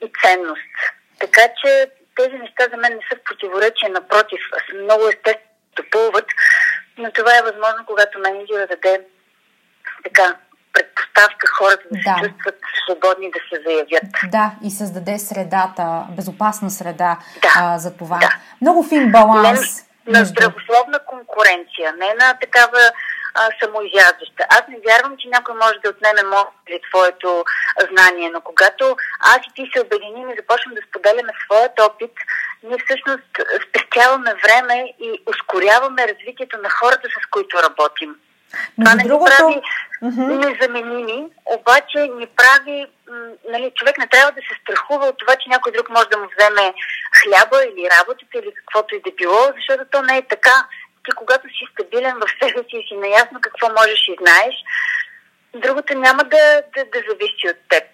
и 0.05 0.12
ценност. 0.22 0.72
Така 1.20 1.43
че 1.61 1.90
тези 2.16 2.36
неща 2.38 2.64
за 2.70 2.76
мен 2.76 2.93
не 2.93 3.01
са 3.11 3.16
в 3.16 3.24
противоречие, 3.24 3.88
напротив, 3.88 4.40
са 4.70 4.76
много 4.76 5.09
естествено 5.09 5.53
допълват, 5.76 6.26
но 6.99 7.12
това 7.12 7.38
е 7.38 7.43
възможно, 7.43 7.86
когато 7.86 8.18
менеджера 8.18 8.66
даде 8.66 9.01
така 10.05 10.36
предпоставка 11.12 11.46
хората 11.58 11.82
да, 11.90 11.98
да 11.98 12.14
се 12.14 12.28
чувстват 12.28 12.54
свободни 12.84 13.30
да 13.30 13.38
се 13.48 13.62
заявят. 13.66 14.04
Да, 14.30 14.50
и 14.64 14.70
създаде 14.70 15.18
средата, 15.18 16.06
безопасна 16.16 16.70
среда 16.70 17.18
да, 17.42 17.48
а, 17.56 17.78
за 17.78 17.96
това. 17.96 18.18
Да. 18.18 18.30
Много 18.60 18.82
фин 18.82 19.12
баланс. 19.12 19.60
Не, 20.06 20.18
на 20.18 20.24
здравословна 20.24 20.98
конкуренция, 21.06 21.92
не 21.98 22.14
на 22.20 22.34
такава 22.40 22.80
а, 23.34 23.48
самоизяждаща. 23.62 24.42
Аз 24.48 24.62
не 24.68 24.78
вярвам, 24.86 25.16
че 25.18 25.28
някой 25.28 25.54
може 25.54 25.78
да 25.84 25.90
отнеме 25.90 26.22
моето 26.22 26.52
или 26.68 26.80
твоето 26.90 27.44
знание, 27.90 28.30
но 28.30 28.40
когато 28.40 28.96
аз 29.20 29.38
и 29.38 29.54
ти 29.54 29.70
се 29.72 29.80
обединим 29.80 30.30
и 30.30 30.38
започнем 30.40 30.74
да 30.74 30.82
споделяме 30.88 31.32
своят 31.44 31.80
опит, 31.80 32.14
ние 32.62 32.78
всъщност 32.84 33.30
спестяваме 33.68 34.34
време 34.44 34.76
и 35.06 35.08
ускоряваме 35.32 36.08
развитието 36.08 36.56
на 36.64 36.70
хората, 36.70 37.06
с 37.08 37.30
които 37.30 37.62
работим. 37.66 38.14
Това 38.80 38.94
не 38.94 39.05
другото... 39.05 39.32
прави 39.36 39.62
mm-hmm. 40.03 40.44
незаменими, 40.44 41.26
обаче 41.44 41.98
ни 41.98 42.26
прави, 42.26 42.86
нали, 43.48 43.72
човек 43.74 43.98
не 43.98 44.07
трябва 44.07 44.32
да 44.32 44.40
се 44.40 44.55
страхува 44.62 45.07
от 45.07 45.18
това, 45.18 45.36
че 45.36 45.48
някой 45.48 45.72
друг 45.72 45.88
може 45.90 46.09
да 46.09 46.18
му 46.18 46.26
вземе 46.36 46.74
хляба 47.22 47.64
или 47.64 47.90
работата 47.98 48.34
или 48.38 48.55
каквото 48.55 48.94
и 48.94 49.03
да 49.07 49.11
било, 49.11 49.42
защото 49.57 49.84
то 49.90 50.03
не 50.03 50.16
е 50.16 50.28
така. 50.28 50.66
Ти 51.05 51.11
когато 51.16 51.48
си 51.48 51.64
стабилен 51.72 52.14
в 52.16 52.28
себе 52.42 52.61
си 52.68 52.76
и 52.76 52.86
си 52.88 52.94
наясно 52.94 53.40
какво 53.40 53.68
можеш 53.68 54.00
и 54.09 54.16
знаеш, 54.20 54.55
другото 55.55 55.98
няма 55.98 56.24
да, 56.24 56.62
да, 56.74 56.84
да 56.84 56.98
зависи 57.09 57.48
от 57.50 57.57
теб. 57.68 57.84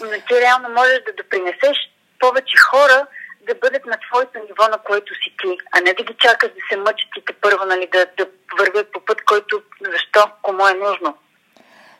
Но 0.00 0.10
ти 0.28 0.34
реално 0.40 0.68
можеш 0.68 0.98
да 1.06 1.12
допринесеш 1.12 1.76
повече 2.18 2.56
хора 2.70 3.06
да 3.48 3.54
бъдат 3.54 3.86
на 3.86 3.96
твоето 4.06 4.38
ниво, 4.38 4.68
на 4.70 4.78
което 4.78 5.14
си 5.14 5.34
ти, 5.42 5.56
а 5.72 5.80
не 5.80 5.92
да 5.92 6.02
ги 6.04 6.14
чакаш 6.18 6.50
да 6.50 6.60
се 6.70 6.76
мъчат 6.76 7.10
и 7.18 7.24
те 7.26 7.32
първо, 7.32 7.64
нали, 7.64 7.88
да, 7.92 8.06
да 8.18 8.26
вървят 8.58 8.92
по 8.92 9.00
път, 9.00 9.24
който 9.24 9.62
защо, 9.92 10.30
кому 10.42 10.68
е 10.68 10.74
нужно. 10.74 11.16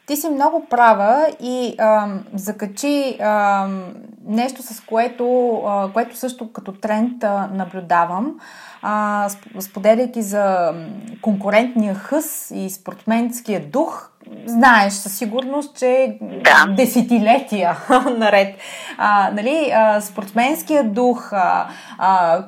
Ти 0.07 0.17
си 0.17 0.29
много 0.29 0.67
права 0.69 1.37
и 1.41 1.75
а, 1.79 2.09
закачи 2.35 3.19
а, 3.21 3.67
нещо, 4.27 4.63
с 4.63 4.81
което, 4.81 5.55
а, 5.67 5.93
което 5.93 6.17
също 6.17 6.53
като 6.53 6.73
тренд 6.73 7.25
а, 7.25 7.49
наблюдавам, 7.53 8.41
а, 8.83 9.29
споделяйки 9.61 10.23
за 10.23 10.75
конкурентния 11.23 11.95
хъс 11.95 12.53
и 12.55 12.71
спортменския 12.71 13.61
дух, 13.61 14.12
знаеш 14.47 14.93
със 14.93 15.19
сигурност, 15.19 15.77
че 15.79 16.19
да. 16.21 16.75
десетилетия 16.77 17.77
наред. 18.19 18.57
А, 18.99 19.31
нали, 19.31 19.71
а, 19.75 20.01
спортсменския 20.01 20.85
дух, 20.85 21.33
а, 21.33 21.67
а, 21.99 22.45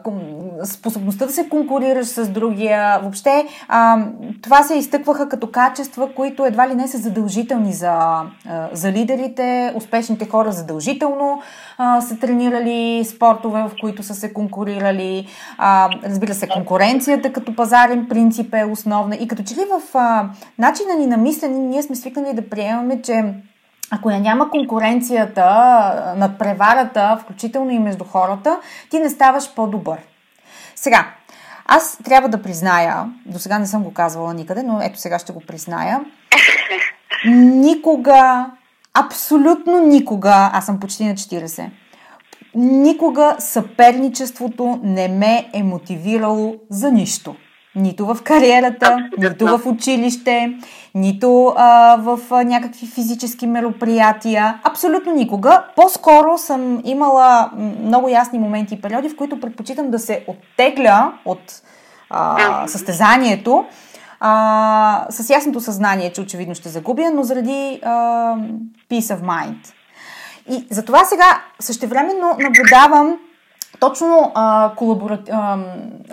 способността 0.64 1.26
да 1.26 1.32
се 1.32 1.48
конкурираш 1.48 2.06
с 2.06 2.28
другия, 2.28 2.98
въобще 3.02 3.46
а, 3.68 3.98
това 4.42 4.62
се 4.62 4.74
изтъкваха 4.74 5.28
като 5.28 5.50
качества, 5.50 6.08
които 6.14 6.46
едва 6.46 6.68
ли 6.68 6.74
не 6.74 6.88
са 6.88 6.98
задължителни 6.98 7.72
за, 7.72 7.92
а, 7.92 8.22
за 8.72 8.92
лидерите, 8.92 9.72
успешните 9.74 10.28
хора 10.28 10.52
задължително 10.52 11.42
а, 11.78 12.00
са 12.00 12.18
тренирали 12.18 13.04
спортове, 13.04 13.62
в 13.62 13.70
които 13.80 14.02
са 14.02 14.14
се 14.14 14.32
конкурирали. 14.32 15.26
А, 15.58 15.90
разбира 16.04 16.34
се, 16.34 16.48
конкуренцията 16.48 17.32
като 17.32 17.56
пазарен 17.56 18.06
принцип 18.08 18.54
е 18.54 18.64
основна 18.64 19.16
и 19.16 19.28
като 19.28 19.42
че 19.42 19.54
ли 19.54 19.64
в 19.70 19.96
а, 19.98 20.28
начина 20.58 20.94
ни 20.94 21.06
на 21.06 21.16
мислене 21.16 21.63
ние 21.64 21.82
сме 21.82 21.96
свикнали 21.96 22.34
да 22.34 22.48
приемаме, 22.50 23.02
че 23.02 23.34
ако 23.90 24.10
я 24.10 24.20
няма 24.20 24.50
конкуренцията 24.50 25.44
над 26.16 26.38
преварата, 26.38 27.18
включително 27.22 27.70
и 27.70 27.78
между 27.78 28.04
хората, 28.04 28.60
ти 28.90 28.98
не 28.98 29.10
ставаш 29.10 29.54
по-добър. 29.54 29.98
Сега, 30.76 31.06
аз 31.66 31.98
трябва 32.04 32.28
да 32.28 32.42
призная, 32.42 33.04
до 33.26 33.38
сега 33.38 33.58
не 33.58 33.66
съм 33.66 33.82
го 33.82 33.92
казвала 33.92 34.34
никъде, 34.34 34.62
но 34.62 34.80
ето 34.82 34.98
сега 34.98 35.18
ще 35.18 35.32
го 35.32 35.40
призная. 35.40 36.00
Никога, 37.26 38.46
абсолютно 38.94 39.78
никога, 39.78 40.50
аз 40.52 40.66
съм 40.66 40.80
почти 40.80 41.04
на 41.04 41.14
40, 41.14 41.70
никога 42.54 43.36
съперничеството 43.38 44.80
не 44.82 45.08
ме 45.08 45.50
е 45.52 45.62
мотивирало 45.62 46.54
за 46.70 46.92
нищо. 46.92 47.36
Нито 47.76 48.06
в 48.06 48.18
кариерата, 48.24 48.96
нито 49.18 49.58
в 49.58 49.66
училище, 49.66 50.58
нито 50.94 51.54
а, 51.56 51.96
в 51.96 52.18
а, 52.30 52.44
някакви 52.44 52.86
физически 52.86 53.46
мероприятия. 53.46 54.60
Абсолютно 54.64 55.12
никога. 55.12 55.64
По-скоро 55.76 56.38
съм 56.38 56.80
имала 56.84 57.50
много 57.82 58.08
ясни 58.08 58.38
моменти 58.38 58.74
и 58.74 58.80
периоди, 58.80 59.08
в 59.08 59.16
които 59.16 59.40
предпочитам 59.40 59.90
да 59.90 59.98
се 59.98 60.24
оттегля 60.26 61.12
от 61.24 61.62
а, 62.10 62.68
състезанието 62.68 63.64
а, 64.20 65.06
с 65.10 65.30
ясното 65.30 65.60
съзнание, 65.60 66.12
че 66.12 66.20
очевидно 66.20 66.54
ще 66.54 66.68
загубя, 66.68 67.10
но 67.14 67.22
заради 67.22 67.80
а, 67.82 67.90
peace 68.90 69.16
of 69.16 69.20
mind. 69.20 69.74
И 70.50 70.66
затова 70.70 71.04
сега 71.04 71.40
същевременно 71.60 72.36
наблюдавам 72.38 73.18
точно 73.88 74.32
а, 74.34 74.72
колабора, 74.76 75.18
а, 75.32 75.58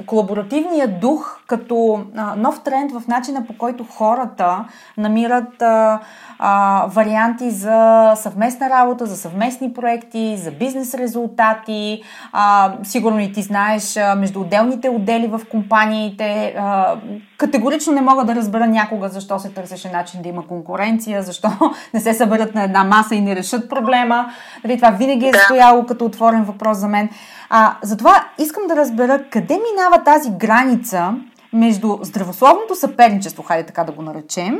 колаборативният 0.06 1.00
дух 1.00 1.40
като 1.48 2.04
а, 2.18 2.36
нов 2.36 2.64
тренд 2.64 2.92
в 2.92 3.08
начина 3.08 3.46
по 3.48 3.58
който 3.58 3.84
хората 3.84 4.66
намират 4.98 5.62
а, 5.62 6.00
а, 6.44 6.86
варианти 6.88 7.52
за 7.52 8.12
съвместна 8.16 8.70
работа, 8.70 9.06
за 9.06 9.18
съвместни 9.18 9.74
проекти, 9.74 10.38
за 10.38 10.52
бизнес 10.52 10.94
резултати. 10.94 12.04
А, 12.32 12.74
сигурно 12.84 13.20
и 13.20 13.32
ти 13.32 13.42
знаеш, 13.42 13.98
а, 13.98 14.16
между 14.16 14.42
отделните 14.42 14.90
отдели 14.90 15.28
в 15.28 15.42
компаниите. 15.52 16.56
А, 16.58 16.96
категорично 17.38 17.94
не 17.94 18.02
мога 18.02 18.26
да 18.26 18.36
разбера 18.36 18.68
някога 18.68 19.10
защо 19.10 19.40
се 19.40 19.50
търсеше 19.50 19.92
начин 19.92 20.22
да 20.22 20.30
има 20.30 20.48
конкуренция, 20.48 21.24
защо 21.24 21.50
не 21.94 22.00
се 22.00 22.14
съберат 22.14 22.56
на 22.56 22.64
една 22.64 22.84
маса 22.84 23.16
и 23.16 23.22
не 23.22 23.36
решат 23.36 23.70
проблема. 23.70 24.32
Дали, 24.62 24.78
това 24.78 24.90
винаги 24.90 25.28
е 25.28 25.34
стояло 25.34 25.86
като 25.86 26.06
отворен 26.06 26.44
въпрос 26.44 26.78
за 26.78 26.88
мен. 26.88 27.10
А, 27.50 27.76
затова 27.82 28.26
искам 28.38 28.68
да 28.68 28.76
разбера 28.76 29.24
къде 29.30 29.60
минава 29.72 30.04
тази 30.04 30.32
граница 30.32 31.14
между 31.54 31.98
здравословното 32.02 32.76
съперничество, 32.76 33.44
хайде 33.44 33.66
така 33.66 33.84
да 33.84 33.92
го 33.92 34.02
наречем, 34.02 34.60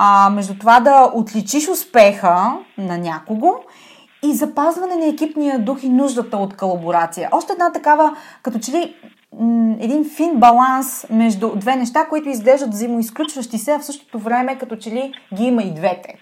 а, 0.00 0.30
между 0.30 0.58
това 0.58 0.80
да 0.80 1.10
отличиш 1.14 1.68
успеха 1.68 2.52
на 2.78 2.98
някого 2.98 3.64
и 4.22 4.34
запазване 4.34 4.96
на 4.96 5.06
екипния 5.06 5.58
дух 5.58 5.82
и 5.82 5.88
нуждата 5.88 6.36
от 6.36 6.56
колаборация. 6.56 7.28
Още 7.32 7.52
една 7.52 7.72
такава, 7.72 8.16
като 8.42 8.58
че 8.58 8.70
ли 8.70 8.96
един 9.80 10.10
фин 10.16 10.32
баланс 10.34 11.06
между 11.10 11.56
две 11.56 11.76
неща, 11.76 12.06
които 12.08 12.28
изглеждат 12.28 12.70
взаимоизключващи 12.70 13.58
се, 13.58 13.72
а 13.72 13.78
в 13.78 13.84
същото 13.84 14.18
време 14.18 14.58
като 14.58 14.76
че 14.76 14.90
ли 14.90 15.14
ги 15.34 15.44
има 15.44 15.62
и 15.62 15.74
двете. 15.74 16.18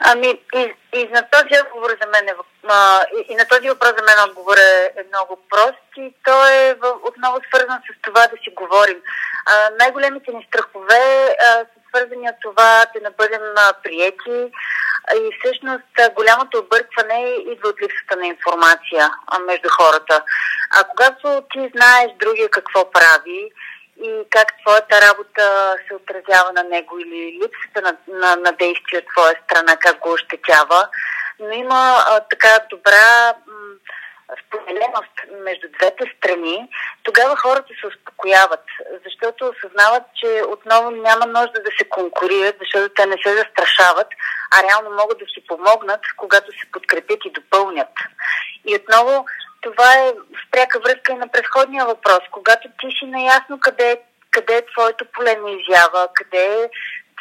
Ами, 0.00 0.28
и, 0.54 0.74
и 0.96 1.08
на 1.14 1.22
този 1.30 1.60
отговор 1.64 1.90
за 2.02 2.06
мен 2.12 2.28
е, 2.28 2.34
а, 2.68 3.02
и, 3.16 3.32
и 3.32 3.34
на 3.36 3.44
този 3.44 3.68
въпрос 3.68 3.90
за 3.98 4.04
мен 4.04 4.28
отговор 4.28 4.56
е, 4.56 5.00
е 5.00 5.02
много 5.08 5.38
прост 5.50 5.88
и 5.96 6.14
то 6.24 6.48
е 6.48 6.74
в, 6.74 6.84
отново 7.08 7.36
свързан 7.48 7.78
с 7.78 8.02
това 8.02 8.20
да 8.20 8.36
си 8.42 8.50
говорим. 8.56 8.98
А, 9.46 9.52
най-големите 9.80 10.32
ни 10.32 10.46
страхове 10.48 11.36
а, 11.46 11.64
свързани 11.96 12.28
това 12.42 12.84
да 12.94 13.00
не 13.00 13.10
бъдем 13.10 13.40
приети 13.82 14.52
и 15.14 15.30
всъщност 15.38 16.14
голямото 16.14 16.58
объркване 16.58 17.36
идва 17.52 17.68
от 17.68 17.82
липсата 17.82 18.16
на 18.16 18.26
информация 18.26 19.10
между 19.46 19.68
хората. 19.68 20.22
А 20.70 20.84
когато 20.84 21.42
ти 21.52 21.70
знаеш 21.76 22.10
другия 22.20 22.48
какво 22.48 22.90
прави, 22.90 23.50
и 24.02 24.24
как 24.30 24.46
твоята 24.60 25.00
работа 25.00 25.76
се 25.88 25.94
отразява 25.94 26.52
на 26.52 26.62
него 26.62 26.98
или 26.98 27.40
липсата 27.42 27.82
на, 27.82 28.18
на, 28.18 28.36
на 28.36 28.52
действие 28.52 28.98
от 28.98 29.06
твоя 29.16 29.34
страна, 29.44 29.76
как 29.76 29.98
го 29.98 30.12
ощетява. 30.12 30.88
Но 31.40 31.50
има 31.50 31.96
а, 32.06 32.20
така 32.20 32.58
добра 32.70 33.34
м- 33.46 33.54
споделеност 34.46 35.14
между 35.44 35.66
двете 35.78 36.04
страни, 36.16 36.68
тогава 37.02 37.36
хората 37.36 37.68
се 37.80 37.86
успокояват, 37.86 38.64
защото 39.04 39.52
осъзнават, 39.52 40.02
че 40.14 40.42
отново 40.48 40.90
няма 40.90 41.26
нужда 41.26 41.62
да 41.62 41.70
се 41.78 41.88
конкурират, 41.88 42.56
защото 42.60 42.94
те 42.94 43.06
не 43.06 43.16
се 43.22 43.36
застрашават, 43.36 44.08
а 44.54 44.62
реално 44.62 44.90
могат 44.90 45.18
да 45.18 45.26
си 45.26 45.46
помогнат, 45.46 46.00
когато 46.16 46.52
се 46.52 46.70
подкрепят 46.72 47.20
и 47.24 47.30
допълнят. 47.30 47.94
И 48.66 48.74
отново 48.74 49.24
това 49.60 49.94
е 49.94 50.12
в 50.12 50.50
пряка 50.50 50.80
връзка 50.80 51.12
и 51.12 51.16
на 51.16 51.28
предходния 51.28 51.86
въпрос. 51.86 52.20
Когато 52.30 52.68
ти 52.80 52.86
си 52.98 53.06
наясно 53.06 53.60
къде, 53.60 54.00
къде 54.30 54.56
е 54.56 54.66
твоето 54.66 55.04
поле 55.04 55.36
на 55.36 55.50
изява, 55.50 56.08
къде 56.14 56.44
е 56.62 56.70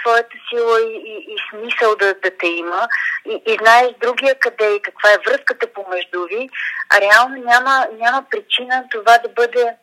твоята 0.02 0.38
сила 0.50 0.82
и, 0.82 0.96
и, 0.96 1.34
и 1.34 1.38
смисъл 1.50 1.96
да, 1.96 2.14
да 2.14 2.32
те 2.38 2.48
има 2.48 2.88
и, 3.26 3.42
и 3.46 3.58
знаеш 3.62 3.92
другия 4.02 4.36
къде 4.40 4.76
и 4.76 4.82
каква 4.82 5.12
е 5.12 5.24
връзката 5.28 5.74
помежду 5.74 6.26
ви, 6.26 6.50
а 6.90 7.02
реално 7.02 7.36
няма, 7.36 7.88
няма 7.92 8.26
причина 8.32 8.84
това 8.92 9.18
да 9.18 9.30
бъде, 9.30 9.76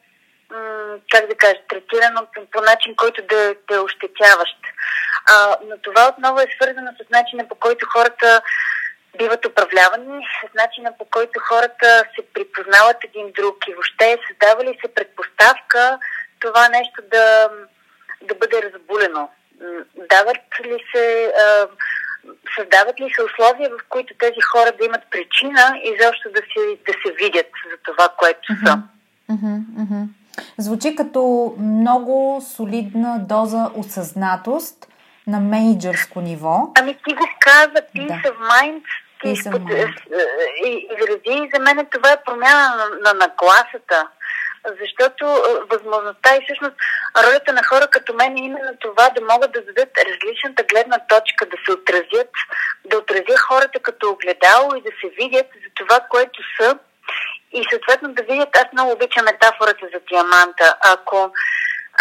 м- 0.51 0.97
как 1.13 1.29
да 1.29 1.35
кажа, 1.35 1.59
третирано 1.69 2.27
по, 2.35 2.47
по 2.53 2.61
начин, 2.61 2.97
който 2.97 3.23
да, 3.23 3.55
да 3.69 3.75
е 3.75 3.79
ощетяващ. 3.79 4.59
А, 5.27 5.57
но 5.69 5.79
това 5.79 6.09
отново 6.09 6.41
е 6.41 6.55
свързано 6.57 6.91
с 7.01 7.11
начина 7.11 7.49
по 7.49 7.55
който 7.55 7.87
хората 7.87 8.43
биват 9.19 9.47
управлявани 9.47 10.25
с 10.41 10.55
начина 10.55 10.93
по 10.99 11.05
който 11.05 11.41
хората 11.41 12.05
се 12.15 12.27
припознават 12.35 12.97
един 13.05 13.33
друг 13.33 13.57
и 13.69 13.75
въобще 13.75 14.19
създава 14.29 14.65
ли 14.65 14.79
се 14.81 14.95
предпоставка 14.95 15.99
това 16.41 16.69
нещо 16.69 17.03
да, 17.11 17.51
да 18.23 18.35
бъде 18.35 18.63
разбулено, 18.63 19.31
дават 20.11 20.43
ли 20.65 20.79
се, 20.95 21.33
а, 21.45 21.67
създават 22.57 23.01
ли 23.01 23.13
се 23.15 23.23
условия, 23.23 23.71
в 23.71 23.89
които 23.89 24.15
тези 24.19 24.41
хора 24.53 24.73
да 24.79 24.85
имат 24.85 25.11
причина 25.11 25.79
и 25.85 25.97
защо 26.01 26.29
да 26.31 26.41
се, 26.41 26.77
да 26.87 26.93
се 26.93 27.13
видят 27.25 27.51
за 27.71 27.77
това, 27.85 28.09
което 28.19 28.57
са. 28.67 28.83
Mm-hmm. 29.31 29.61
Mm-hmm. 29.79 30.07
Звучи 30.59 30.97
като 30.97 31.55
много 31.59 32.43
солидна 32.57 33.19
доза 33.29 33.71
осъзнатост 33.77 34.89
на 35.27 35.41
менеджерско 35.41 36.21
ниво. 36.21 36.73
Ами 36.79 36.99
ти 37.09 37.15
го 37.15 37.29
каза, 37.41 37.87
peace 37.95 38.23
да. 38.23 38.31
of 38.31 38.37
mind, 38.39 38.83
ти 39.23 39.29
изрази 39.31 39.93
и 41.25 41.51
за 41.55 41.61
мен 41.61 41.87
това 41.91 42.13
е 42.13 42.23
промяна 42.25 42.77
на, 42.77 43.13
на 43.13 43.15
нагласата 43.15 44.09
защото 44.81 45.25
възможността 45.71 46.37
и 46.37 46.45
всъщност 46.45 46.77
ролята 47.25 47.53
на 47.53 47.63
хора 47.65 47.87
като 47.87 48.15
мен 48.15 48.37
е 48.37 48.41
именно 48.41 48.73
това 48.81 49.11
да 49.11 49.21
могат 49.33 49.53
да 49.53 49.63
дадат 49.63 49.89
различната 50.09 50.63
гледна 50.63 50.99
точка, 51.09 51.47
да 51.47 51.57
се 51.65 51.73
отразят, 51.73 52.31
да 52.85 52.99
отразя 52.99 53.37
хората 53.49 53.79
като 53.81 54.11
огледало 54.11 54.75
и 54.77 54.83
да 54.83 54.91
се 55.01 55.09
видят 55.21 55.47
за 55.55 55.69
това, 55.75 56.01
което 56.01 56.41
са 56.61 56.79
и 57.53 57.63
съответно 57.71 58.15
да 58.15 58.23
видят, 58.23 58.57
аз 58.57 58.67
много 58.73 58.93
обичам 58.93 59.25
метафората 59.25 59.87
за 59.95 60.01
диаманта. 60.09 60.77
Ако, 60.81 61.33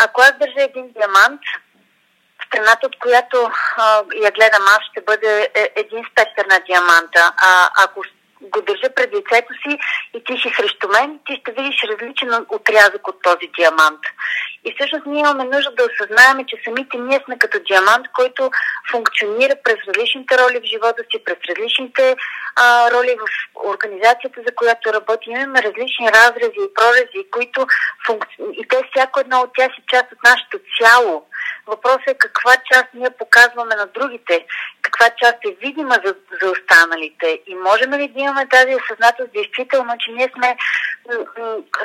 ако 0.06 0.22
аз 0.22 0.34
държа 0.40 0.62
един 0.64 0.92
диамант, 0.92 1.42
страната, 2.48 2.88
от 2.88 3.00
която 3.00 3.52
а, 3.78 4.04
я 4.24 4.32
гледам 4.32 4.64
аз, 4.68 4.80
ще 4.92 5.02
бъде 5.02 5.52
е, 5.56 5.74
един 5.76 6.04
спектър 6.12 6.46
на 6.46 6.60
диаманта. 6.60 7.34
А 7.38 7.70
ако 7.84 8.04
го 8.42 8.62
държа 8.62 8.90
пред 8.96 9.10
лицето 9.14 9.54
си 9.54 9.78
и 10.14 10.24
ти 10.24 10.34
си 10.42 10.54
срещу 10.58 10.88
мен, 10.88 11.20
ти 11.26 11.36
ще 11.42 11.52
видиш 11.52 11.84
различен 11.84 12.46
отрязък 12.50 13.08
от 13.08 13.22
този 13.22 13.48
диамант. 13.58 14.00
И 14.66 14.74
всъщност 14.76 15.06
ние 15.06 15.20
имаме 15.20 15.44
нужда 15.44 15.72
да 15.72 15.88
осъзнаем, 15.90 16.46
че 16.48 16.62
самите 16.66 16.98
ние 16.98 17.20
сме 17.26 17.40
като 17.40 17.60
диамант, 17.60 18.06
който 18.14 18.52
функционира 18.92 19.56
през 19.64 19.78
различните 19.88 20.38
роли 20.38 20.60
в 20.60 20.70
живота 20.74 21.04
си, 21.12 21.24
през 21.26 21.38
различните 21.50 22.16
а, 22.56 22.92
роли 22.92 23.16
в 23.22 23.26
организацията, 23.74 24.42
за 24.48 24.56
която 24.56 24.94
работим. 24.94 25.36
Имаме 25.36 25.64
различни 25.64 26.08
разрези 26.18 26.62
и 26.68 26.74
прорези, 26.76 27.30
които 27.32 27.68
функци... 28.06 28.36
и 28.54 28.68
те 28.68 28.78
всяко 28.92 29.20
едно 29.20 29.38
от 29.42 29.52
тях 29.58 29.72
си 29.76 29.82
част 29.92 30.12
от 30.12 30.20
нашето 30.24 30.58
цяло. 30.80 31.26
Въпросът 31.68 32.08
е 32.08 32.14
каква 32.14 32.54
част 32.72 32.86
ние 32.94 33.10
показваме 33.10 33.76
на 33.76 33.88
другите, 33.88 34.46
каква 34.82 35.10
част 35.10 35.38
е 35.46 35.56
видима 35.62 35.96
за, 36.06 36.16
за 36.42 36.52
останалите 36.52 37.42
и 37.48 37.56
можем 37.56 37.94
ли 37.94 38.08
да 38.08 38.20
имаме 38.22 38.48
тази 38.48 38.76
осъзнатост 38.76 39.34
действително, 39.34 39.94
че 40.00 40.12
ние 40.12 40.32
сме 40.36 40.58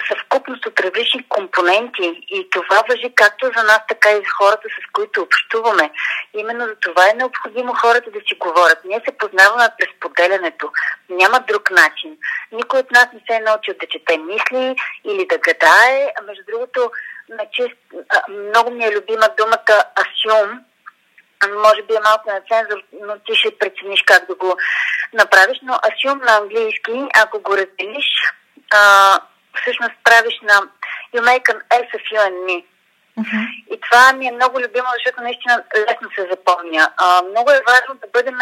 съвкупност 0.09 0.67
от 0.67 0.81
различни 0.81 1.29
компоненти 1.29 2.23
и 2.29 2.51
това 2.51 2.83
въжи 2.89 3.13
както 3.15 3.47
за 3.57 3.63
нас, 3.63 3.81
така 3.89 4.11
и 4.11 4.17
за 4.17 4.31
хората, 4.39 4.69
с 4.69 4.93
които 4.93 5.23
общуваме. 5.23 5.91
Именно 6.35 6.65
за 6.67 6.75
това 6.75 7.11
е 7.11 7.17
необходимо 7.17 7.75
хората 7.75 8.11
да 8.11 8.21
си 8.21 8.35
говорят. 8.39 8.79
Ние 8.85 9.01
се 9.09 9.19
познаваме 9.19 9.69
през 9.79 9.89
поделянето. 10.01 10.71
Няма 11.09 11.45
друг 11.49 11.71
начин. 11.71 12.17
Никой 12.53 12.81
от 12.81 12.91
нас 12.91 13.07
не 13.13 13.21
се 13.27 13.37
е 13.37 13.41
научил 13.41 13.75
да 13.81 13.87
чете 13.87 14.19
мисли 14.19 14.77
или 15.05 15.27
да 15.27 15.39
гадае, 15.39 16.13
а 16.19 16.23
между 16.23 16.43
другото, 16.49 16.91
много 18.31 18.71
ми 18.71 18.85
е 18.85 18.97
любима 18.97 19.29
думата 19.39 19.85
асюм, 20.03 20.65
може 21.65 21.83
би 21.83 21.95
е 21.95 22.01
малко 22.05 22.31
на 22.31 22.41
цензур, 22.49 22.83
но 22.93 23.19
ти 23.19 23.35
ще 23.35 23.59
прецениш 23.59 24.03
как 24.07 24.27
да 24.27 24.35
го 24.35 24.57
направиш, 25.13 25.59
но 25.63 25.75
асюм 25.75 26.19
на 26.19 26.37
английски, 26.37 27.09
ако 27.15 27.41
го 27.41 27.57
разделиш, 27.57 28.07
а, 28.75 29.19
всъщност 29.61 29.95
правиш 30.05 30.35
на 30.43 30.61
you 31.15 31.23
make 31.23 31.47
an 31.53 31.61
S 31.71 31.89
of 31.97 32.05
you 32.13 32.21
and 32.29 32.39
me. 32.49 32.65
Uh-huh. 33.19 33.47
И 33.75 33.81
това 33.81 34.13
ми 34.13 34.27
е 34.27 34.33
много 34.33 34.61
любимо, 34.61 34.89
защото 34.95 35.23
наистина 35.23 35.63
лесно 35.77 36.09
се 36.15 36.29
запомня. 36.31 36.91
А, 36.97 37.23
много 37.23 37.51
е 37.51 37.63
важно 37.69 37.95
да 37.95 38.07
бъдем 38.13 38.39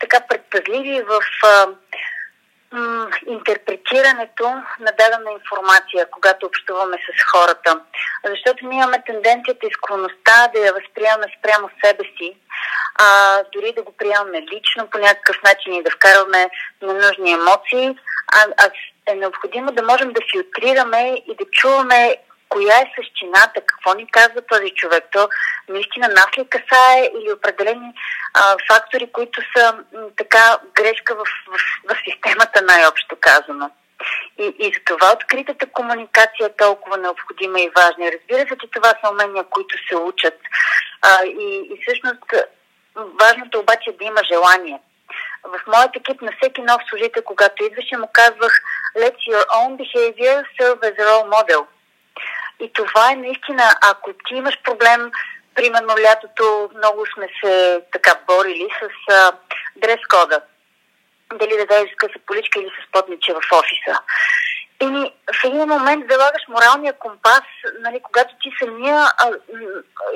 така 0.00 0.20
предпазливи 0.20 1.02
в 1.02 1.20
а, 1.44 1.66
интерпретирането 3.26 4.44
на 4.80 4.92
дадена 4.98 5.30
информация, 5.32 6.06
когато 6.10 6.46
общуваме 6.46 6.96
с 6.96 7.24
хората. 7.30 7.80
Защото 8.26 8.66
ние 8.66 8.78
имаме 8.78 9.02
тенденцията 9.06 9.66
и 9.66 9.74
склонността 9.74 10.48
да 10.54 10.60
я 10.60 10.72
възприемаме 10.72 11.26
спрямо 11.38 11.70
себе 11.84 12.04
си, 12.18 12.36
а, 12.94 13.38
дори 13.52 13.72
да 13.72 13.82
го 13.82 13.92
приемаме 13.92 14.42
лично 14.42 14.90
по 14.90 14.98
някакъв 14.98 15.36
начин 15.42 15.72
и 15.74 15.82
да 15.82 15.90
вкарваме 15.90 16.50
ненужни 16.82 17.32
емоции, 17.32 17.98
а, 18.32 18.46
а 18.56 18.70
е 19.06 19.14
необходимо 19.14 19.72
да 19.72 19.82
можем 19.82 20.12
да 20.12 20.20
филтрираме 20.32 21.22
и 21.26 21.36
да 21.36 21.44
чуваме 21.52 22.16
коя 22.48 22.76
е 22.80 22.92
същината, 22.96 23.60
какво 23.66 23.94
ни 23.94 24.10
казва 24.10 24.42
този 24.42 24.70
човек. 24.70 25.04
То 25.12 25.28
наистина 25.68 26.08
нас 26.08 26.28
ли 26.38 26.48
касае 26.48 27.10
или 27.18 27.32
определени 27.32 27.92
а, 28.34 28.56
фактори, 28.70 29.12
които 29.12 29.40
са 29.56 29.72
м, 29.72 29.82
така 30.16 30.58
грешка 30.74 31.14
в, 31.14 31.24
в, 31.48 31.58
в 31.88 31.96
системата 32.04 32.62
най-общо 32.62 33.16
казано. 33.20 33.70
И, 34.38 34.54
и 34.58 34.64
за 34.64 34.80
това 34.84 35.12
откритата 35.12 35.66
комуникация 35.66 36.46
е 36.46 36.56
толкова 36.56 36.96
необходима 36.96 37.60
и 37.60 37.70
важна. 37.76 38.12
Разбира 38.12 38.48
се, 38.48 38.58
че 38.60 38.70
това 38.70 38.88
са 38.88 39.10
умения, 39.10 39.44
които 39.44 39.74
се 39.88 39.96
учат. 39.96 40.38
А, 41.02 41.24
и, 41.24 41.68
и 41.72 41.82
всъщност 41.82 42.22
важното 43.20 43.58
обаче 43.58 43.90
е 43.90 43.92
да 43.92 44.04
има 44.04 44.20
желание. 44.32 44.80
В 45.44 45.60
моят 45.66 45.96
екип 45.96 46.22
на 46.22 46.32
всеки 46.32 46.60
нов 46.62 46.82
служител, 46.88 47.22
когато 47.22 47.64
идваше, 47.64 47.96
му 47.96 48.08
казвах 48.12 48.60
Let 48.96 49.16
your 49.32 49.44
own 49.60 49.76
behavior 49.76 50.36
serve 50.58 50.80
as 50.88 50.94
a 51.02 51.04
role 51.10 51.26
model. 51.36 51.66
И 52.60 52.72
това 52.72 53.12
е 53.12 53.16
наистина, 53.16 53.62
ако 53.82 54.12
ти 54.12 54.34
имаш 54.34 54.58
проблем, 54.64 55.10
примерно 55.54 55.88
лятото 55.88 56.70
много 56.76 57.06
сме 57.14 57.28
се 57.44 57.80
така 57.92 58.14
борили 58.26 58.68
с 58.80 59.12
а, 59.12 59.32
дрес-кода. 59.76 60.40
Дали 61.34 61.56
да 61.56 61.66
дадеш 61.66 61.90
къса 61.96 62.18
поличка 62.26 62.60
или 62.60 62.68
с 62.68 62.92
потниче 62.92 63.32
в 63.32 63.40
офиса. 63.52 64.00
И 64.80 65.12
в 65.40 65.44
един 65.44 65.68
момент 65.68 66.04
залагаш 66.10 66.42
моралния 66.48 66.92
компас, 66.92 67.42
нали, 67.80 68.00
когато 68.02 68.34
ти 68.42 68.52
самия 68.62 68.96
а, 68.96 69.30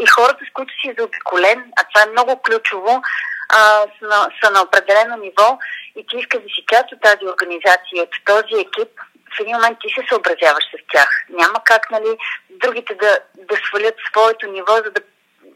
и 0.01 0.07
хората, 0.07 0.45
с 0.45 0.53
които 0.53 0.73
си 0.81 0.95
заобиколен, 0.99 1.73
а 1.81 1.85
това 1.85 2.03
е 2.03 2.13
много 2.13 2.43
ключово, 2.43 3.03
а, 3.49 3.87
са, 3.99 4.07
на, 4.07 4.29
са 4.45 4.51
на 4.51 4.63
определено 4.63 5.17
ниво 5.17 5.59
и 5.97 6.07
ти 6.07 6.17
искаш 6.17 6.43
да 6.43 6.49
си 6.49 6.65
част 6.73 6.93
от 6.93 7.01
тази 7.01 7.25
организация, 7.33 8.03
от 8.03 8.11
този 8.25 8.61
екип, 8.61 8.91
в 9.37 9.41
един 9.41 9.57
момент 9.57 9.79
ти 9.81 9.89
се 9.89 10.07
съобразяваш 10.09 10.65
с 10.65 10.93
тях. 10.93 11.09
Няма 11.29 11.65
как, 11.65 11.91
нали, 11.91 12.19
другите 12.51 12.95
да, 12.95 13.19
да 13.35 13.57
свалят 13.57 13.95
своето 14.11 14.47
ниво, 14.47 14.73
за 14.77 14.91
да, 14.91 15.01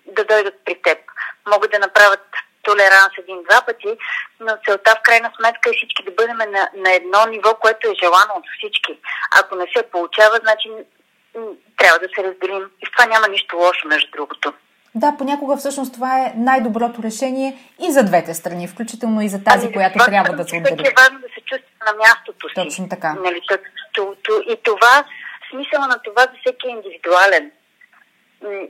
да 0.07 0.25
дойдат 0.25 0.55
при 0.65 0.83
теб. 0.83 0.99
Могат 1.47 1.71
да 1.71 1.79
направят 1.79 2.27
толеранс 2.63 3.13
един-два 3.19 3.63
пъти, 3.67 3.99
но 4.41 4.57
целта 4.67 4.95
в 4.99 5.03
крайна 5.03 5.33
сметка 5.37 5.71
е 5.71 5.77
всички 5.77 6.05
да 6.05 6.11
бъдем 6.11 6.37
на, 6.37 6.71
на 6.75 6.93
едно 6.93 7.27
ниво, 7.27 7.55
което 7.55 7.89
е 7.89 8.01
желано 8.03 8.33
от 8.37 8.45
всички. 8.59 8.99
Ако 9.41 9.57
не 9.57 9.67
се 9.77 9.83
получава, 9.83 10.37
значи 10.43 10.71
трябва 11.79 11.99
да 11.99 12.09
се 12.15 12.25
разделим. 12.25 12.71
И 12.83 12.87
в 12.87 12.91
това 12.97 13.07
няма 13.07 13.29
нищо 13.29 13.57
лошо, 13.57 13.89
между 13.89 14.11
другото. 14.11 14.53
Да, 14.95 15.15
понякога 15.19 15.57
всъщност 15.57 15.95
това 15.95 16.19
е 16.19 16.33
най-доброто 16.37 17.03
решение 17.03 17.57
и 17.89 17.93
за 17.93 18.05
двете 18.05 18.35
страни, 18.35 18.69
включително 18.69 19.23
и 19.23 19.29
за 19.29 19.45
тази, 19.45 19.67
ами, 19.67 19.73
която 19.73 19.99
трябва 20.05 20.37
да 20.37 20.45
се 20.45 20.57
отдели. 20.57 20.89
е 20.89 20.95
важно 21.03 21.19
да 21.19 21.29
се 21.35 21.41
чувства 21.47 21.71
на 21.87 21.93
мястото 21.93 22.49
си. 22.49 22.55
Точно 22.55 22.89
така. 22.89 23.15
Нали, 23.25 23.41
то, 23.49 23.59
то, 23.95 24.15
то, 24.23 24.43
и 24.53 24.57
това, 24.63 25.05
смисъла 25.51 25.87
на 25.87 25.99
това 26.05 26.23
за 26.23 26.37
всеки 26.41 26.67
е 26.69 26.71
индивидуален. 26.71 27.51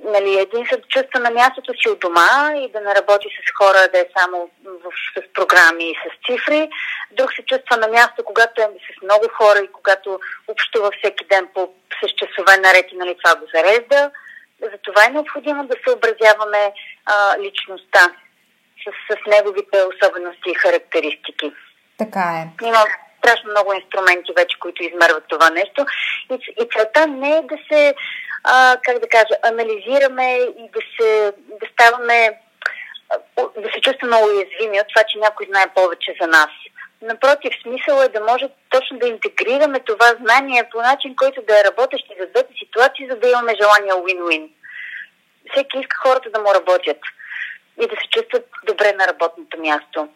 Нали, 0.04 0.38
един 0.38 0.66
се 0.66 0.80
чувства 0.88 1.20
на 1.20 1.30
мястото 1.30 1.72
си 1.72 1.88
от 1.88 2.00
дома 2.00 2.52
и 2.56 2.72
да 2.72 2.80
не 2.80 2.94
работи 2.94 3.28
с 3.28 3.48
хора, 3.58 3.88
да 3.92 3.98
е 3.98 4.06
само 4.18 4.50
в, 4.64 4.86
с 5.14 5.32
програми 5.34 5.84
и 5.90 5.94
с 6.02 6.06
цифри. 6.26 6.70
Друг 7.10 7.32
се 7.32 7.42
чувства 7.42 7.76
на 7.76 7.88
място, 7.88 8.24
когато 8.24 8.60
е 8.60 8.64
с 8.64 9.02
много 9.02 9.26
хора 9.38 9.58
и 9.58 9.72
когато 9.72 10.20
общува 10.48 10.90
всеки 10.98 11.24
ден 11.30 11.48
по, 11.54 11.68
с 12.00 12.08
часове 12.20 12.56
наред 12.56 12.86
и 12.92 12.96
нали, 12.96 13.16
това 13.22 13.36
го 13.36 13.46
зарежда. 13.54 14.10
Затова 14.70 15.06
е 15.06 15.10
необходимо 15.10 15.66
да 15.66 15.74
съобразяваме 15.86 16.72
а, 17.06 17.38
личността 17.38 18.00
с, 18.82 19.14
с 19.14 19.26
неговите 19.26 19.78
особености 19.82 20.50
и 20.50 20.54
характеристики. 20.54 21.52
Така 21.98 22.20
е. 22.20 22.66
Има 22.66 22.84
страшно 23.18 23.50
много 23.50 23.72
инструменти 23.72 24.32
вече, 24.36 24.58
които 24.58 24.82
измерват 24.82 25.24
това 25.28 25.50
нещо. 25.50 25.86
И, 26.30 26.34
и 26.62 26.68
целта 26.76 27.06
не 27.06 27.30
е 27.36 27.42
да 27.42 27.56
се, 27.72 27.94
а, 28.44 28.76
как 28.84 28.98
да 28.98 29.08
кажа, 29.08 29.34
анализираме 29.42 30.34
и 30.34 30.70
да, 30.74 30.80
се, 30.94 31.32
да 31.60 31.66
ставаме, 31.72 32.38
да 33.36 33.68
се 33.74 33.80
чувстваме 33.80 34.16
уязвими 34.16 34.80
от 34.80 34.88
това, 34.88 35.02
че 35.08 35.18
някой 35.18 35.46
знае 35.46 35.66
повече 35.74 36.14
за 36.20 36.26
нас. 36.26 36.50
Напротив, 37.02 37.52
смисъл 37.62 38.00
е 38.00 38.08
да 38.08 38.20
може 38.20 38.48
точно 38.70 38.98
да 38.98 39.08
интегрираме 39.08 39.80
това 39.80 40.06
знание 40.20 40.68
по 40.72 40.78
начин, 40.78 41.16
който 41.16 41.42
да 41.42 41.60
е 41.60 41.64
работещ 41.64 42.04
и 42.06 42.20
за 42.20 42.26
двете 42.26 42.52
ситуации, 42.58 43.08
за 43.10 43.16
да 43.16 43.28
имаме 43.28 43.60
желание 43.62 43.92
win-win. 43.92 44.50
Всеки 45.50 45.78
иска 45.78 45.96
хората 45.96 46.30
да 46.30 46.40
му 46.40 46.54
работят 46.54 47.00
и 47.82 47.86
да 47.86 47.96
се 48.00 48.08
чувстват 48.10 48.46
добре 48.66 48.92
на 48.92 49.06
работното 49.06 49.60
място. 49.60 50.08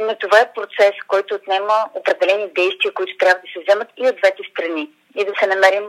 Но 0.00 0.16
това 0.16 0.40
е 0.40 0.52
процес, 0.52 0.94
който 1.08 1.34
отнема 1.34 1.74
определени 1.94 2.46
действия, 2.54 2.94
които 2.94 3.16
трябва 3.18 3.40
да 3.40 3.52
се 3.52 3.64
вземат 3.64 3.88
и 3.96 4.08
от 4.08 4.16
двете 4.16 4.42
страни 4.50 4.90
и 5.16 5.24
да 5.24 5.32
се 5.38 5.46
намерим 5.46 5.86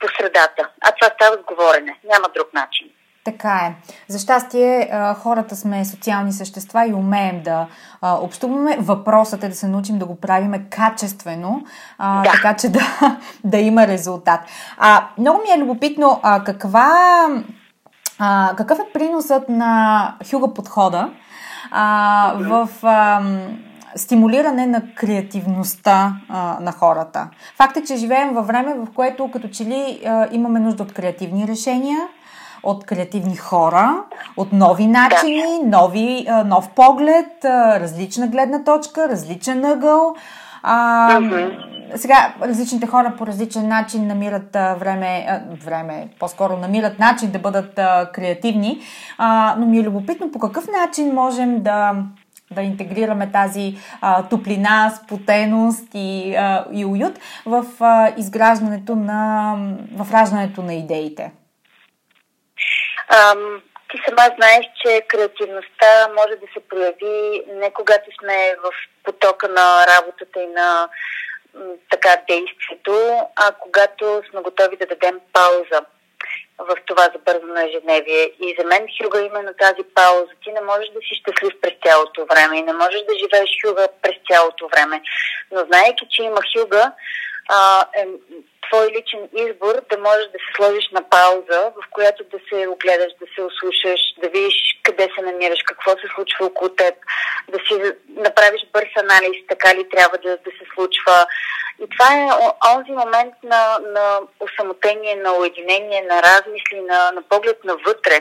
по 0.00 0.08
средата. 0.08 0.68
А 0.80 0.92
това 0.92 1.14
става 1.14 1.36
с 1.36 1.42
говорене. 1.42 1.98
Няма 2.04 2.28
друг 2.28 2.54
начин. 2.54 2.90
Така 3.28 3.56
е. 3.56 3.74
За 4.08 4.18
щастие, 4.18 4.90
хората 5.22 5.56
сме 5.56 5.84
социални 5.84 6.32
същества 6.32 6.86
и 6.86 6.94
умеем 6.94 7.42
да 7.42 7.66
общуваме. 8.02 8.76
Въпросът 8.80 9.44
е 9.44 9.48
да 9.48 9.54
се 9.54 9.68
научим 9.68 9.98
да 9.98 10.06
го 10.06 10.20
правиме 10.20 10.64
качествено, 10.70 11.64
да. 11.98 12.22
така 12.32 12.56
че 12.56 12.68
да, 12.68 12.80
да 13.44 13.58
има 13.58 13.86
резултат. 13.86 14.40
А, 14.78 15.04
много 15.18 15.38
ми 15.38 15.54
е 15.56 15.64
любопитно 15.64 16.20
а, 16.22 16.44
каква, 16.44 16.92
а, 18.18 18.54
какъв 18.56 18.78
е 18.78 18.92
приносът 18.92 19.48
на 19.48 20.14
Хюга 20.30 20.54
подхода 20.54 21.10
а, 21.70 22.32
в... 22.38 22.68
А, 22.82 23.22
стимулиране 23.96 24.66
на 24.66 24.82
креативността 24.94 26.16
а, 26.28 26.56
на 26.60 26.72
хората. 26.72 27.28
Факт 27.56 27.76
е, 27.76 27.84
че 27.84 27.96
живеем 27.96 28.34
във 28.34 28.46
време, 28.46 28.74
в 28.74 28.86
което 28.94 29.30
като 29.30 29.48
че 29.48 29.64
ли 29.64 30.00
а, 30.06 30.28
имаме 30.32 30.60
нужда 30.60 30.82
от 30.82 30.92
креативни 30.92 31.48
решения, 31.48 31.98
от 32.62 32.86
креативни 32.86 33.36
хора, 33.36 34.04
от 34.36 34.52
нови 34.52 34.86
начини, 34.86 35.58
нови, 35.64 36.26
а, 36.28 36.44
нов 36.44 36.70
поглед, 36.70 37.44
различна 37.44 38.26
гледна 38.26 38.64
точка, 38.64 39.08
различен 39.08 39.64
ъгъл. 39.64 40.14
А, 40.62 41.10
mm-hmm. 41.20 41.96
Сега 41.96 42.34
различните 42.42 42.86
хора 42.86 43.14
по 43.18 43.26
различен 43.26 43.68
начин 43.68 44.06
намират 44.06 44.56
а, 44.56 44.74
време, 44.74 45.26
а, 45.28 45.40
време, 45.64 46.08
по-скоро 46.18 46.56
намират 46.56 46.98
начин 46.98 47.30
да 47.30 47.38
бъдат 47.38 47.78
а, 47.78 48.10
креативни, 48.12 48.80
а, 49.18 49.54
но 49.58 49.66
ми 49.66 49.78
е 49.78 49.82
любопитно 49.82 50.32
по 50.32 50.38
какъв 50.38 50.64
начин 50.80 51.14
можем 51.14 51.62
да 51.62 51.94
да 52.50 52.62
интегрираме 52.62 53.30
тази 53.30 53.76
а, 54.00 54.22
топлина, 54.22 54.92
спотеност 55.04 55.88
и, 55.94 56.34
а, 56.34 56.64
и 56.72 56.84
уют 56.84 57.18
в 57.46 57.64
а, 57.80 58.12
изграждането 58.16 58.96
на, 58.96 59.54
в 59.96 60.12
раждането 60.12 60.62
на 60.62 60.74
идеите? 60.74 61.32
Ам, 63.08 63.62
ти 63.90 63.98
сама 64.08 64.34
знаеш, 64.36 64.66
че 64.82 65.02
креативността 65.08 66.08
може 66.16 66.36
да 66.36 66.46
се 66.54 66.68
прояви 66.68 67.42
не 67.48 67.72
когато 67.72 68.10
сме 68.20 68.56
в 68.62 68.70
потока 69.04 69.48
на 69.48 69.86
работата 69.86 70.40
и 70.40 70.46
на 70.46 70.88
така 71.90 72.16
действието, 72.28 73.20
а 73.36 73.52
когато 73.52 74.22
сме 74.30 74.40
готови 74.40 74.76
да 74.76 74.86
дадем 74.86 75.20
пауза 75.32 75.80
в 76.58 76.76
това 76.86 77.02
забързано 77.02 77.60
ежедневие. 77.60 78.32
И 78.40 78.56
за 78.58 78.66
мен 78.66 78.86
Хюга 78.96 79.20
именно 79.20 79.52
тази 79.58 79.82
пауза. 79.94 80.32
Ти 80.44 80.52
не 80.52 80.60
можеш 80.60 80.88
да 80.88 81.00
си 81.00 81.14
щастлив 81.20 81.60
през 81.60 81.74
цялото 81.84 82.26
време 82.26 82.58
и 82.58 82.62
не 82.62 82.72
можеш 82.72 83.00
да 83.00 83.18
живееш 83.18 83.50
Хюга 83.62 83.88
през 84.02 84.16
цялото 84.30 84.68
време. 84.68 85.02
Но 85.52 85.60
знаеки, 85.64 86.06
че 86.10 86.22
има 86.22 86.40
Хюга, 86.52 86.92
а, 87.48 87.86
е 87.94 88.06
твой 88.68 88.86
личен 88.86 89.28
избор 89.32 89.74
да 89.90 89.98
можеш 89.98 90.26
да 90.26 90.38
се 90.38 90.50
сложиш 90.56 90.90
на 90.92 91.02
пауза, 91.10 91.72
в 91.76 91.90
която 91.90 92.24
да 92.24 92.38
се 92.48 92.68
огледаш, 92.68 93.12
да 93.20 93.26
се 93.34 93.42
ослушаш, 93.42 94.00
да 94.22 94.28
видиш 94.28 94.54
къде 94.82 95.08
се 95.14 95.22
намираш, 95.22 95.62
какво 95.62 95.90
се 95.90 96.08
случва 96.14 96.46
около 96.46 96.68
теб, 96.68 96.94
да 97.48 97.58
си 97.58 97.74
направиш 98.08 98.60
бърз 98.72 98.92
анализ, 98.96 99.36
така 99.48 99.74
ли 99.74 99.88
трябва 99.88 100.18
да, 100.18 100.30
да 100.30 100.50
се 100.58 100.64
случва. 100.74 101.26
И 101.82 101.86
това 101.88 102.08
е 102.14 102.28
онзи 102.74 102.92
момент 102.92 103.34
на, 103.42 103.78
на 103.78 104.20
осамотение, 104.40 105.16
на 105.16 105.32
уединение, 105.32 106.02
на 106.02 106.22
размисли, 106.22 106.80
на, 106.80 107.12
на 107.12 107.22
поглед 107.22 107.64
навътре 107.64 108.20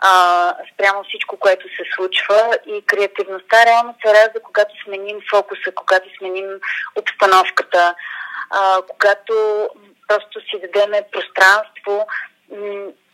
а, 0.00 0.54
спрямо 0.74 1.04
всичко, 1.04 1.36
което 1.36 1.68
се 1.68 1.84
случва 1.94 2.58
и 2.66 2.82
креативността 2.86 3.66
реално 3.66 3.94
се 4.02 4.14
ражда, 4.14 4.40
когато 4.42 4.74
сменим 4.84 5.18
фокуса, 5.30 5.72
когато 5.74 6.08
сменим 6.18 6.48
обстановката, 6.96 7.94
а, 8.50 8.82
когато 8.88 9.68
просто 10.08 10.40
си 10.40 10.60
дадеме 10.60 11.02
пространство 11.12 12.06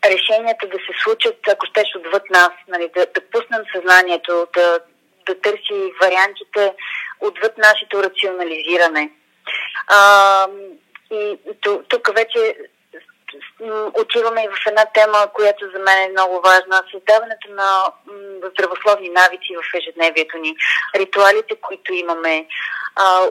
решенията 0.05 0.67
да 0.67 0.77
се 0.77 1.03
случат, 1.03 1.35
ако 1.47 1.65
щеш 1.65 1.87
отвъд 1.95 2.23
нас, 2.29 2.51
нали, 2.67 2.89
да, 2.95 3.05
да 3.05 3.21
пуснем 3.31 3.61
съзнанието, 3.75 4.47
да, 4.53 4.79
да 5.25 5.41
търси 5.41 5.93
вариантите 6.01 6.73
отвъд 7.19 7.57
нашето 7.57 8.03
рационализиране. 8.03 9.11
А, 9.87 10.47
и 11.11 11.37
тук 11.89 12.15
вече 12.15 12.55
отиваме 13.93 14.43
и 14.43 14.47
в 14.47 14.67
една 14.67 14.85
тема, 14.85 15.27
която 15.33 15.65
за 15.73 15.79
мен 15.79 16.03
е 16.03 16.11
много 16.11 16.41
важна. 16.41 16.83
Създаването 16.91 17.47
на 17.49 17.83
здравословни 18.51 19.09
навици 19.09 19.57
в 19.57 19.77
ежедневието 19.77 20.37
ни. 20.37 20.55
Ритуалите, 20.95 21.55
които 21.55 21.93
имаме, 21.93 22.47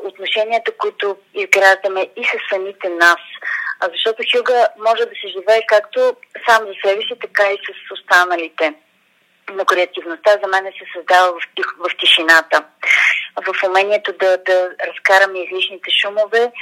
отношенията, 0.03 0.73
които 0.73 1.17
изграждаме 1.35 2.09
и 2.17 2.25
с 2.25 2.33
самите 2.51 2.89
нас. 2.89 3.21
Защото 3.93 4.23
хюга 4.33 4.69
може 4.79 5.05
да 5.05 5.15
се 5.21 5.29
живее 5.29 5.61
както 5.67 6.17
сам 6.49 6.67
за 6.67 6.73
себе 6.85 7.03
си, 7.03 7.19
така 7.21 7.53
и 7.53 7.57
с 7.57 7.93
останалите. 7.93 8.75
Но 9.55 9.65
креативността 9.65 10.31
за 10.43 10.49
мен 10.49 10.65
се 10.65 10.85
създава 10.97 11.33
в, 11.33 11.55
тих, 11.55 11.67
в 11.79 11.89
тишината, 11.99 12.65
в 13.47 13.69
умението 13.69 14.13
да, 14.13 14.39
да 14.47 14.71
разкараме 14.89 15.39
излишните 15.39 15.91
шумове 15.91 16.53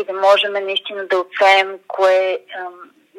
и 0.00 0.04
да 0.04 0.12
можем 0.12 0.52
наистина 0.52 1.06
да 1.06 1.18
оцеем 1.18 1.78
кое 1.88 2.14
е 2.14 2.38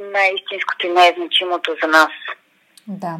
най-истинското 0.01 0.87
и 0.87 0.89
най-значимото 0.89 1.75
за 1.83 1.87
нас. 1.87 2.11
Да. 2.87 3.19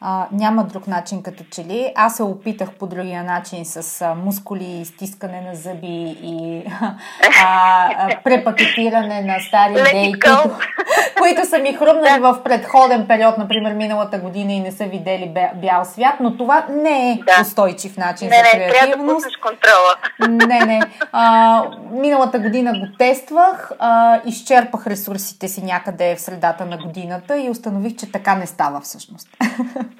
А, 0.00 0.26
няма 0.32 0.64
друг 0.64 0.86
начин 0.86 1.22
като 1.22 1.44
че 1.50 1.64
ли. 1.64 1.92
Аз 1.94 2.16
се 2.16 2.22
опитах 2.22 2.70
по 2.70 2.86
другия 2.86 3.24
начин 3.24 3.64
с 3.64 4.02
а, 4.02 4.14
мускули, 4.14 4.84
стискане 4.84 5.40
на 5.40 5.54
зъби 5.54 6.16
и 6.22 6.64
а, 7.44 8.20
препакетиране 8.24 9.22
на 9.22 9.40
стари 9.40 9.72
идеи, 9.72 10.12
които, 10.12 10.50
които 11.18 11.46
са 11.46 11.58
ми 11.58 11.74
хрумнали 11.74 12.20
в 12.20 12.42
предходен 12.44 13.06
период, 13.06 13.38
например 13.38 13.72
миналата 13.72 14.18
година 14.18 14.52
и 14.52 14.60
не 14.60 14.72
са 14.72 14.84
видели 14.84 15.34
бял 15.54 15.84
свят, 15.84 16.14
но 16.20 16.36
това 16.36 16.66
не 16.70 17.10
е 17.12 17.14
да. 17.14 17.42
устойчив 17.42 17.96
начин 17.96 18.28
не, 18.28 18.36
за 18.36 18.50
креативност. 18.50 19.26
Не, 19.26 19.30
да 19.30 19.40
контрола. 19.42 19.96
Не, 20.46 20.66
не. 20.66 20.80
А, 21.12 21.62
миналата 21.90 22.38
година 22.38 22.72
го 22.72 22.86
тествах, 22.98 23.72
а, 23.78 24.20
изчерпах 24.26 24.86
ресурсите 24.86 25.48
си 25.48 25.62
някъде 25.62 26.16
в 26.16 26.20
средата 26.20 26.64
на 26.64 26.78
годината 26.78 27.38
и 27.38 27.50
установих, 27.50 27.96
че 27.96 28.12
така 28.12 28.34
не 28.34 28.46
става 28.46 28.80
всъщност. 28.80 29.28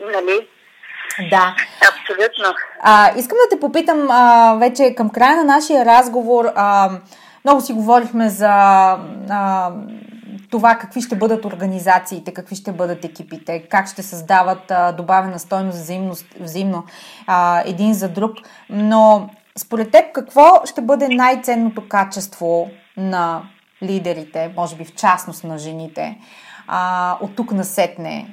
Нали? 0.00 0.48
Да. 1.30 1.54
Абсолютно. 1.88 2.54
А, 2.80 3.10
искам 3.16 3.36
да 3.36 3.56
те 3.56 3.60
попитам 3.60 4.06
а, 4.10 4.54
вече 4.60 4.94
към 4.94 5.10
края 5.10 5.36
на 5.36 5.44
нашия 5.44 5.84
разговор. 5.84 6.44
А, 6.54 6.90
много 7.44 7.60
си 7.60 7.72
говорихме 7.72 8.28
за 8.28 8.48
а, 9.30 9.70
това 10.50 10.74
какви 10.74 11.02
ще 11.02 11.16
бъдат 11.16 11.44
организациите, 11.44 12.34
какви 12.34 12.56
ще 12.56 12.72
бъдат 12.72 13.04
екипите, 13.04 13.62
как 13.70 13.88
ще 13.88 14.02
създават 14.02 14.70
а, 14.70 14.92
добавена 14.92 15.38
стойност 15.38 15.78
взаимно, 15.78 16.14
взаимно 16.40 16.84
а, 17.26 17.62
един 17.66 17.94
за 17.94 18.08
друг. 18.08 18.32
Но 18.70 19.30
според 19.58 19.90
теб 19.90 20.12
какво 20.12 20.62
ще 20.64 20.80
бъде 20.80 21.08
най-ценното 21.08 21.88
качество 21.88 22.70
на 22.96 23.42
лидерите, 23.82 24.52
може 24.56 24.76
би 24.76 24.84
в 24.84 24.94
частност 24.94 25.44
на 25.44 25.58
жените, 25.58 26.18
а, 26.66 27.18
от 27.20 27.36
тук 27.36 27.52
насетне 27.52 28.28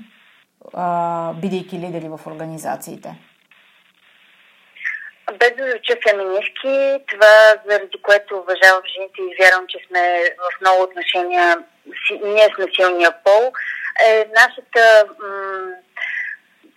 бидейки 1.42 1.80
лидери 1.80 2.10
в 2.10 2.20
организациите? 2.28 3.16
Без 5.40 5.52
да 5.58 5.72
звуча 5.72 5.96
феминистки, 6.10 7.04
това 7.08 7.56
заради 7.70 8.02
което 8.02 8.38
уважавам 8.38 8.82
жените 8.94 9.22
и 9.22 9.36
вярвам, 9.44 9.66
че 9.68 9.80
сме 9.88 10.24
в 10.38 10.62
много 10.62 10.84
отношения, 10.84 11.58
ние 12.24 12.50
сме 12.56 12.66
силния 12.76 13.14
пол, 13.24 13.52
е 14.06 14.28
нашата, 14.36 15.06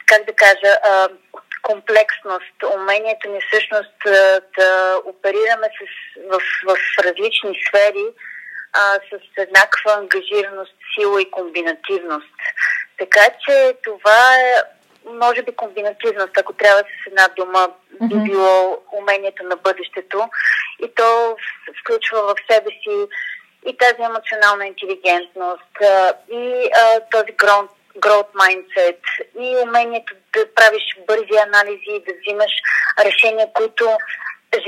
как 0.06 0.26
да 0.26 0.32
кажа, 0.32 0.78
комплексност, 1.62 2.56
умението 2.74 3.30
ни 3.30 3.40
всъщност 3.40 3.98
да 4.58 5.00
оперираме 5.04 5.68
с, 5.78 5.82
в, 6.30 6.40
в 6.66 7.04
различни 7.04 7.62
сфери 7.68 8.06
а, 8.72 8.94
с 8.94 9.20
еднаква 9.36 9.92
ангажираност, 9.92 10.74
сила 10.94 11.22
и 11.22 11.30
комбинативност. 11.30 12.34
Така 12.98 13.28
че 13.46 13.76
това 13.84 14.36
е, 14.36 14.54
може 15.04 15.42
би, 15.42 15.52
комбинативност, 15.52 16.38
ако 16.38 16.52
трябва 16.52 16.80
с 16.80 17.06
една 17.06 17.28
дума, 17.36 17.68
би 18.00 18.30
било 18.30 18.82
умението 18.92 19.42
на 19.42 19.56
бъдещето. 19.56 20.28
И 20.84 20.94
то 20.94 21.36
включва 21.80 22.22
в 22.22 22.34
себе 22.50 22.70
си 22.70 23.06
и 23.66 23.76
тази 23.76 24.02
емоционална 24.02 24.66
интелигентност, 24.66 25.72
и 26.32 26.70
а, 26.76 27.00
този 27.10 27.32
growth, 27.32 27.68
growth 27.98 28.32
mindset, 28.34 28.98
и 29.40 29.56
умението 29.68 30.14
да 30.36 30.54
правиш 30.54 30.82
бързи 31.06 31.36
анализи, 31.46 32.04
да 32.06 32.12
взимаш 32.20 32.52
решения, 33.04 33.48
които 33.54 33.98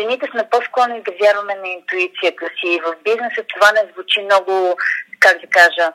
жените 0.00 0.26
сме 0.30 0.50
по-склонни 0.50 1.02
да 1.02 1.12
вярваме 1.20 1.54
на 1.54 1.68
интуицията 1.68 2.46
си. 2.60 2.80
В 2.84 2.94
бизнеса 3.04 3.44
това 3.54 3.72
не 3.72 3.92
звучи 3.92 4.20
много, 4.22 4.76
как 5.20 5.40
да 5.40 5.46
кажа, 5.46 5.92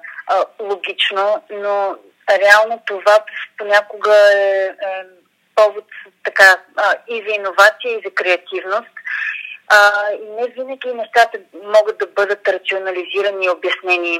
логично, 0.59 1.43
но 1.51 1.95
реално 2.30 2.82
това 2.86 3.19
понякога 3.57 4.15
е, 4.34 4.65
е 4.65 4.74
повод 5.55 5.86
така, 6.24 6.57
а, 6.76 6.95
и 7.07 7.24
за 7.28 7.36
иновация, 7.36 7.91
и 7.91 8.01
за 8.05 8.11
креативност. 8.15 8.93
А, 9.67 10.11
и 10.11 10.41
не 10.41 10.47
винаги 10.47 10.93
нещата 10.93 11.39
могат 11.63 11.97
да 11.97 12.07
бъдат 12.07 12.47
рационализирани 12.47 13.45
и 13.45 13.49
обяснени 13.49 14.19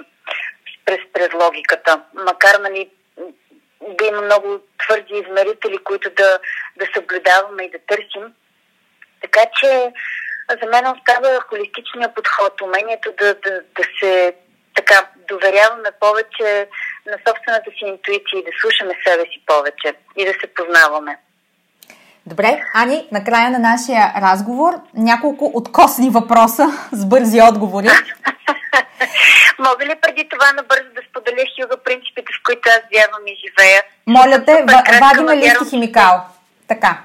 през, 0.86 1.00
през 1.14 1.34
логиката. 1.34 2.02
Макар, 2.14 2.60
нали, 2.60 2.90
да 3.90 4.06
има 4.06 4.22
много 4.22 4.60
твърди 4.86 5.14
измерители, 5.14 5.78
които 5.78 6.10
да, 6.10 6.40
да 6.78 6.86
съблюдаваме 6.94 7.64
и 7.64 7.72
да 7.72 7.80
търсим. 7.88 8.34
Така 9.22 9.42
че 9.60 9.94
за 10.62 10.70
мен 10.70 10.88
остава 10.88 11.40
холистичния 11.50 12.14
подход, 12.14 12.62
умението 12.62 13.12
да, 13.20 13.36
да, 13.36 13.62
да 13.62 13.84
се 14.00 14.36
така 14.76 15.08
доверяваме 15.28 15.90
повече 16.00 16.68
на 17.06 17.18
собствената 17.28 17.70
си 17.78 17.84
интуиция 17.86 18.40
и 18.40 18.44
да 18.44 18.52
слушаме 18.62 18.94
себе 19.06 19.24
си 19.32 19.40
повече 19.46 19.88
и 20.18 20.26
да 20.26 20.34
се 20.42 20.48
познаваме. 20.56 21.18
Добре, 22.26 22.62
Ани, 22.76 23.08
на 23.12 23.24
края 23.24 23.50
на 23.52 23.60
нашия 23.60 24.14
разговор 24.22 24.74
няколко 24.94 25.52
откосни 25.54 26.10
въпроса 26.10 26.66
с 26.92 27.06
бързи 27.06 27.42
отговори. 27.42 27.88
Мога 29.60 29.86
ли 29.86 29.96
преди 30.02 30.30
това 30.30 30.54
набързо 30.54 30.90
да 30.96 31.02
споделя 31.10 31.46
Хюга 31.56 31.78
принципите, 31.84 32.34
в 32.34 32.44
които 32.46 32.70
аз 32.70 32.82
вярвам 32.94 33.28
и 33.28 33.36
живея? 33.44 33.82
Моля 34.08 34.46
те, 34.46 34.66
вадиме 35.02 35.38
лист 35.38 35.70
химикал. 35.70 36.22
Така. 36.68 37.02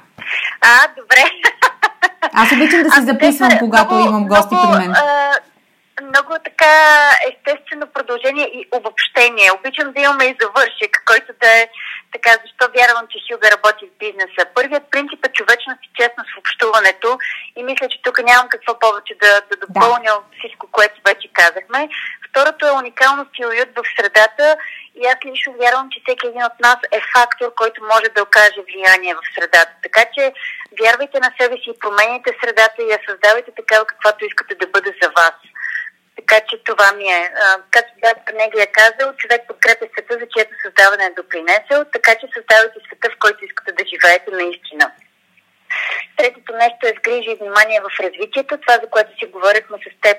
А, 0.61 0.88
добре. 0.96 1.22
Аз 2.32 2.53
обичам 2.53 2.82
да 2.82 2.90
си 2.90 3.03
записвам, 3.03 3.59
когато 3.59 3.94
много, 3.94 4.09
имам 4.09 4.28
гости 4.28 4.55
много, 4.55 4.72
при 4.72 4.78
мен. 4.78 4.90
А, 4.90 5.32
много 6.03 6.32
така 6.44 6.74
естествено 7.30 7.86
продължение 7.86 8.46
и 8.59 8.68
обобщение. 8.72 9.53
Обичам 9.53 9.92
да 9.92 10.01
имаме 10.01 10.24
и 10.24 10.38
завършек, 10.40 10.92
който 11.07 11.32
да 11.42 11.49
е 11.61 11.68
така, 12.12 12.30
защо 12.42 12.64
вярвам, 12.76 13.07
че 13.11 13.18
Хюга 13.26 13.51
работи 13.51 13.84
в 13.86 13.99
бизнеса. 14.05 14.42
Първият 14.55 14.90
принцип 14.90 15.20
е 15.26 15.36
човечност 15.38 15.80
и 15.84 15.90
честност 15.99 16.30
в 16.34 16.38
общуването 16.38 17.18
и 17.57 17.62
мисля, 17.62 17.88
че 17.88 18.03
тук 18.03 18.16
нямам 18.22 18.49
какво 18.49 18.78
повече 18.78 19.14
да, 19.22 19.32
да 19.51 19.57
допълня 19.66 20.11
от 20.18 20.26
всичко, 20.38 20.64
което 20.76 21.01
вече 21.09 21.28
казахме. 21.32 21.88
Второто 22.28 22.66
е 22.66 22.78
уникалност 22.80 23.30
и 23.38 23.46
уют 23.46 23.70
в 23.76 23.82
средата 23.96 24.57
и 25.01 25.07
аз 25.12 25.18
лично 25.26 25.53
вярвам, 25.53 25.90
че 25.90 26.01
всеки 26.01 26.26
един 26.26 26.44
от 26.51 26.57
нас 26.61 26.78
е 26.92 27.01
фактор, 27.16 27.55
който 27.55 27.78
може 27.92 28.09
да 28.16 28.22
окаже 28.22 28.61
влияние 28.68 29.14
в 29.14 29.24
средата. 29.34 29.72
Така 29.82 30.03
че 30.14 30.32
вярвайте 30.82 31.18
на 31.20 31.30
себе 31.40 31.57
си 31.57 31.68
и 31.70 31.78
променяйте 31.82 32.30
средата 32.42 32.78
и 32.82 32.92
я 32.94 33.01
създавайте 33.09 33.51
такава, 33.61 33.84
каквато 33.86 34.24
искате 34.24 34.55
да 34.55 34.66
бъде 34.66 34.90
за 35.03 35.09
вас. 35.20 35.36
Така 36.28 36.46
че 36.48 36.64
това 36.64 36.92
ми 36.92 37.04
е. 37.04 37.32
Както 37.70 37.92
да 38.02 38.14
Карнеги 38.26 38.60
е 38.60 38.66
казал, 38.66 39.16
човек 39.16 39.40
подкрепя 39.48 39.86
света, 39.92 40.14
за 40.20 40.26
чието 40.32 40.54
създаване 40.62 41.04
е 41.04 41.16
допринесел, 41.20 41.84
така 41.92 42.14
че 42.14 42.34
създавайте 42.34 42.78
света, 42.86 43.08
в 43.10 43.18
който 43.18 43.44
искате 43.44 43.72
да 43.72 43.84
живеете 43.92 44.30
наистина. 44.30 44.92
Третото 46.16 46.52
нещо 46.52 46.86
е 46.86 46.98
сгрижи 46.98 47.30
и 47.30 47.40
внимание 47.40 47.80
в 47.80 48.00
развитието. 48.04 48.58
Това, 48.58 48.74
за 48.82 48.86
което 48.90 49.18
си 49.18 49.26
говорихме 49.26 49.76
с 49.78 50.00
теб, 50.02 50.18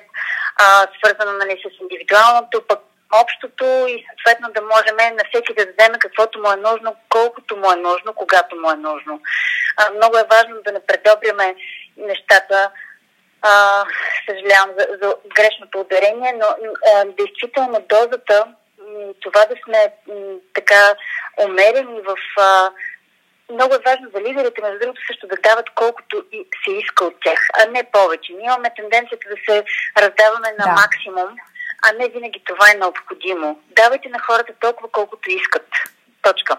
а, 0.55 0.87
свързано 0.97 1.37
нали, 1.37 1.61
с 1.63 1.81
индивидуалното, 1.81 2.67
пък 2.67 2.79
общото 3.23 3.65
и 3.93 4.05
съответно 4.07 4.47
да 4.55 4.61
можем 4.61 4.97
на 5.17 5.23
всеки 5.29 5.53
да 5.53 5.65
дадем 5.65 5.99
каквото 5.99 6.39
му 6.39 6.51
е 6.51 6.63
нужно, 6.67 6.95
колкото 7.09 7.57
му 7.57 7.71
е 7.71 7.75
нужно, 7.75 8.13
когато 8.13 8.55
му 8.55 8.71
е 8.71 8.75
нужно. 8.75 9.21
А, 9.77 9.89
много 9.89 10.17
е 10.17 10.29
важно 10.31 10.55
да 10.65 10.71
не 10.71 10.85
предобряме 10.85 11.55
нещата, 11.97 12.71
а, 13.41 13.85
съжалявам 14.29 14.69
за, 14.77 14.87
за 15.01 15.15
грешното 15.35 15.79
ударение, 15.79 16.33
но 16.39 16.45
а, 16.93 17.05
действително 17.05 17.85
дозата, 17.89 18.45
това 19.21 19.45
да 19.45 19.55
сме 19.63 19.93
м, 20.07 20.35
така 20.53 20.93
умерени 21.43 22.01
в... 22.01 22.15
А, 22.37 22.71
много 23.53 23.75
е 23.75 23.85
важно 23.85 24.09
за 24.13 24.21
лидерите, 24.21 24.61
между 24.61 24.79
другото, 24.79 25.01
също 25.07 25.27
да 25.27 25.35
дават 25.35 25.69
колкото 25.75 26.25
и 26.31 26.47
се 26.65 26.71
иска 26.71 27.05
от 27.05 27.15
тях, 27.23 27.39
а 27.59 27.65
не 27.65 27.83
повече. 27.91 28.33
Ние 28.33 28.45
имаме 28.45 28.73
тенденцията 28.75 29.29
да 29.29 29.35
се 29.45 29.63
раздаваме 29.97 30.47
на 30.59 30.65
да. 30.65 30.71
максимум, 30.71 31.35
а 31.83 31.91
не 31.91 32.09
винаги 32.09 32.43
това 32.45 32.71
е 32.71 32.77
необходимо. 32.77 33.59
Давайте 33.69 34.09
на 34.09 34.19
хората 34.19 34.53
толкова, 34.59 34.89
колкото 34.91 35.31
искат. 35.31 35.67
Точка. 36.21 36.57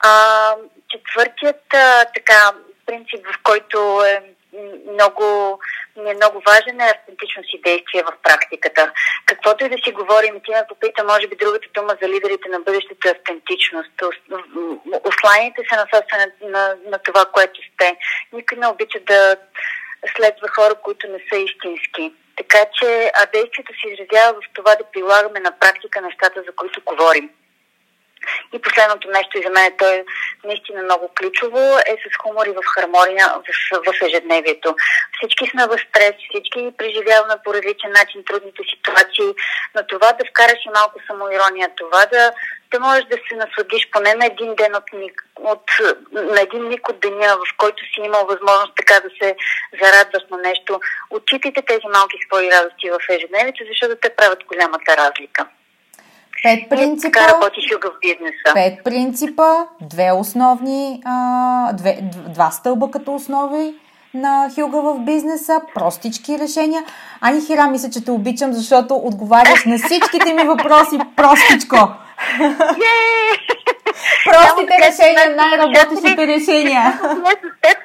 А, 0.00 0.54
четвъртият 0.88 1.74
а, 1.74 2.04
така, 2.04 2.52
принцип, 2.86 3.26
в 3.26 3.42
който 3.42 4.04
е 4.04 4.22
много, 4.92 5.58
много 5.96 6.42
важен 6.46 6.80
е 6.80 6.90
автентичност 6.90 7.54
и 7.54 7.60
действие 7.60 8.02
в 8.02 8.12
практиката. 8.22 8.92
Каквото 9.26 9.64
и 9.64 9.68
да 9.68 9.76
си 9.84 9.92
говорим, 9.92 10.40
ти 10.44 10.50
ме 10.50 10.68
попита, 10.68 11.04
може 11.04 11.26
би 11.26 11.36
другата 11.36 11.68
дума 11.74 11.96
за 12.02 12.08
лидерите 12.08 12.48
на 12.48 12.60
бъдещето 12.60 13.08
е 13.08 13.10
автентичност. 13.10 13.92
Осланяйте 15.10 15.62
се 15.68 15.76
на, 15.76 15.86
собствена, 15.94 16.26
на, 16.42 16.76
на 16.86 16.98
това, 16.98 17.24
което 17.32 17.60
сте. 17.74 17.96
Никой 18.32 18.58
не 18.58 18.68
обича 18.68 18.98
да 19.00 19.36
следва 20.16 20.48
хора, 20.48 20.74
които 20.74 21.08
не 21.08 21.18
са 21.32 21.36
истински. 21.38 22.12
Така 22.36 22.58
че, 22.78 23.12
а 23.14 23.26
действието 23.26 23.72
се 23.72 23.88
изразява 23.88 24.32
в 24.34 24.52
това 24.54 24.74
да 24.74 24.84
прилагаме 24.92 25.40
на 25.40 25.52
практика 25.60 26.00
нещата, 26.00 26.42
за 26.46 26.52
които 26.56 26.82
говорим. 26.86 27.30
И 28.52 28.58
последното 28.58 29.08
нещо, 29.08 29.38
и 29.38 29.42
за 29.42 29.50
мен 29.50 29.72
то 29.78 29.86
е 29.88 30.04
наистина 30.44 30.82
много 30.82 31.10
ключово, 31.18 31.78
е 31.86 31.96
с 32.04 32.16
хумор 32.22 32.46
и 32.46 32.56
в 32.58 32.62
хармония 32.74 33.26
в, 33.28 33.82
в 33.86 34.06
ежедневието. 34.06 34.76
Всички 35.16 35.50
сме 35.50 35.66
в 35.66 35.78
стрес, 35.88 36.14
всички 36.30 36.72
преживяваме 36.78 37.34
по 37.44 37.54
различен 37.54 37.90
начин 37.90 38.24
трудните 38.24 38.62
ситуации, 38.72 39.30
но 39.74 39.86
това 39.86 40.12
да 40.12 40.24
вкараш 40.30 40.60
и 40.66 40.76
малко 40.78 41.00
самоирония, 41.06 41.68
това 41.76 42.06
да, 42.06 42.32
да 42.72 42.80
можеш 42.80 43.04
да 43.04 43.16
се 43.28 43.34
насладиш 43.36 43.88
поне 43.92 44.14
на 44.14 44.26
един 44.26 44.54
ден 44.54 44.74
от, 44.74 44.88
от, 45.36 45.66
на 46.12 46.40
един 46.40 46.68
миг 46.68 46.88
от 46.88 47.00
деня, 47.00 47.36
в 47.36 47.56
който 47.56 47.82
си 47.84 48.00
имал 48.00 48.26
възможност 48.26 48.72
така 48.76 49.00
да 49.00 49.10
се 49.20 49.36
зарадваш 49.82 50.22
на 50.30 50.38
нещо. 50.38 50.80
Отчитайте 51.10 51.62
тези 51.62 51.86
малки 51.94 52.16
свои 52.26 52.50
радости 52.50 52.90
в 52.90 52.98
ежедневието, 53.10 53.64
защото 53.68 53.96
те 53.96 54.16
правят 54.16 54.44
голямата 54.44 54.96
разлика. 54.96 55.46
Пет 56.44 56.68
принципа. 56.70 57.12
Така 57.12 57.32
работи 57.34 57.60
Хюга 57.72 57.90
в 57.90 57.98
бизнеса. 58.00 58.54
Пет 58.54 58.84
принципа, 58.84 59.66
две 59.80 60.12
основни, 60.12 61.02
а, 61.04 61.72
две, 61.72 61.98
два 62.28 62.50
стълба 62.50 62.90
като 62.90 63.14
основи 63.14 63.74
на 64.14 64.50
Хюга 64.54 64.80
в 64.80 64.98
бизнеса, 64.98 65.60
простички 65.74 66.38
решения. 66.38 66.84
Ани 67.20 67.46
Хира, 67.46 67.66
мисля, 67.66 67.90
че 67.90 68.04
те 68.04 68.10
обичам, 68.10 68.52
защото 68.52 68.94
отговаряш 68.94 69.64
на 69.64 69.78
всичките 69.78 70.34
ми 70.34 70.42
въпроси 70.42 70.98
простичко. 71.16 71.76
Простите 74.24 74.74
решения, 74.86 75.36
най-работещите 75.36 76.26
решения. 76.34 77.00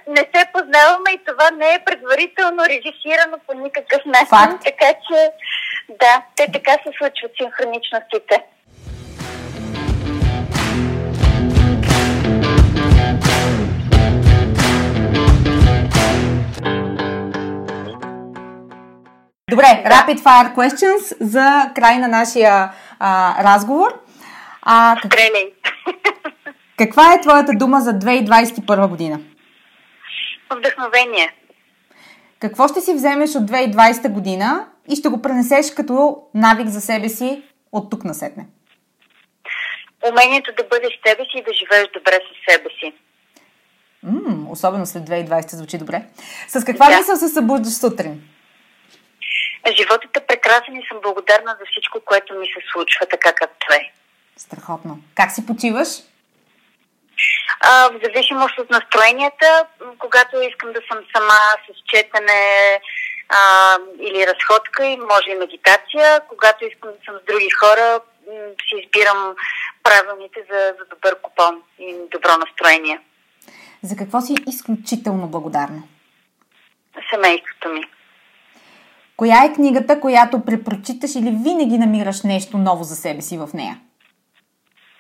Не 0.08 0.24
се 0.36 0.46
познаваме 0.54 1.10
и 1.14 1.20
това 1.28 1.52
не 1.58 1.74
е 1.74 1.84
предварително 1.86 2.64
режисирано 2.64 3.38
по 3.48 3.54
никакъв 3.54 4.06
начин. 4.06 4.28
Факт. 4.28 4.64
Така 4.66 4.94
че 5.08 5.32
да, 5.90 6.24
те 6.36 6.52
така 6.52 6.72
се 6.72 6.92
случват 6.98 7.32
синхроничностите. 7.38 8.44
Добре, 19.50 19.84
Rapid 19.86 20.20
Fire 20.20 20.56
Questions 20.56 21.18
за 21.20 21.72
край 21.76 21.98
на 21.98 22.08
нашия 22.08 22.72
а, 23.00 23.44
разговор. 23.44 24.02
А, 24.62 24.96
как... 25.02 25.14
Каква 26.78 27.14
е 27.14 27.22
твоята 27.22 27.52
дума 27.54 27.80
за 27.80 27.92
2021 27.92 28.88
година? 28.88 29.20
Вдъхновение. 30.52 31.34
Какво 32.40 32.68
ще 32.68 32.82
си 32.82 32.94
вземеш 32.94 33.36
от 33.36 33.44
2020 33.44 34.10
година 34.10 34.68
и 34.90 34.96
ще 34.96 35.10
го 35.10 35.22
пренесеш 35.22 35.74
като 35.76 36.24
навик 36.34 36.68
за 36.68 36.82
себе 36.82 37.10
си 37.10 37.44
от 37.72 37.90
тук 37.90 38.04
на 38.04 38.14
сетне? 38.14 38.46
Умението 40.12 40.52
да 40.58 40.64
бъдеш 40.64 41.00
себе 41.08 41.24
си 41.24 41.38
и 41.38 41.44
да 41.44 41.54
живееш 41.54 41.88
добре 41.94 42.14
със 42.14 42.56
себе 42.56 42.70
си. 42.80 42.94
М, 44.04 44.52
особено 44.52 44.86
след 44.86 45.04
2020 45.04 45.56
звучи 45.56 45.78
добре. 45.78 46.04
С 46.48 46.66
каква 46.66 46.90
да. 46.90 46.98
мисъл 46.98 47.16
се 47.16 47.28
събуждаш 47.28 47.74
сутрин? 47.74 48.22
Животът 49.78 50.18
е 50.18 50.26
прекрасен 50.28 50.76
и 50.76 50.88
съм 50.88 50.98
благодарна 51.02 51.56
за 51.60 51.66
всичко, 51.72 52.00
което 52.06 52.34
ми 52.34 52.46
се 52.46 52.62
случва 52.72 53.06
така 53.06 53.34
както 53.34 53.74
е. 53.74 53.92
Страхотно. 54.38 55.00
Как 55.16 55.32
си 55.32 55.46
почиваш? 55.46 55.88
А, 57.62 57.90
в 57.90 58.00
зависимост 58.04 58.60
от 58.60 58.70
настроенията, 58.70 59.66
когато 60.00 60.42
искам 60.42 60.74
да 60.74 60.82
съм 60.92 61.00
сама 61.16 61.40
с 61.66 61.96
четене 61.96 62.42
а, 63.30 63.76
или 64.00 64.28
разходка 64.28 64.86
и 64.86 64.98
може 64.98 65.30
и 65.30 65.36
медитация, 65.36 66.22
когато 66.30 66.66
искам 66.66 66.90
да 66.90 66.98
съм 67.06 67.16
с 67.22 67.26
други 67.32 67.50
хора, 67.50 68.00
си 68.70 68.76
избирам 68.84 69.36
правилните 69.84 70.40
за, 70.52 70.74
за 70.80 70.86
добър 70.90 71.22
купон 71.22 71.62
и 71.80 71.96
добро 72.12 72.38
настроение. 72.38 73.00
За 73.84 73.96
какво 73.96 74.22
си 74.22 74.36
изключително 74.48 75.28
благодарна? 75.28 75.84
Семейството 77.14 77.70
ми. 77.70 77.84
Коя 79.18 79.44
е 79.46 79.54
книгата, 79.54 80.00
която 80.00 80.46
препрочиташ 80.46 81.16
или 81.16 81.38
винаги 81.44 81.78
намираш 81.78 82.22
нещо 82.24 82.58
ново 82.58 82.84
за 82.84 82.96
себе 82.96 83.22
си 83.22 83.38
в 83.38 83.50
нея? 83.54 83.80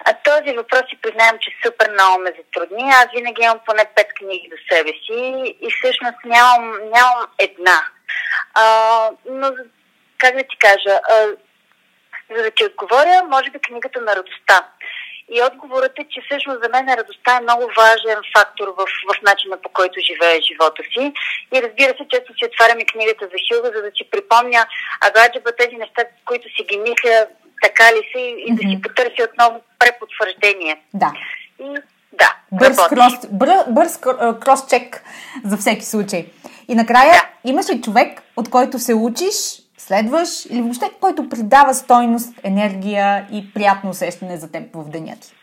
А 0.06 0.14
този 0.14 0.56
въпрос 0.58 0.82
си 0.90 1.02
признавам, 1.02 1.38
че 1.42 1.52
супер 1.66 1.92
много 1.92 2.22
ме 2.24 2.34
затрудни. 2.38 2.92
Аз 2.92 3.08
винаги 3.16 3.42
имам 3.42 3.60
поне 3.66 3.86
пет 3.96 4.08
книги 4.20 4.50
до 4.52 4.58
себе 4.72 4.92
си 5.06 5.20
и 5.62 5.68
всъщност 5.72 6.18
нямам, 6.26 6.72
нямам 6.96 7.28
една. 7.40 7.80
А, 8.54 8.64
но, 9.30 9.52
как 10.18 10.36
да 10.36 10.44
ти 10.44 10.58
кажа, 10.58 11.00
а, 11.10 11.28
за 12.36 12.44
да 12.44 12.52
ти 12.52 12.66
отговоря, 12.66 13.24
може 13.30 13.50
би 13.50 13.60
книгата 13.60 14.02
на 14.02 14.16
радостта. 14.16 14.68
И 15.32 15.42
отговорът 15.42 16.00
е, 16.00 16.06
че 16.10 16.22
всъщност 16.22 16.64
за 16.64 16.70
мен 16.70 16.88
радостта 16.98 17.38
е 17.38 17.42
много 17.42 17.66
важен 17.78 18.22
фактор 18.38 18.68
в, 18.68 18.86
в 19.10 19.22
начина 19.22 19.62
по 19.62 19.70
който 19.70 20.00
живее 20.00 20.42
живота 20.42 20.84
си. 20.94 21.14
И 21.56 21.62
разбира 21.62 21.94
се, 21.98 22.10
често 22.10 22.34
си 22.34 22.46
отваряме 22.46 22.86
книгата 22.86 23.26
за 23.26 23.38
Хилга, 23.48 23.70
за 23.76 23.82
да 23.82 23.92
си 23.98 24.04
припомня, 24.12 24.68
а 25.02 25.12
гаджеба 25.12 25.52
тези 25.52 25.76
неща, 25.76 26.02
които 26.26 26.48
си 26.56 26.64
ги 26.64 26.78
мисля, 26.78 27.28
така 27.62 27.94
ли 27.94 28.02
са, 28.12 28.20
и, 28.20 28.44
и 28.48 28.56
да 28.56 28.62
си 28.70 28.82
потърси 28.82 29.24
отново 29.24 29.62
препотвърждение. 29.80 30.82
Да. 30.94 31.12
И 31.60 31.76
да, 32.14 32.36
бърз, 32.52 32.78
крос, 32.90 33.14
бър, 33.32 33.50
бърз 33.70 33.98
крос-чек 33.98 35.02
за 35.46 35.58
всеки 35.58 35.86
случай. 35.86 36.26
И 36.68 36.76
накрая, 36.76 37.14
да. 37.14 37.50
имаш 37.50 37.70
ли 37.70 37.82
човек, 37.82 38.22
от 38.38 38.50
който 38.50 38.80
се 38.80 38.94
учиш, 38.94 39.36
следваш 39.78 40.46
или 40.46 40.62
въобще 40.62 40.92
който 41.02 41.30
придава 41.30 41.74
стойност, 41.74 42.34
енергия 42.44 43.28
и 43.32 43.54
приятно 43.54 43.90
усещане 43.90 44.38
за 44.38 44.52
теб 44.52 44.64
в 44.74 44.90
деня 44.90 45.16
ти? 45.22 45.34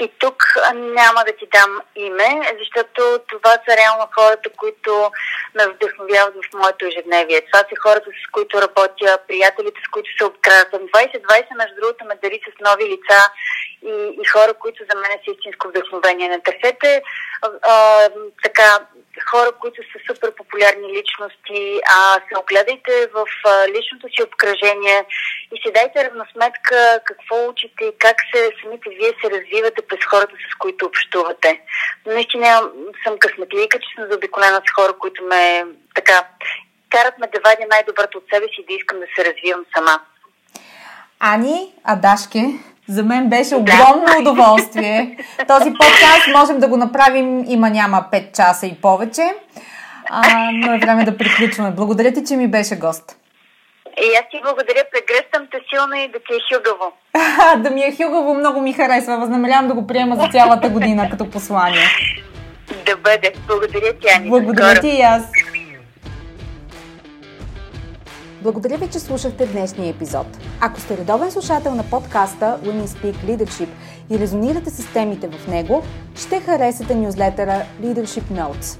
И 0.00 0.12
тук 0.18 0.42
няма 0.72 1.20
да 1.26 1.32
ти 1.38 1.46
дам 1.52 1.80
име, 1.96 2.30
защото 2.58 3.18
това 3.28 3.50
са 3.50 3.76
реално 3.76 4.08
хората, 4.14 4.50
които 4.56 5.10
ме 5.54 5.66
вдъхновяват 5.68 6.34
в 6.34 6.58
моето 6.60 6.86
ежедневие. 6.86 7.46
Това 7.52 7.58
са 7.58 7.76
хората, 7.82 8.06
с 8.10 8.30
които 8.32 8.62
работя, 8.62 9.18
приятелите, 9.28 9.80
с 9.86 9.90
които 9.90 10.10
се 10.18 10.24
обкрадвам. 10.24 10.82
2020, 10.82 11.56
между 11.56 11.74
другото, 11.80 12.04
ме 12.04 12.18
дари 12.22 12.40
с 12.46 12.60
нови 12.68 12.84
лица 12.84 13.18
и, 13.86 14.16
и 14.22 14.24
хора, 14.32 14.54
които 14.54 14.84
за 14.90 14.94
мен 15.00 15.18
са 15.24 15.30
истинско 15.34 15.68
вдъхновение. 15.68 16.28
Не 16.28 16.40
търсете 16.40 17.02
а, 17.42 18.08
така 18.42 18.68
хора, 19.30 19.52
които 19.60 19.82
са 19.82 19.98
супер 20.06 20.34
популярни 20.34 20.88
личности, 20.98 21.80
а 21.96 22.14
се 22.14 22.38
огледайте 22.42 22.92
в 23.14 23.26
а, 23.44 23.68
личното 23.68 24.06
си 24.14 24.22
обкръжение 24.22 24.98
и 25.54 25.56
си 25.62 25.72
дайте 25.74 26.04
равносметка 26.04 27.00
какво 27.04 27.48
учите 27.48 27.84
и 27.84 27.98
как 27.98 28.16
се 28.34 28.50
самите 28.62 28.90
вие 28.90 29.12
се 29.20 29.30
развивате 29.30 29.82
през 29.88 30.04
хората, 30.10 30.34
с 30.52 30.54
които 30.58 30.86
общувате. 30.86 31.60
Наистина 32.06 32.70
съм 33.04 33.18
късметлика, 33.18 33.78
че 33.78 33.88
съм 33.94 34.10
заобиколена 34.10 34.62
с 34.66 34.74
хора, 34.76 34.92
които 34.98 35.24
ме 35.24 35.64
така 35.94 36.28
карат 36.90 37.18
ме 37.18 37.26
да 37.26 37.40
вадя 37.44 37.66
най-доброто 37.70 38.18
от 38.18 38.24
себе 38.32 38.46
си 38.46 38.60
и 38.60 38.66
да 38.66 38.74
искам 38.74 39.00
да 39.00 39.06
се 39.14 39.24
развивам 39.24 39.64
сама. 39.76 40.00
Ани 41.20 41.74
Адашке, 41.84 42.40
за 42.88 43.02
мен 43.02 43.28
беше 43.28 43.54
огромно 43.54 44.06
да. 44.06 44.18
удоволствие. 44.20 45.16
Този 45.48 45.70
подкаст 45.70 46.28
можем 46.36 46.58
да 46.58 46.68
го 46.68 46.76
направим, 46.76 47.44
има 47.48 47.70
няма 47.70 48.04
5 48.12 48.36
часа 48.36 48.66
и 48.66 48.74
повече, 48.74 49.22
а, 50.10 50.50
но 50.52 50.74
е 50.74 50.78
време 50.78 51.04
да 51.04 51.16
приключваме. 51.16 51.70
Благодаря 51.70 52.12
ти, 52.12 52.24
че 52.24 52.36
ми 52.36 52.48
беше 52.48 52.76
гост. 52.76 53.16
И 54.02 54.16
аз 54.20 54.24
ти 54.30 54.40
благодаря, 54.44 54.82
прегръщам 54.92 55.48
те 55.50 55.58
силно 55.70 55.94
и 55.94 56.08
да 56.08 56.18
ти 56.18 56.32
е 56.34 56.40
хюгаво. 56.48 56.92
да 57.62 57.70
ми 57.70 57.82
е 57.82 57.96
хюгаво, 57.96 58.34
много 58.34 58.60
ми 58.60 58.72
харесва. 58.72 59.18
Възнамерявам 59.18 59.68
да 59.68 59.74
го 59.74 59.86
приема 59.86 60.16
за 60.16 60.28
цялата 60.28 60.68
година 60.68 61.10
като 61.10 61.30
послание. 61.30 61.86
Да 62.86 62.96
бъде. 62.96 63.32
Благодаря 63.46 63.92
ти, 64.00 64.06
Ани. 64.16 64.28
Благодаря 64.28 64.80
ти 64.80 64.88
и 64.88 65.00
аз. 65.00 65.22
Благодаря 68.42 68.78
ви, 68.78 68.88
че 68.88 68.98
слушахте 68.98 69.46
днешния 69.46 69.90
епизод. 69.90 70.26
Ако 70.60 70.80
сте 70.80 70.96
редовен 70.96 71.30
слушател 71.30 71.74
на 71.74 71.84
подкаста 71.90 72.58
Women 72.64 72.86
Speak 72.86 73.14
Leadership 73.14 73.68
и 74.10 74.18
резонирате 74.18 74.70
с 74.70 74.92
темите 74.92 75.28
в 75.28 75.48
него, 75.48 75.82
ще 76.16 76.40
харесате 76.40 76.94
нюзлетъра 76.94 77.62
Leadership 77.82 78.22
Notes. 78.22 78.78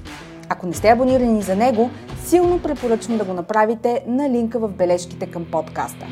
Ако 0.49 0.67
не 0.67 0.73
сте 0.73 0.89
абонирани 0.89 1.41
за 1.41 1.55
него, 1.55 1.89
силно 2.25 2.59
препоръчвам 2.59 3.17
да 3.17 3.23
го 3.23 3.33
направите 3.33 4.03
на 4.07 4.29
линка 4.29 4.59
в 4.59 4.67
бележките 4.67 5.25
към 5.25 5.45
подкаста. 5.51 6.05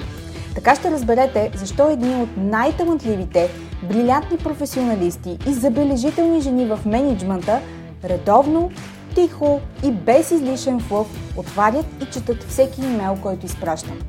Така 0.55 0.75
ще 0.75 0.91
разберете 0.91 1.51
защо 1.55 1.89
едни 1.89 2.15
от 2.15 2.29
най-талантливите, 2.37 3.49
брилянтни 3.83 4.37
професионалисти 4.37 5.37
и 5.47 5.53
забележителни 5.53 6.41
жени 6.41 6.65
в 6.65 6.79
менеджмента 6.85 7.59
редовно 8.03 8.71
тихо 9.15 9.59
и 9.83 9.91
без 9.91 10.31
излишен 10.31 10.79
флъв 10.79 11.07
отварят 11.37 11.85
и 12.01 12.05
четат 12.05 12.43
всеки 12.43 12.81
имейл, 12.81 13.17
който 13.21 13.45
изпращам. 13.45 13.99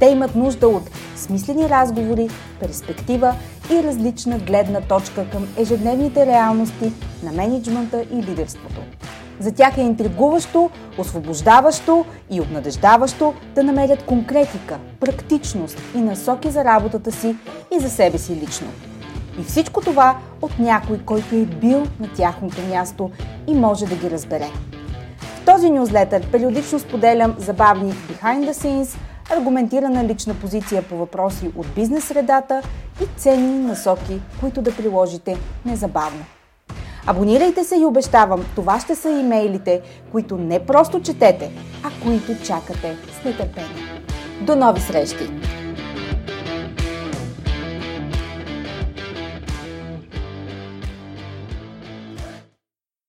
Те 0.00 0.06
имат 0.06 0.34
нужда 0.34 0.68
от 0.68 0.90
смислени 1.16 1.68
разговори, 1.68 2.28
перспектива 2.60 3.34
и 3.70 3.82
различна 3.82 4.38
гледна 4.38 4.80
точка 4.80 5.30
към 5.30 5.48
ежедневните 5.58 6.26
реалности 6.26 6.92
на 7.22 7.32
менеджмента 7.32 8.04
и 8.12 8.16
лидерството. 8.16 8.80
За 9.40 9.52
тях 9.52 9.78
е 9.78 9.80
интригуващо, 9.80 10.70
освобождаващо 10.98 12.04
и 12.30 12.40
обнадеждаващо 12.40 13.34
да 13.54 13.62
намерят 13.62 14.02
конкретика, 14.02 14.78
практичност 15.00 15.78
и 15.94 15.98
насоки 15.98 16.50
за 16.50 16.64
работата 16.64 17.12
си 17.12 17.36
и 17.76 17.80
за 17.80 17.90
себе 17.90 18.18
си 18.18 18.36
лично. 18.36 18.66
И 19.40 19.44
всичко 19.44 19.80
това 19.80 20.16
от 20.42 20.58
някой, 20.58 20.98
който 20.98 21.34
е 21.34 21.44
бил 21.44 21.86
на 22.00 22.08
тяхното 22.16 22.60
място 22.70 23.10
и 23.46 23.54
може 23.54 23.86
да 23.86 23.96
ги 23.96 24.10
разбере. 24.10 24.48
В 25.20 25.44
този 25.44 25.70
нюзлетър 25.70 26.30
периодично 26.30 26.78
споделям 26.78 27.34
забавни 27.38 27.92
behind 27.92 28.50
the 28.50 28.52
scenes, 28.52 28.98
аргументирана 29.30 30.04
лична 30.04 30.34
позиция 30.34 30.82
по 30.82 30.96
въпроси 30.96 31.50
от 31.56 31.66
бизнес 31.74 32.04
средата 32.04 32.62
и 33.02 33.06
ценни 33.16 33.58
насоки, 33.58 34.20
които 34.40 34.62
да 34.62 34.76
приложите 34.76 35.36
незабавно. 35.64 36.24
Абонирайте 37.06 37.64
се 37.64 37.76
и 37.76 37.84
обещавам, 37.84 38.44
това 38.54 38.80
ще 38.80 38.94
са 38.94 39.10
имейлите, 39.10 39.80
които 40.12 40.36
не 40.36 40.66
просто 40.66 41.02
четете, 41.02 41.50
а 41.82 42.04
които 42.04 42.44
чакате 42.44 42.96
с 43.20 43.24
нетърпение. 43.24 44.02
До 44.40 44.56
нови 44.56 44.80
срещи! 44.80 45.57